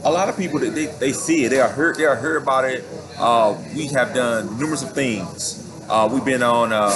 [0.03, 2.41] a lot of people that they, they see it, they are heard, they are heard
[2.41, 2.83] about it.
[3.17, 5.63] Uh, we have done numerous of things.
[5.89, 6.89] Uh, we've been on uh,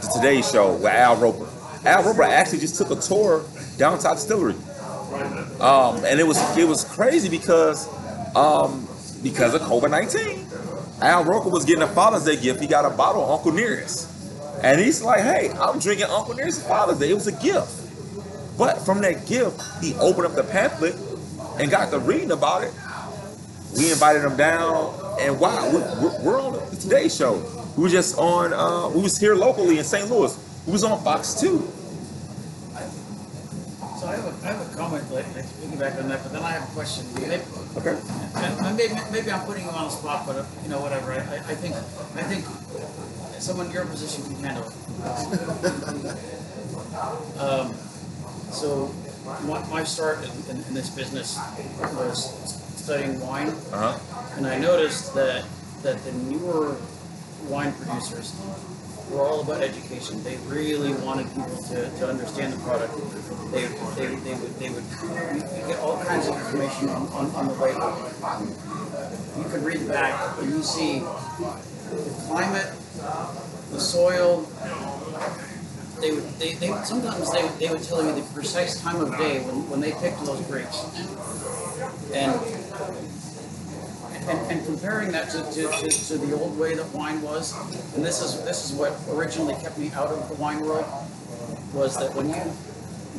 [0.00, 1.48] the Today Show with Al Roker.
[1.84, 3.44] Al Roker actually just took a tour
[3.76, 4.54] down to our distillery,
[5.60, 7.88] um, and it was it was crazy because
[8.34, 8.86] um,
[9.22, 10.45] because of COVID nineteen.
[11.02, 12.60] Al Roker was getting a Father's Day gift.
[12.60, 14.08] He got a bottle of Uncle Nearest,
[14.62, 17.10] and he's like, "Hey, I'm drinking Uncle Nearest Father's Day.
[17.10, 17.82] It was a gift."
[18.58, 20.94] But from that gift, he opened up the pamphlet
[21.58, 22.72] and got to reading about it.
[23.76, 27.42] We invited him down, and wow, we- we're, we're on the Today Show.
[27.76, 28.54] We were just on.
[28.54, 30.10] Uh, we was here locally in St.
[30.10, 30.34] Louis.
[30.66, 31.70] We was on Fox Two.
[34.06, 36.30] So I have a, I have a comment, like, like to piggyback on that, but
[36.32, 37.04] then I have a question.
[37.14, 37.42] Maybe,
[37.76, 37.98] Okay.
[38.36, 41.16] and maybe, maybe I'm putting you on the spot, but, uh, you know, whatever, I,
[41.16, 42.44] I I think, I think
[43.42, 44.74] someone in your position can handle it.
[47.36, 47.74] Um,
[48.52, 48.94] so,
[49.44, 51.36] my, my start in, in, in this business
[51.98, 52.30] was
[52.76, 54.36] studying wine, Uh huh.
[54.36, 55.44] and I noticed that,
[55.82, 56.76] that the newer
[57.48, 58.32] wine producers
[59.10, 60.22] were all about education.
[60.22, 62.94] They really wanted people to, to understand the product.
[63.52, 64.84] They, they, they would, they would,
[65.68, 67.94] get all kinds of information on, on, on the label.
[69.38, 72.72] You could read back and you see the climate,
[73.70, 74.42] the soil.
[76.00, 79.40] They would, they, they, sometimes they, they would tell you the precise time of day
[79.40, 80.84] when, when they picked those grapes.
[82.12, 82.34] And
[84.28, 87.54] and, and comparing that to, to, to, to the old way that wine was,
[87.94, 90.84] and this is this is what originally kept me out of the wine world,
[91.72, 92.42] was that when you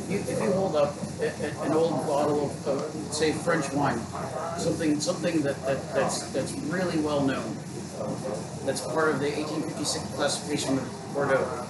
[0.08, 3.98] you, if you hold up a, a- an old bottle of, of say French wine,
[4.58, 7.56] something something that, that that's that's really well known,
[8.64, 11.66] that's part of the 1856 classification of Bordeaux,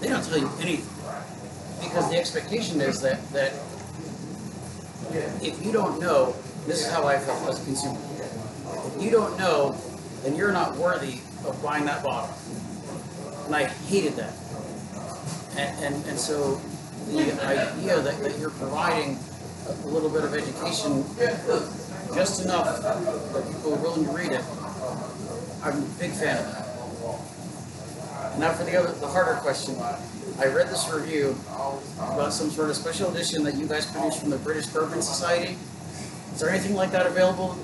[0.00, 0.88] they don't tell you anything
[1.82, 3.52] because the expectation is that that
[5.42, 6.34] if you don't know,
[6.66, 7.98] this is how I felt as a consumer.
[8.94, 9.76] If you don't know,
[10.22, 12.34] then you're not worthy of buying that bottle.
[13.46, 14.34] And I hated that.
[15.56, 16.60] And, and, and so
[17.08, 19.18] the idea that, that you're providing
[19.68, 21.04] a little bit of education,
[22.14, 24.44] just enough that people are willing to read it,
[25.62, 28.38] I'm a big fan of that.
[28.38, 29.76] Now for the other, the harder question.
[30.38, 31.36] I read this review
[31.98, 35.56] about some sort of special edition that you guys produced from the British Bourbon Society.
[36.34, 37.56] Is there anything like that available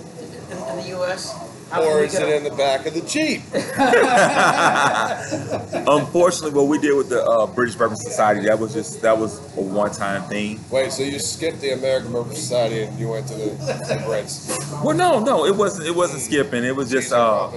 [0.50, 1.34] in, in the U.S.?
[1.70, 3.42] How Or is it a- in the back of the Jeep?
[5.86, 9.38] Unfortunately, what we did with the uh, British Bourbon Society, that was just that was
[9.56, 10.60] a one-time thing.
[10.70, 14.82] Wait, so you skipped the American Bourbon Society and you went to the, the Brits?
[14.82, 15.86] Well, no, no, it wasn't.
[15.88, 16.64] It wasn't skipping.
[16.64, 17.12] It was just.
[17.12, 17.50] Uh,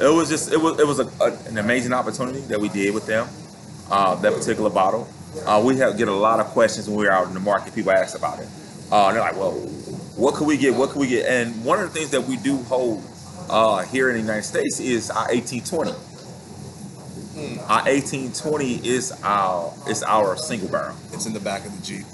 [0.00, 0.52] it was just.
[0.52, 0.80] It was.
[0.80, 3.28] It was a, a, an amazing opportunity that we did with them.
[3.90, 5.06] Uh, that particular bottle.
[5.46, 7.74] Uh, we have get a lot of questions when we were out in the market.
[7.74, 8.48] People ask about it.
[8.90, 9.52] Uh, and they're like, "Well,
[10.16, 10.74] what could we get?
[10.74, 13.02] What could we get?" And one of the things that we do hold
[13.48, 15.92] uh, here in the United States is our 1820.
[17.68, 20.96] Our 1820 is our is our single barrel.
[21.12, 22.04] It's in the back of the Jeep.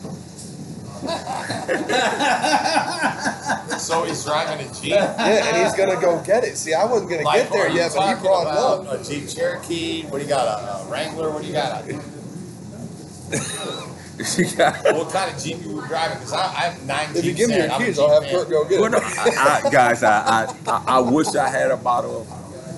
[3.78, 4.90] So he's driving a Jeep.
[4.90, 5.14] Yeah,
[5.46, 6.56] and he's gonna go get it.
[6.56, 9.00] See, I wasn't gonna get there what are you yet, but he brought it up.
[9.00, 10.02] A Jeep Cherokee.
[10.06, 10.46] What do you got?
[10.46, 11.30] A, a Wrangler?
[11.30, 11.84] What do you got?
[14.36, 16.18] You got- what kind of Jeep you were driving?
[16.18, 18.24] Because I, I have nine If you give me your I'm a keys, I'll have
[18.24, 18.34] fan.
[18.34, 18.98] Kurt go get Well, it.
[18.98, 22.28] no, I, I, guys, I, I, I, I wish I had a bottle of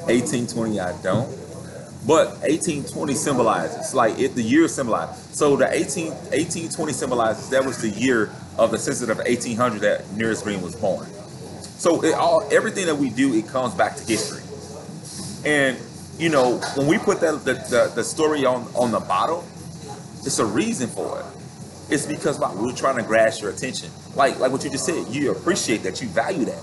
[0.09, 0.81] 1820.
[0.81, 1.29] I don't.
[2.07, 5.17] But 1820 symbolizes, like it, the year symbolizes.
[5.37, 10.11] So the 18, 1820 symbolizes that was the year of the census of 1800 that
[10.13, 11.07] Nearest Green was born.
[11.79, 14.43] So it all, everything that we do, it comes back to history.
[15.51, 15.79] And
[16.19, 19.45] you know, when we put that the, the, the story on on the bottle,
[20.25, 21.27] it's a reason for it.
[21.93, 23.91] It's because like, we're trying to grasp your attention.
[24.15, 26.63] Like like what you just said, you appreciate that, you value that.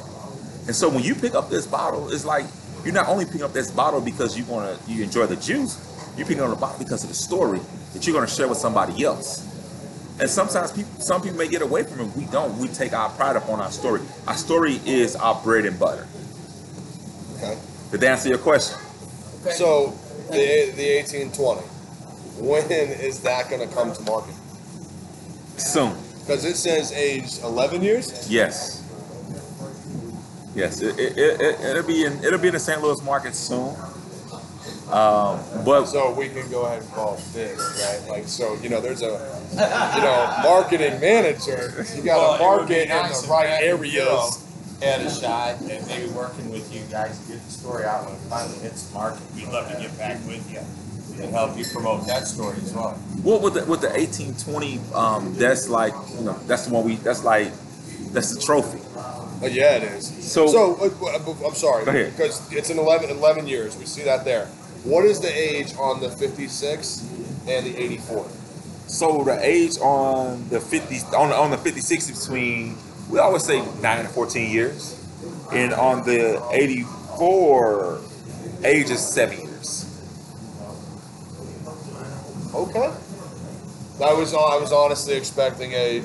[0.68, 2.46] And so when you pick up this bottle, it's like
[2.84, 5.78] you're not only picking up this bottle because you wanna you enjoy the juice,
[6.18, 7.60] you're picking up the bottle because of the story
[7.94, 9.44] that you're gonna share with somebody else.
[10.20, 12.16] And sometimes people some people may get away from it.
[12.16, 12.58] We don't.
[12.58, 14.02] We take our pride upon our story.
[14.28, 16.08] Our story is our bread and butter.
[17.36, 17.58] Okay.
[17.92, 18.80] Did that answer your question?
[19.42, 19.52] Okay.
[19.52, 19.92] So
[20.32, 21.62] the the eighteen twenty.
[22.42, 24.36] When is that gonna come to market?
[25.58, 25.96] Soon.
[26.20, 28.30] Because it says age eleven years.
[28.30, 28.84] Yes.
[30.54, 32.82] Yes, it, it, it, it, it'll be in it'll be in the St.
[32.82, 33.76] Louis market soon.
[34.92, 38.02] Um, but So we can go ahead and call it big, right?
[38.08, 41.86] Like so, you know, there's a you know marketing manager.
[41.96, 44.44] You got to Well, it would be market in the right Matt and Phil areas.
[44.82, 48.14] Had a shot and maybe working with you guys to get the story out when
[48.14, 49.22] it finally hits the market.
[49.36, 50.62] We'd love to get back with you
[51.20, 52.92] and help you promote that story as well.
[53.24, 56.84] what with the with the eighteen twenty, um, that's like you know that's the one
[56.86, 57.52] we that's like
[58.12, 58.80] that's the trophy.
[58.96, 60.08] Uh, yeah, it is.
[60.32, 61.86] So- so uh, uh, I'm sorry.
[61.86, 62.12] Go ahead.
[62.16, 63.78] Because it's in 11, 11 years.
[63.78, 64.48] We see that there.
[64.84, 67.02] What is the age on the 56
[67.48, 68.28] and the 84?
[68.88, 72.78] So the age on the fifty on the, on the fifty six between
[73.10, 74.96] we always say nine and fourteen years,
[75.52, 76.84] and on the eighty
[77.18, 78.00] four,
[78.64, 79.84] age is seven years.
[82.54, 82.92] Okay.
[84.00, 86.02] I was I was honestly expecting a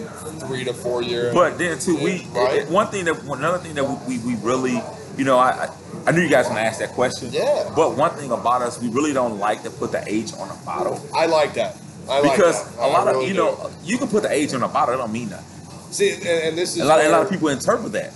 [0.47, 1.31] three to four year.
[1.35, 2.69] But then too, we Right.
[2.71, 4.83] one thing that another thing that we, we, really,
[5.19, 5.69] you know, I,
[6.07, 7.29] I knew you guys were gonna ask that question.
[7.31, 7.71] Yeah.
[7.77, 10.55] But one thing about us, we really don't like to put the age on a
[10.65, 11.77] bottle I like that.
[12.09, 12.83] I like because that.
[12.83, 13.35] a lot of you do.
[13.35, 15.93] know you can put the age on a bottle, it don't mean nothing.
[15.93, 18.13] See, and, and this is A lot, a lot of people interpret that.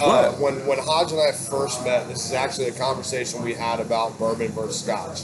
[0.00, 3.52] Uh, But when when Hodge and I first met, this is actually a conversation we
[3.52, 5.20] had about bourbon versus Scotch.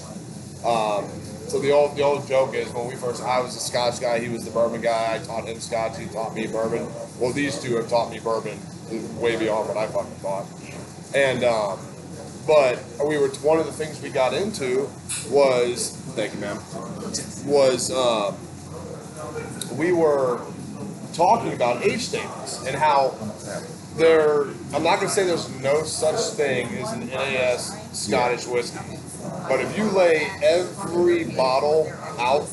[0.62, 1.08] Um,
[1.48, 4.18] so the old the old joke is when we first, I was a Scotch guy,
[4.20, 5.14] he was the bourbon guy.
[5.14, 6.86] I taught him Scotch, he taught me bourbon.
[7.18, 8.58] Well, these two have taught me bourbon
[9.18, 10.46] way beyond what I fucking thought.
[11.14, 11.78] And um,
[12.46, 14.88] but we were one of the things we got into
[15.30, 16.58] was thank you, ma'am.
[17.46, 18.36] Was um,
[19.76, 20.40] we were
[21.14, 23.16] talking about age statements and how
[23.96, 24.42] there
[24.72, 28.97] I'm not gonna say there's no such thing as an NAS Scottish whiskey.
[29.48, 32.48] But if you lay every bottle out,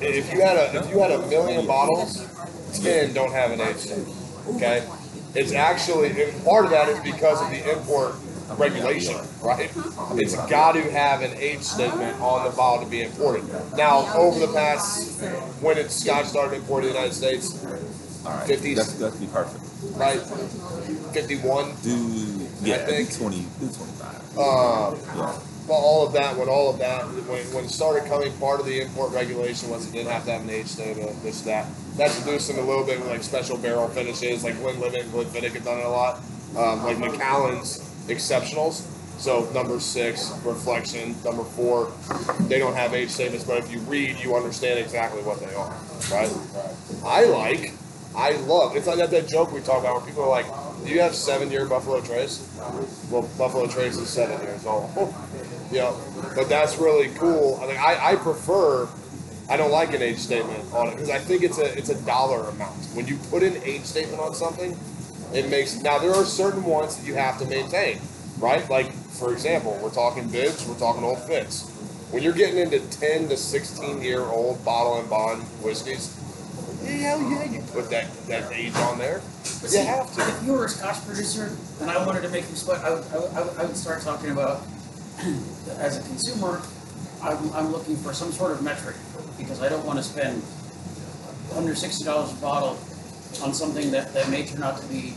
[0.00, 2.26] if you had a if you had a million bottles,
[2.82, 4.16] ten don't have an age statement.
[4.56, 4.86] Okay?
[5.34, 6.10] It's actually
[6.44, 8.14] part of that is because of the import
[8.58, 9.70] regulation, right?
[10.12, 13.44] It's got to have an age statement on the bottle to be imported.
[13.76, 15.20] Now, over the past
[15.60, 17.64] when it Scotch started importing to the United States,
[18.24, 18.76] all right, 50s.
[18.76, 19.64] that's that's be perfect.
[19.96, 20.20] right?
[21.12, 21.74] 51.
[21.82, 24.38] Do yeah, think- twenty, do twenty five.
[24.38, 25.38] Um, Yeah.
[25.72, 28.80] All of that, when all of that, when, when it started coming, part of the
[28.82, 31.66] import regulation was it didn't have to have an age statement, this, that.
[31.96, 35.64] That's loosened a little bit with like special barrel finishes, like Glenlivet and Glenfiddich have
[35.64, 36.20] done it a lot.
[36.56, 38.90] Um, like Macallan's exceptionals.
[39.18, 41.14] So number six, reflection.
[41.24, 41.92] Number four,
[42.48, 45.72] they don't have age statements, but if you read, you understand exactly what they are,
[46.10, 46.30] right?
[47.04, 47.72] I like,
[48.16, 48.76] I love.
[48.76, 50.46] It's like that, that joke we talk about where people are like,
[50.84, 52.46] "Do you have seven-year Buffalo Trace?"
[53.10, 54.90] Well, Buffalo Trace is seven years old.
[55.74, 55.92] yeah,
[56.34, 57.58] but that's really cool.
[57.62, 58.88] I mean, I, I prefer.
[59.48, 62.00] I don't like an age statement on it because I think it's a it's a
[62.06, 62.76] dollar amount.
[62.94, 64.76] When you put an age statement on something,
[65.34, 68.00] it makes now there are certain ones that you have to maintain,
[68.38, 68.68] right?
[68.70, 71.68] Like for example, we're talking bids, we're talking Old Fitz.
[72.10, 76.14] When you're getting into ten to sixteen year old bottle and bond whiskeys,
[76.86, 79.20] hell yeah, you put that that age on there.
[79.42, 80.20] But You see, have to.
[80.22, 83.04] If you were a Scotch producer and I wanted to make you sweat, I would,
[83.12, 84.62] I would, I would start talking about,
[85.78, 86.62] as a consumer,
[87.22, 88.96] I'm, I'm looking for some sort of metric
[89.38, 90.42] because I don't want to spend
[91.54, 92.78] under sixty dollars a bottle
[93.42, 95.14] on something that, that may turn out to be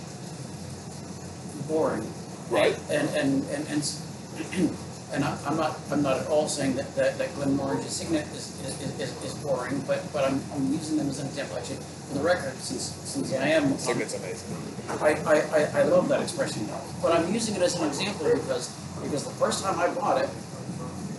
[1.67, 2.05] boring.
[2.49, 2.77] Right.
[2.89, 3.83] And, and, and, and,
[5.13, 8.59] and I, I'm not, I'm not at all saying that, that, that Glenmorangie Signet is,
[8.65, 12.17] is, is, is boring, but, but I'm, I'm using them as an example, actually, for
[12.17, 13.77] the record, since, since I am.
[13.77, 14.55] Signet's amazing.
[14.89, 16.67] I, I, I, I love that expression,
[17.01, 20.29] but I'm using it as an example because, because the first time I bought it,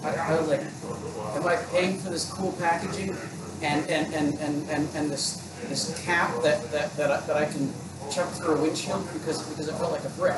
[0.04, 0.60] I, I was like,
[1.36, 3.16] am I paying for this cool packaging
[3.62, 5.36] and, and, and, and, and, and this,
[5.68, 7.72] this cap that, that, that I, that I can
[8.12, 10.36] chuck through a windshield because, because it felt like a brick?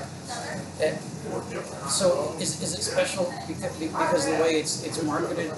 [0.81, 0.97] Eh,
[1.89, 5.53] so is, is it special because, because of the way it's, it's marketed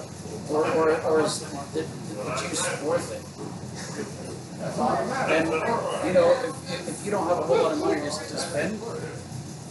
[0.49, 1.39] or, or, or is
[1.73, 3.23] the, the juice worth it?
[5.31, 5.47] And,
[6.07, 8.79] you know, if, if- you don't have a whole lot of money to, spend,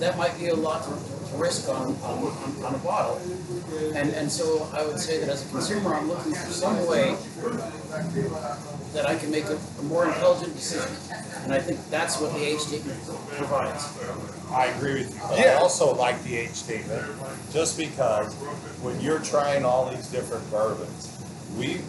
[0.00, 0.90] that might be a lot to
[1.36, 3.20] risk on, on, on- on a bottle.
[3.94, 7.16] And, and so I would say that as a consumer, I'm looking for some way
[8.92, 10.94] that I can make a, a more intelligent decision.
[11.44, 13.00] And I think that's what the age statement
[13.36, 13.88] provides.
[14.50, 15.58] I agree with you, but I Yeah.
[15.60, 17.02] also like the age statement,
[17.52, 18.32] just because
[18.82, 21.08] when you're trying all these different bourbons,
[21.56, 21.80] we,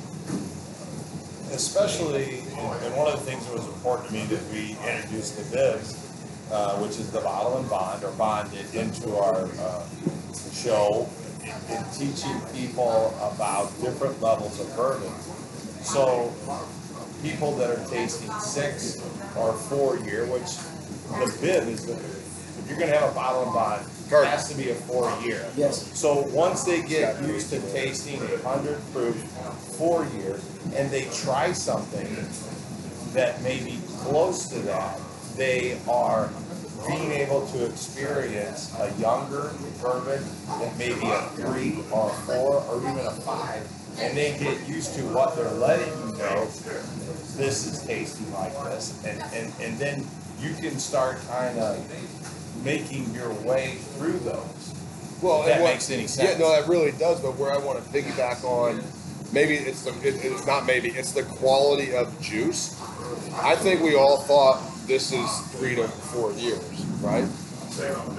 [1.51, 5.37] especially, and and one of the things that was important to me that we introduced
[5.37, 6.02] the Bibs,
[6.51, 9.83] uh, which is the bottle and bond, or bonded into our, uh,
[10.53, 11.09] show,
[11.69, 15.11] in teaching people about different levels of bourbon.
[15.83, 16.33] So,
[17.21, 19.01] people that are tasting six
[19.35, 20.57] or four year, which
[21.19, 23.85] the bib is the, if you're gonna have a bottle and bond,
[24.21, 25.43] it has to be a four year.
[25.57, 25.97] Yes.
[25.97, 29.15] So once they get used to tasting a hundred proof
[29.77, 30.43] four years
[30.75, 32.07] and they try something
[33.13, 34.99] that may be close to that,
[35.35, 36.29] they are
[36.87, 39.51] being able to experience a younger
[39.81, 40.23] bourbon
[40.59, 43.67] that may be a three or a four or even a five.
[43.99, 46.45] And they get used to what they're letting you know,
[47.37, 49.01] this is tasting like this.
[49.05, 50.05] And, and, and then
[50.39, 51.77] you can start kind of
[52.65, 54.73] making your way through those.
[55.21, 56.31] Well, If that what- makes any sense.
[56.31, 57.21] Yeah, no, that really does.
[57.21, 58.83] But where I want to piggyback on,
[59.31, 62.79] maybe it's the it, it's not maybe it's the quality of juice.
[63.41, 66.61] I think we all thought this is three to four years,
[67.01, 67.25] right?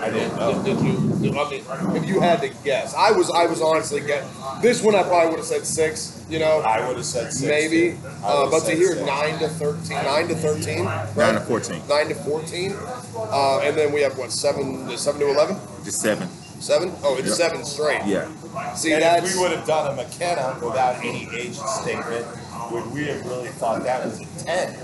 [0.01, 0.61] I didn't know.
[0.65, 1.39] Did, did you?
[1.39, 4.25] I mean, if you had to guess, I was I was honestly get
[4.61, 4.97] this one.
[4.97, 6.27] I probably would have said six.
[6.29, 7.47] You know, I would have said six.
[7.49, 7.97] maybe.
[8.25, 9.07] Uh, but to hear six.
[9.07, 11.43] nine to thirteen, nine to thirteen, Nine to right?
[11.43, 11.83] fourteen.
[11.89, 12.75] nine to fourteen,
[13.17, 15.57] uh, and then we have what seven to seven to eleven.
[15.85, 16.29] Just seven.
[16.59, 16.93] Seven?
[17.05, 17.37] Oh, it's Yep.
[17.37, 18.01] seven straight.
[18.07, 18.27] Yeah.
[18.75, 22.27] See, And that's if we would have done a McKenna without any age statement,
[22.73, 24.75] would we have really thought that was a ten?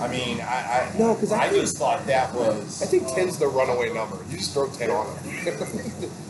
[0.00, 2.82] I mean, I, I, No, 'cause I I think- just thought that was.
[2.82, 4.16] I think 10's the runaway number.
[4.30, 5.12] You just throw 10 on it.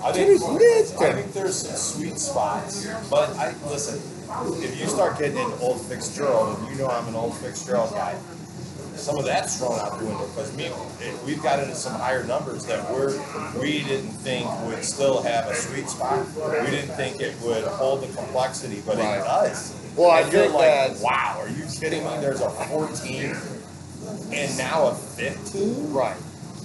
[0.02, 0.94] I think, is lit.
[1.00, 4.00] I think there's some sweet spots, but I, listen,
[4.62, 8.16] if you start getting into Old Fitzgerald, and you know I'm an Old Fitzgerald guy,
[8.96, 10.70] some of that's thrown out the window, because me,
[11.24, 13.18] we've got into some higher numbers that we're,
[13.60, 16.26] we didn't think would still have a sweet spot.
[16.36, 19.18] We didn't think it would hold the complexity, but Right.
[19.18, 19.74] it does.
[19.96, 20.64] Well, I you're think like,
[20.94, 22.10] that- wow, are you kidding me?
[22.20, 23.34] There's a fourteen
[24.32, 25.92] and now a fifteen?
[25.92, 26.16] right.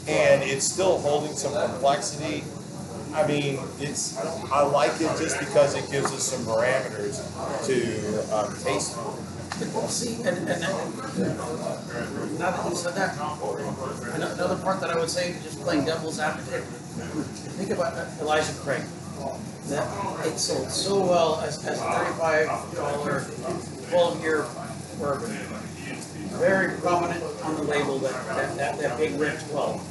[0.08, 2.44] and it's still holding some complexity.
[3.14, 4.18] I mean, it's,
[4.52, 7.24] I like it just because it gives us some parameters
[7.66, 8.98] to um, taste.
[9.74, 15.10] Well, see, and, and, and now that you said that, another part that I would
[15.10, 16.64] say, just playing devil's advocate,
[17.56, 18.84] think about Elijah Craig.
[19.68, 19.88] That
[20.28, 23.26] it sold so well as, as a thirty-five dollar,
[23.90, 24.46] twelve-year
[25.00, 25.32] bourbon.
[26.40, 29.82] Very prominent on the label, that, that, that, that big red twelve.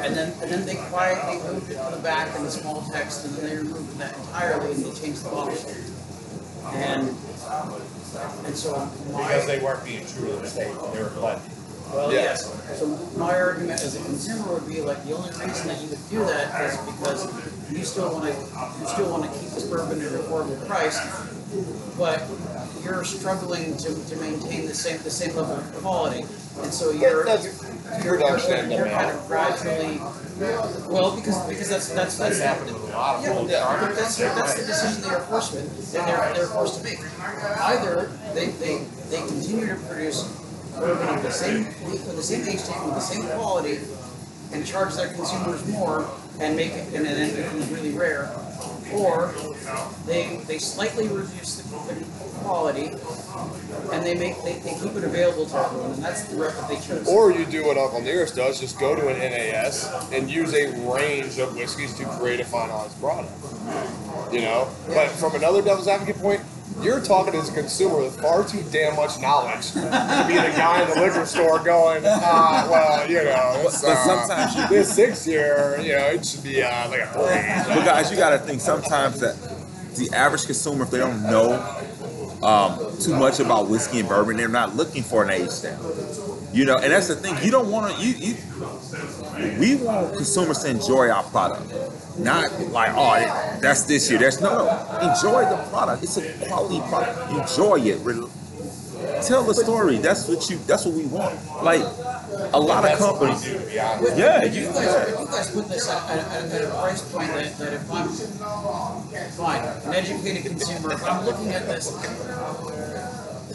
[0.00, 3.24] And then, and then they quietly moved it to the back in the small text,
[3.26, 5.74] and then they removed that entirely, and they changed the bottle shape.
[6.74, 7.08] And,
[8.46, 8.76] and so
[9.12, 9.22] my.
[9.22, 11.50] Because they weren't being true to the state, they were blending.
[11.92, 12.34] Well, Yeah.
[12.34, 12.78] yes.
[12.78, 12.86] So
[13.16, 16.18] my argument as a consumer would be like, the only reason that you would do
[16.26, 20.58] that is because you still wanna, you still wanna keep this bourbon at a affordable
[20.66, 20.98] price,
[21.96, 22.22] but
[22.86, 26.20] you're struggling to, to maintain the same, the same level of quality.
[26.62, 27.44] And so you're, That's
[28.04, 29.98] you're, production you're, and you're kind of gradually,
[30.88, 32.38] well, because, because that's, that's, that's.
[32.38, 33.50] That's happened with a lot of Yeah, folks.
[33.50, 37.00] yeah, that's, that's the decision they are forced with, that they're, they're forced to make.
[37.58, 40.22] Either they, they, they continue to produce
[40.78, 43.80] bourbon of the same, with the same age statement, with the same quality,
[44.52, 46.08] and charge their consumers more,
[46.38, 48.30] and make it, and then it becomes really rare.
[48.92, 49.34] Or
[50.06, 52.04] they, they slightly reduce the, the
[52.46, 52.86] quality,
[53.92, 56.68] and they make, they, they keep it available to everyone, and that's the route that
[56.68, 57.06] they choose.
[57.08, 60.66] Or you do what Uncle Nearest does, just go to an NAS and use a
[60.90, 63.32] range of whiskeys to create a finalized product.
[64.32, 64.68] You know?
[64.88, 66.40] But from another devil's advocate point,
[66.82, 69.80] You're talking as a consumer with far too damn much knowledge to
[70.28, 74.04] be the guy in the liquor store going, ah, well, you know, it's, But uh,
[74.26, 77.74] sometimes you- this six year, you know, it should be uh, like a three.
[77.74, 79.36] But guys, you got to think sometimes that
[79.96, 81.56] the average consumer, if they don't know
[82.42, 85.82] um, too much about whiskey and bourbon, they're not looking for an age stamp.
[86.52, 87.36] You know, and that's the thing.
[87.44, 88.02] You don't want to.
[88.02, 88.36] You, you
[89.58, 91.70] we want consumers to enjoy our product,
[92.18, 94.18] not like oh that's this year.
[94.18, 95.10] That's no, no.
[95.10, 96.02] Enjoy the product.
[96.02, 97.32] It's a quality product.
[97.32, 97.98] Enjoy it.
[99.26, 99.98] Tell the story.
[99.98, 100.56] That's what you.
[100.58, 101.38] That's what we want.
[101.62, 101.82] Like
[102.52, 103.44] a lot of That's what we companies.
[103.44, 104.16] do, to be honest.
[104.16, 107.02] Yeah, you- you guys, if you guys put this at, at, at at a price
[107.12, 108.08] point that, that if I'm,
[109.36, 111.90] fine, an educated consumer, if I'm looking at this,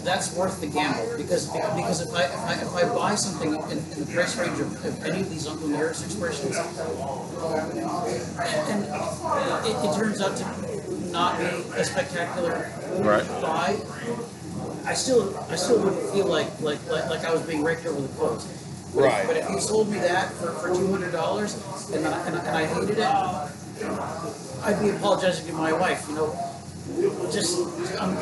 [0.04, 3.62] that's worth the gamble, because, because if I, if I, if I buy something in,
[3.78, 6.68] in the price range of, of any of these Uncle Nearest expressions, and
[9.66, 11.46] it, it turns out to not be
[11.80, 13.28] a spectacular Right.
[13.42, 13.78] buy,
[14.86, 18.02] I still, I still wouldn't feel like, like, like, like I was being raked over
[18.02, 18.48] the coals.
[18.94, 19.28] But if- Right.
[19.28, 21.56] But if you sold me that for, for two hundred dollars
[21.94, 23.08] and I, and I, and I hated it,
[24.64, 26.36] I'd be apologizing to my wife, you know,
[27.32, 27.58] just,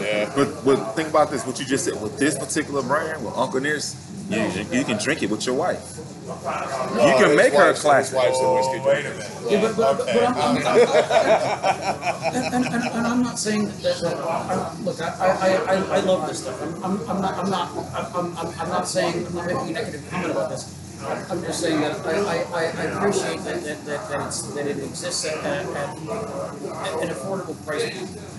[0.02, 0.32] Yeah.
[0.36, 1.46] But but think about this.
[1.46, 3.96] What you just said with this particular brand, with Uncle Nearest,
[4.30, 4.40] you,
[4.72, 5.98] you can drink it with your wife.
[6.30, 8.18] You can make her a wife's- his classic.
[8.18, 9.32] whiskey Oh, wait a minute.
[9.50, 10.26] Yeah, but, but, but Okay.
[10.26, 15.08] I'm, I'm, I'm and, and, and, and I'm not saying that, that I, look, I,
[15.08, 16.62] I, I, I love this stuff.
[16.62, 17.72] I'm, I'm, I'm not, I'm not,
[18.16, 20.76] I'm, I'm, I'm not saying, I'm not making a negative comment about this.
[21.02, 24.42] I'm I'm just saying that I, I, I I appreciate that, that, that, that it's,
[24.54, 27.90] that it exists at, at, at at an affordable price.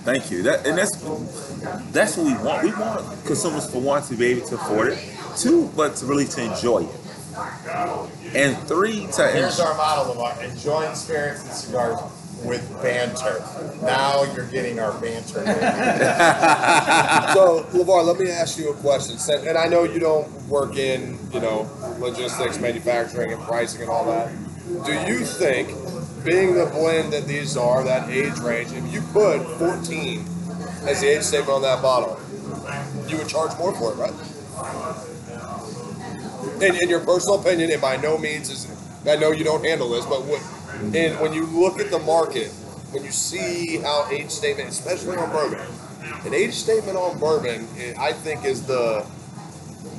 [0.05, 0.43] Thank you.
[0.43, 0.95] That and that's
[1.91, 2.63] that's what we want.
[2.65, 4.99] We want consumers for one to be able to afford it,
[5.39, 6.95] two, but to really to enjoy it,
[8.35, 10.43] and three to Here's our model, Lamar.
[10.43, 11.99] Enjoying spirits and cigars
[12.45, 13.45] with banter.
[13.85, 15.45] Now you're getting our banter.
[17.35, 19.17] So, LeVar, let me ask you a question.
[19.47, 24.05] And I know you don't work in, you know, logistics, manufacturing, and pricing and all
[24.07, 24.33] that.
[24.85, 25.69] Do you think,
[26.25, 30.25] being the blend that these are, that age range, if you put 14
[30.83, 32.19] as the age statement on that bottle,
[33.09, 34.13] you would charge more for it, right?
[36.61, 38.67] In, in your personal opinion, and by no means is,
[39.07, 40.43] I know you don't handle this, but what,
[40.95, 42.49] and when you look at the market,
[42.93, 45.67] when you see how age statement, especially on bourbon,
[46.27, 47.67] an age statement on bourbon,
[47.99, 49.07] I think, is the.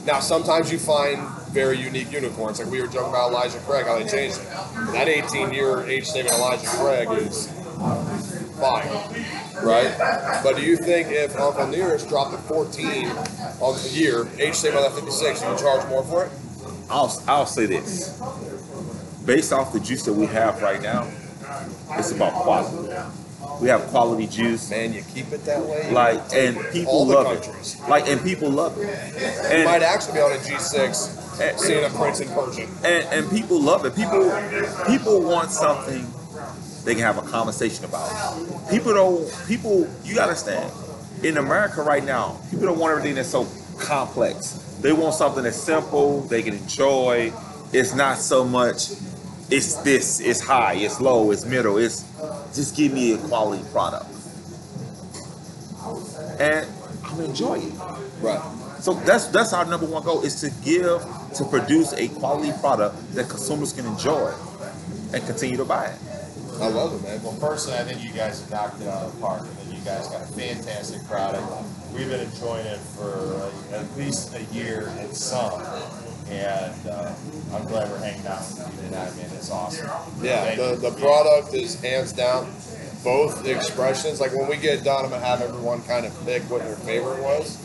[0.06, 4.00] Now, sometimes you find very unique unicorns, like we were talking about Elijah Craig, how
[4.00, 4.50] they changed it.
[4.94, 7.48] That 18-year age statement Elijah Craig is
[8.60, 8.88] fine,
[9.64, 10.42] right?
[10.44, 13.08] But do you think if Uncle Nearest dropped a 14
[13.62, 16.32] on the year, age statement that 56, you would charge more for it?
[16.92, 18.20] I'll I'll say this.
[19.26, 21.10] Based off the juice that we have right now,
[21.92, 22.94] it's about quality.
[23.62, 24.70] We have quality juice.
[24.70, 25.92] Man, you keep it that way.
[25.92, 27.80] Like and people love countries.
[27.80, 27.90] it.
[27.90, 29.58] Like and people love it.
[29.58, 32.70] you might actually be on a G6 seeing a Prince in Persian.
[32.84, 33.96] and and people love it.
[33.96, 34.32] People
[34.88, 36.06] people want something
[36.84, 38.10] they can have a conversation about.
[38.70, 40.72] People don't people you gotta understand.
[41.24, 43.48] In America right now, people don't want everything that's so
[43.80, 44.61] complex.
[44.82, 47.32] They want something that's simple, they can enjoy.
[47.72, 48.92] It's not so much
[49.52, 52.06] it's this, it's high, it's low, it's middle, it's
[52.56, 54.06] just give me a quality product.
[56.40, 56.66] And
[57.04, 57.80] I'm enjoying it.
[58.22, 58.42] Right.
[58.80, 61.04] So that's that's our number one goal is to give
[61.36, 64.34] to produce a quality product that consumers can enjoy
[65.14, 66.00] and continue to buy it.
[66.62, 67.22] I love it, man.
[67.22, 69.42] Well, personally, I think you guys have knocked it out of the park.
[69.42, 71.46] I think you guys got a fantastic product.
[71.94, 73.12] We've been enjoying it for
[73.74, 75.62] uh, at least a year and some.
[76.30, 77.14] And uh,
[77.54, 79.30] I'm glad we're hanging out with you tonight, man.
[79.34, 79.90] It's awesome.
[80.22, 82.50] Yeah, the, the product is hands down.
[83.04, 86.62] Both expressions, like when we get done, I'm gonna have everyone kind of pick what
[86.62, 87.58] their favorite was.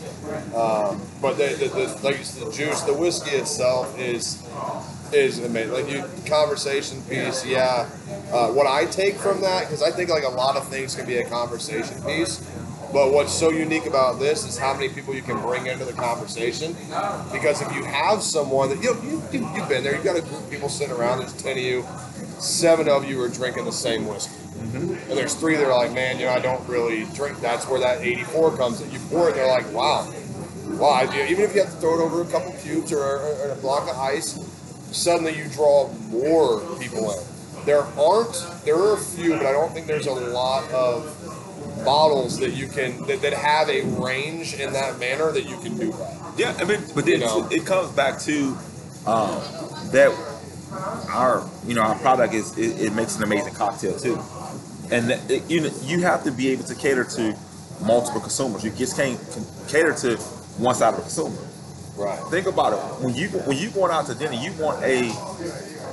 [0.55, 4.43] Um, but the, the, the like the juice, the whiskey itself is
[5.13, 5.73] is amazing.
[5.73, 7.87] Like you conversation piece, yeah.
[8.33, 11.05] Uh, what I take from that, because I think like a lot of things can
[11.05, 12.43] be a conversation piece.
[12.93, 15.93] But what's so unique about this is how many people you can bring into the
[15.93, 16.75] conversation.
[17.31, 20.17] Because if you have someone that you know, you, you you've been there, you've got
[20.17, 21.19] a group of people sitting around.
[21.19, 21.85] There's ten of you,
[22.39, 24.93] seven of you are drinking the same whiskey, mm-hmm.
[25.09, 27.39] and there's three that are like, man, you know, I don't really drink.
[27.41, 28.89] That's where that 84 comes in.
[28.91, 30.11] You pour it, they're like, wow,
[30.65, 31.03] wow.
[31.03, 33.55] Even if you have to throw it over a couple cubes or, or, or a
[33.55, 34.39] block of ice,
[34.91, 37.19] suddenly you draw more people in.
[37.65, 41.16] There aren't, there are a few, but I don't think there's a lot of
[41.87, 45.77] bottles that you can that, that have a range in that manner that you can
[45.77, 46.15] do that.
[46.37, 47.47] Yeah, I mean, but then You know.
[47.49, 48.35] it comes back to
[49.07, 49.39] um,
[49.95, 50.11] that
[51.09, 54.19] our you know our product is it, it makes an amazing cocktail too,
[54.91, 57.23] and that it, you know you have to be able to cater to
[57.85, 58.63] multiple consumers.
[58.65, 59.17] You just can't
[59.69, 60.17] cater to
[60.59, 61.37] one side of the consumer.
[61.95, 62.19] Right.
[62.29, 62.79] Think about it.
[63.03, 65.07] When you when you going out to dinner, you want a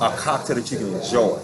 [0.03, 1.39] a cocktail that you can enjoy,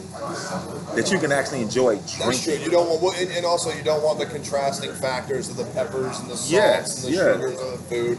[0.95, 2.63] that you can actually enjoy drinking.
[2.63, 6.19] You don't want, and, and also you don't want the contrasting factors of the peppers
[6.21, 7.35] and the salts Yes, and the yeah.
[7.35, 8.19] sugars of the food.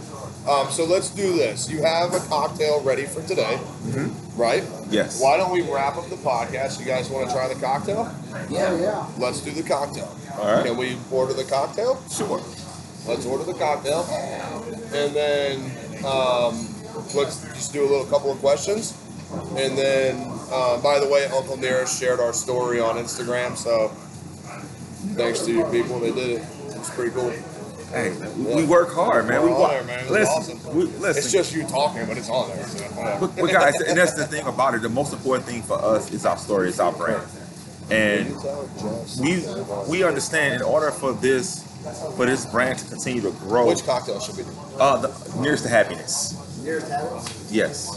[0.49, 1.69] Um, so let's do this.
[1.69, 3.59] You have a cocktail ready for today,
[4.35, 4.63] right?
[4.89, 5.21] Yes.
[5.21, 6.79] Why don't we wrap up the podcast?
[6.79, 8.13] You guys want to try the cocktail?
[8.49, 9.07] Yeah, yeah.
[9.17, 10.15] Let's do the cocktail.
[10.39, 10.65] All right.
[10.65, 12.01] Can we order the cocktail?
[12.09, 12.41] Sure.
[13.07, 14.03] Let's order the cocktail,
[14.93, 15.59] and then
[16.05, 16.67] um,
[17.15, 18.97] let's just do a little couple of questions.
[19.55, 23.89] And then, uh, by the way, Uncle Nearest shared our story on Instagram, so
[25.15, 26.47] thanks to you people, they did it.
[26.75, 27.31] It's pretty cool.
[27.91, 29.41] Hey, we, we work hard, man.
[29.41, 29.99] We We're on wa- there, man.
[29.99, 30.75] It was Listen, awesome.
[30.77, 31.17] we, listen.
[31.23, 32.65] It's just you talking, but it's on there.
[32.65, 33.17] So.
[33.19, 34.81] But, but guys, and that's the thing about it.
[34.81, 37.21] The most important thing for us is our story, it's our brand,
[37.89, 38.33] and
[39.19, 39.43] we
[39.89, 41.67] we understand in order for this
[42.15, 44.49] for this brand to continue to grow, Which cocktail should we do?
[44.79, 46.37] uh, the, nearest to happiness.
[46.63, 47.51] Nearest habits?
[47.51, 47.89] Yes.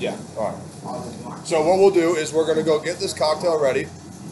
[0.00, 0.16] Yeah.
[0.36, 1.46] All right.
[1.46, 3.86] So what we'll do is we're gonna go get this cocktail ready,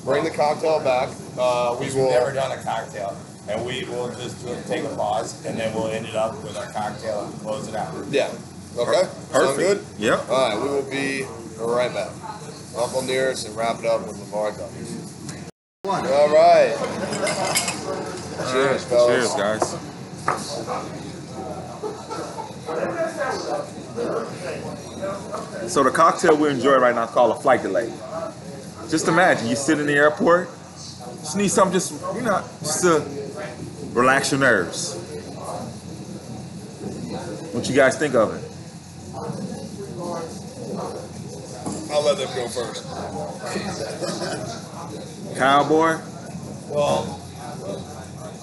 [0.05, 1.11] bring the cocktail back.
[1.39, 2.11] Uh, we We've will.
[2.11, 3.15] never done a cocktail,
[3.49, 6.57] and we will just do- take a pause, and then we'll end it up with
[6.57, 7.93] our cocktail and close it out.
[8.11, 8.31] Yeah.
[8.79, 9.03] Okay.
[9.03, 9.59] Sound Perfect.
[9.59, 9.85] good?
[9.99, 10.29] Yep.
[10.31, 10.61] All right.
[10.63, 11.25] We will be
[11.61, 12.11] right back.
[12.77, 15.13] Uncle Nearest and wrap it up with Lamar Douglas.
[15.83, 16.07] One.
[16.07, 16.77] All right.
[18.53, 19.35] Cheers, fellas.
[19.35, 19.79] Cheers, guys.
[25.69, 27.93] So the cocktail we enjoy right now is called a flight delay.
[28.89, 30.49] Just imagine you sit in the airport,
[31.21, 33.05] just need something just you know just to
[33.93, 34.97] relax your nerves.
[37.53, 38.45] What you guys think of it?
[41.93, 42.85] I'll let them go first.
[45.39, 45.99] Cowboy?
[46.69, 47.21] Well,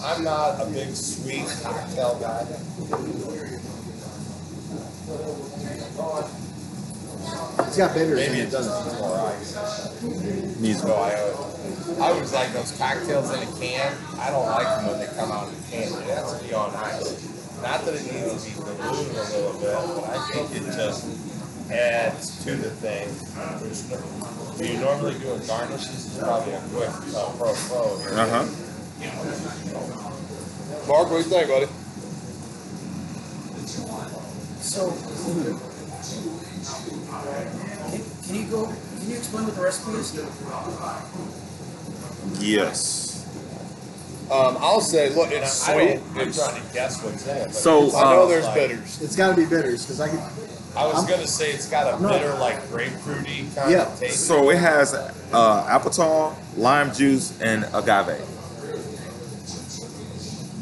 [0.04, 2.46] I'm not a big sweet cocktail guy.
[7.68, 9.22] It's got bitters in Maybe it, it doesn't need more it?
[9.22, 10.02] ice.
[10.60, 11.12] Needs So I,
[12.04, 13.96] I always like those cocktails in a can.
[14.20, 15.88] I don't like them when they come out in a can.
[16.02, 17.32] It has to be on ice.
[17.62, 21.08] Not that it needs to be diluted a little bit, but I think it just
[21.72, 23.08] adds to the thing.
[23.60, 25.86] There's no- Do you normally do a garnish?
[25.88, 28.14] This is probably a quick uh, pro pro here.
[28.14, 28.46] Uh huh.
[30.88, 31.68] Mark, what do you think, buddy?
[34.62, 34.92] So,
[36.66, 38.66] can, can you go?
[38.66, 40.14] Can you explain what the recipe is?
[42.42, 43.12] Yes.
[44.32, 45.96] Um, I'll say, look, it's I, I sweet.
[45.96, 47.54] don't, I'm It's, trying to guess what's in it.
[47.54, 49.02] So, I know uh, there's like- bitters.
[49.02, 50.18] It's gotta be bitters, because I can,
[50.76, 52.10] I was I'm- gonna say it's got a No.
[52.10, 53.84] bitter, like grapefruity kind Yeah.
[53.86, 54.26] of taste.
[54.28, 58.20] So it has uh, apple lime juice, and agave.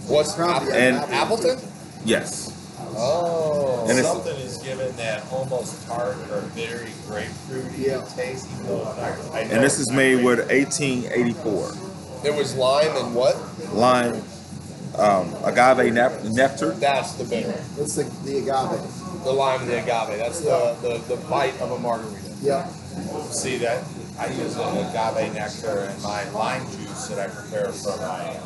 [0.09, 1.57] What's Probably And- Appleton?
[2.03, 2.49] Yes.
[2.95, 3.85] Oh.
[3.89, 8.01] And Something is given that almost tart or very grapefruity Yeah.
[8.15, 8.47] taste.
[8.53, 11.71] even though it's not- I And this is made with 1884
[12.23, 13.35] It was lime and what?
[13.73, 14.21] lime,
[14.97, 16.71] um, agave nep- nectar.
[16.71, 17.59] That's the bitter.
[17.79, 18.79] it's the, the agave.
[19.23, 20.17] The lime and the agave.
[20.19, 22.17] That's the, the, the bite of a margarita.
[22.41, 22.67] Yeah.
[23.31, 23.83] See that?
[24.19, 28.37] I use an agave nectar in my lime juice that I prepare for my.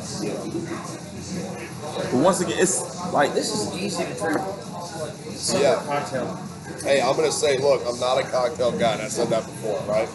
[1.94, 4.40] But once again, it's like This is easy to drink.
[5.34, 5.82] Simple Yeah.
[5.86, 6.38] cocktail.
[6.82, 9.80] Hey, I'm gonna say, look, I'm not a cocktail guy, and I said that before,
[9.88, 10.08] right?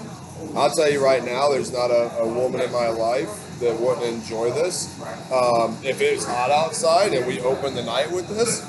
[0.56, 3.30] I'll tell you right now, there's not a, a woman in my life
[3.60, 4.90] that wouldn't enjoy this.
[5.31, 8.61] Um, if it's hot outside and we open the night with this,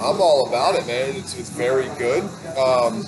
[0.00, 1.14] I'm all about it, man.
[1.16, 2.24] It's, it's very good.
[2.58, 3.06] Um,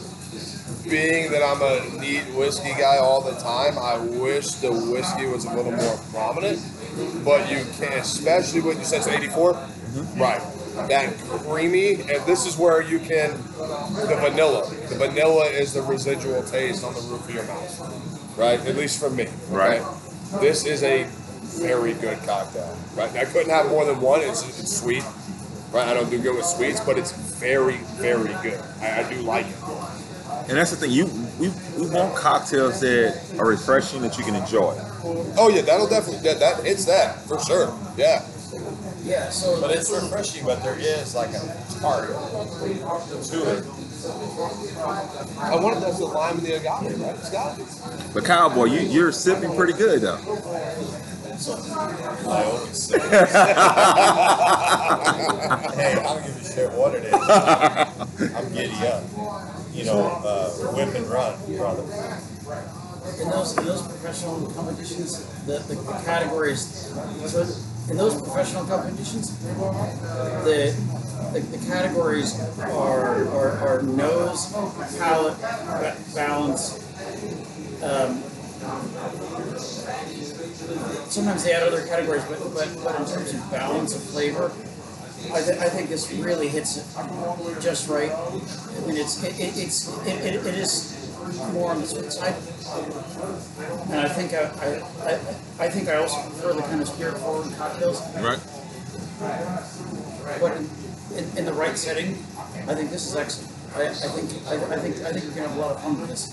[0.92, 5.46] being that I'm a neat whiskey guy all the time, I wish the whiskey was
[5.46, 6.60] a little more prominent.
[7.24, 10.20] But you can, especially when you said, it's 84, mm-hmm.
[10.20, 10.88] right?
[10.90, 11.16] That
[11.48, 14.68] creamy, and this is where you can the vanilla.
[14.90, 18.60] The vanilla is the residual taste on the roof of your mouth, right?
[18.60, 19.24] At least for me.
[19.24, 19.32] okay?
[19.50, 19.82] Right.
[20.40, 21.04] This is a
[21.58, 23.14] very good cocktail, right?
[23.16, 24.20] I couldn't have more than one.
[24.20, 25.04] It's, it's sweet,
[25.72, 25.88] right?
[25.88, 28.60] I don't do good with sweets, but it's very, very good.
[28.82, 29.56] I, I do like it.
[30.52, 30.90] And that's the thing.
[30.90, 31.06] You
[31.40, 31.48] we,
[31.80, 34.78] we want cocktails that are refreshing that you can enjoy.
[35.38, 37.74] Oh yeah, that'll definitely that, that it's that for sure.
[37.96, 38.22] Yeah.
[39.02, 39.30] Yeah.
[39.30, 41.40] So, But it's refreshing, but there is like a
[41.80, 42.16] tart to
[43.56, 43.64] it.
[45.38, 47.16] I wanted that's the lime and the agave, right?
[47.16, 47.66] It's got it.
[48.12, 50.18] But cowboy, you you're sipping pretty good though.
[52.28, 52.98] I always say.
[53.00, 53.24] hey,
[55.96, 57.14] I don't give a shit what it is.
[58.34, 59.02] I'm giddy up.
[59.72, 61.82] You know, uh, whip and run, brother.
[63.20, 66.92] in those in those professional competitions, the, the, the categories.
[67.90, 69.36] In those professional competitions,
[70.44, 70.74] the
[71.32, 74.52] the, the categories are, are, are nose,
[74.98, 75.38] palate,
[76.14, 76.78] balance.
[77.82, 78.22] Um,
[81.08, 84.52] sometimes they add other categories, but, but, but in terms of balance of flavor,
[85.32, 88.10] I, th- I think this really hits it just right.
[88.10, 90.98] I mean, it's it, it, it's it, it, it is
[91.52, 92.34] more on the sweet side,
[93.90, 97.18] and I think I, I, I, I think I also prefer the kind of spirit
[97.18, 98.00] forward cocktails.
[98.16, 98.40] Right.
[100.40, 100.68] But in,
[101.16, 102.16] in, in the right setting,
[102.68, 103.50] I think this is excellent.
[103.74, 105.98] I, I think I, I think I think we can have a lot of fun
[105.98, 106.28] with this.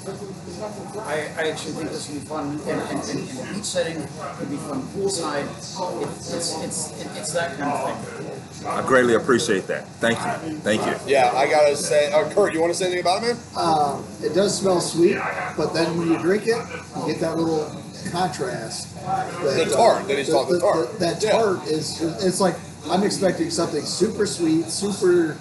[1.08, 3.96] I, I actually think this would be fun in, in, in, in a beach setting.
[3.96, 5.48] It'd be fun poolside.
[5.48, 8.26] It, it's it's it, it's that kind of thing.
[8.66, 9.88] I greatly appreciate that.
[10.00, 10.58] Thank you.
[10.60, 10.94] Thank you.
[11.12, 13.38] Yeah, I gotta say, uh, Kurt, you want to say anything about it, man?
[13.56, 15.18] Uh, it does smell sweet,
[15.58, 16.58] but then when you drink it,
[16.98, 17.72] you get that little
[18.12, 18.96] contrast.
[19.06, 21.00] That, The tart, that he's talking the, tart.
[21.00, 21.62] that Yeah.
[21.64, 22.56] is, it's like,
[22.90, 25.38] I'm expecting something super sweet, super,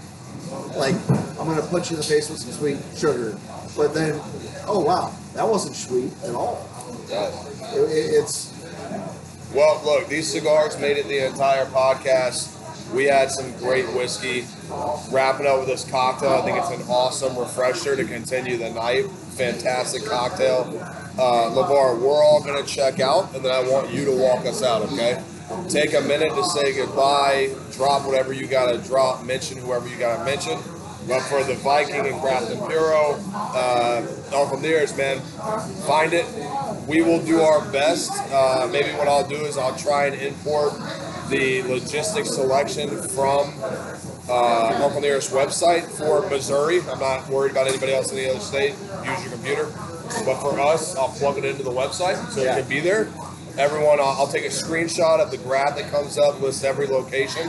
[0.76, 0.94] like,
[1.38, 3.36] I'm gonna punch you in the face with some sweet sugar.
[3.76, 4.20] But then,
[4.66, 6.68] oh wow, that wasn't sweet at all.
[7.08, 7.28] Yeah.
[7.74, 8.52] It, it, it's,
[9.54, 12.54] Well, look, these cigars made it the entire podcast.
[12.92, 14.46] We had some great whiskey.
[15.10, 19.06] Wrapping up with this cocktail, I think it's an awesome refresher to continue the night.
[19.36, 20.66] Fantastic cocktail.
[21.18, 24.46] Uh, LeVar, we're all going to check out, and then I want you to walk
[24.46, 25.22] us out, okay?
[25.68, 29.96] Take a minute to say goodbye, drop whatever you got to drop, mention whoever you
[29.96, 30.58] got to mention.
[31.06, 35.20] But for the Viking and Craft Impero, uh, Uncle Nearest, man,
[35.86, 36.26] find it.
[36.86, 38.12] We will do our best.
[38.30, 40.74] Uh, maybe what I'll do is I'll try and import
[41.28, 43.52] the logistics selection from
[44.28, 46.80] uh, Uncle Nearest website for Missouri.
[46.90, 48.74] I'm not worried about anybody else in the other state.
[49.04, 49.64] Use your computer.
[50.24, 53.08] But for us, I'll plug it into the website so it can be there.
[53.58, 57.48] Everyone, I'll, I'll take a screenshot of the graph that comes up, lists every location.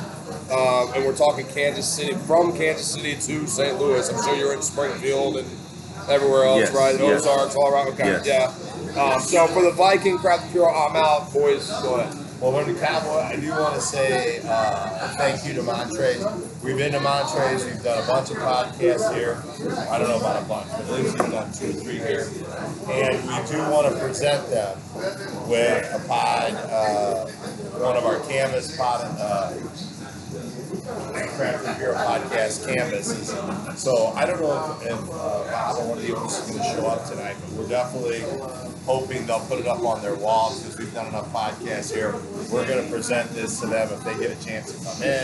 [0.51, 3.79] Um, and we're talking Kansas City, from Kansas City to St.
[3.79, 4.09] Louis.
[4.09, 5.47] I'm sure you're in Springfield and
[6.09, 6.99] everywhere else, Yes, right?
[6.99, 7.21] yes.
[7.21, 7.89] Ozarks, all around.
[7.89, 8.25] Okay, Yes.
[8.25, 9.01] yeah.
[9.01, 11.69] Um, so for the Viking Craft Bureau, I'm out, boys.
[11.83, 12.25] Go ahead.
[12.39, 16.23] Well, when the cowboy, I do want to say uh, thank you to Montrez.
[16.63, 17.65] We've been to Montrez.
[17.65, 19.43] We've done a bunch of podcasts here.
[19.89, 22.29] I don't know about a bunch, but at least we've done two or three here.
[22.87, 24.77] And we do want to present them
[25.49, 27.25] with a pod, uh,
[27.83, 29.51] one of our canvas pod, uh,
[31.35, 33.29] Craft Beer podcast canvases.
[33.81, 36.63] So I don't know if, if uh, Bob or one of the owners is going
[36.63, 38.23] to show up tonight, but we're definitely
[38.89, 42.15] hoping they'll put it up on their walls because we've done enough podcasts here.
[42.51, 45.21] We're going to present this to them if they get a chance to come in.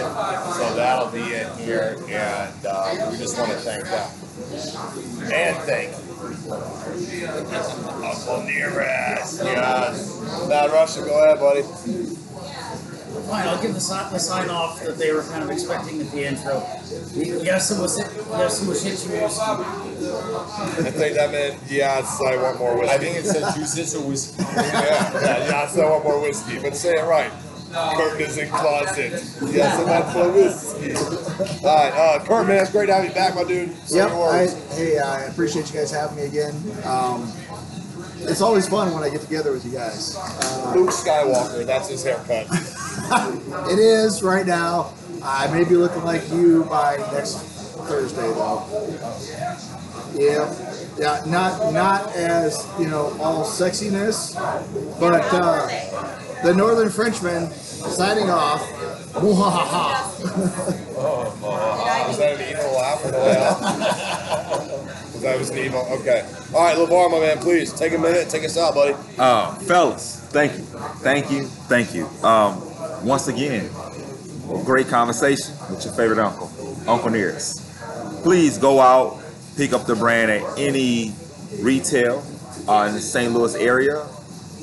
[0.53, 4.07] So that'll be in here, and uh, we just want to thank them.
[5.33, 5.95] And thank
[8.05, 9.41] Uncle Nearest.
[9.43, 10.47] Yes.
[10.47, 11.63] Matt Russia, go ahead, buddy.
[13.27, 16.11] Fine, I'll give the sign, the sign off that they were kind of expecting at
[16.11, 16.59] the intro.
[17.41, 18.73] Yasuo Yasuo
[20.85, 22.21] I think that meant yes.
[22.21, 22.93] I want more whiskey.
[22.93, 24.43] I think it said juices or whiskey.
[24.43, 25.77] yeah, yeah, yes.
[25.77, 26.59] I want more whiskey.
[26.59, 27.31] But say it right.
[27.75, 29.11] Kurt is in closet.
[29.51, 30.95] Yes, I want more whiskey.
[30.95, 33.75] All right, uh, Kurt, man, it's great to have you back, my dude.
[33.87, 36.55] Say yep, I, hey, I appreciate you guys having me again.
[36.85, 37.29] Um,
[38.27, 40.15] it's always fun when I get together with you guys.
[40.17, 41.65] Uh, Luke Skywalker.
[41.65, 42.47] That's his haircut.
[43.69, 44.93] It is right now.
[45.21, 47.37] I may be looking like you by next
[47.87, 48.65] Thursday, though.
[50.15, 50.49] Yeah,
[50.97, 54.33] yeah, not not as you know all sexiness,
[54.99, 55.67] but uh,
[56.43, 58.61] the Northern Frenchman signing off.
[59.13, 60.07] Muhahaha.
[62.07, 64.91] Was that an evil laugh on the way out?
[65.25, 65.79] That was an evil?
[65.89, 66.23] Okay.
[66.53, 68.93] All right, LeVar, my man, please take a minute, take us out, buddy.
[69.17, 70.59] Uh, fellas, thank you,
[71.01, 72.05] thank you, thank you.
[72.23, 72.61] Um,
[73.03, 73.67] once again,
[74.65, 76.51] great conversation with your favorite uncle,
[76.87, 77.59] Uncle Nearest.
[78.21, 79.19] Please go out,
[79.57, 81.11] pick up the brand at any
[81.59, 82.23] retail
[82.67, 83.33] uh, in the St.
[83.33, 84.03] Louis area,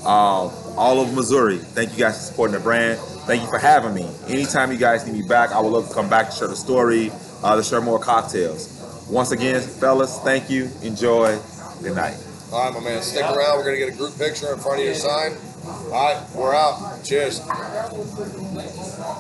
[0.06, 1.58] um, all over Missouri.
[1.58, 3.00] Thank you guys for supporting the brand.
[3.26, 4.08] Thank you for having me.
[4.28, 6.54] Anytime you guys need me back, I would love to come back to share the
[6.54, 7.10] story,
[7.42, 8.78] uh, to share more cocktails.
[9.12, 10.70] Once again, fellas, thank you.
[10.80, 11.38] Enjoy.
[11.82, 12.16] Good night.
[12.50, 13.58] All right, my man, stick around.
[13.58, 15.36] We're gonna get a group picture in front of your sign.
[15.66, 17.04] All right, we're out.
[17.04, 17.40] Cheers.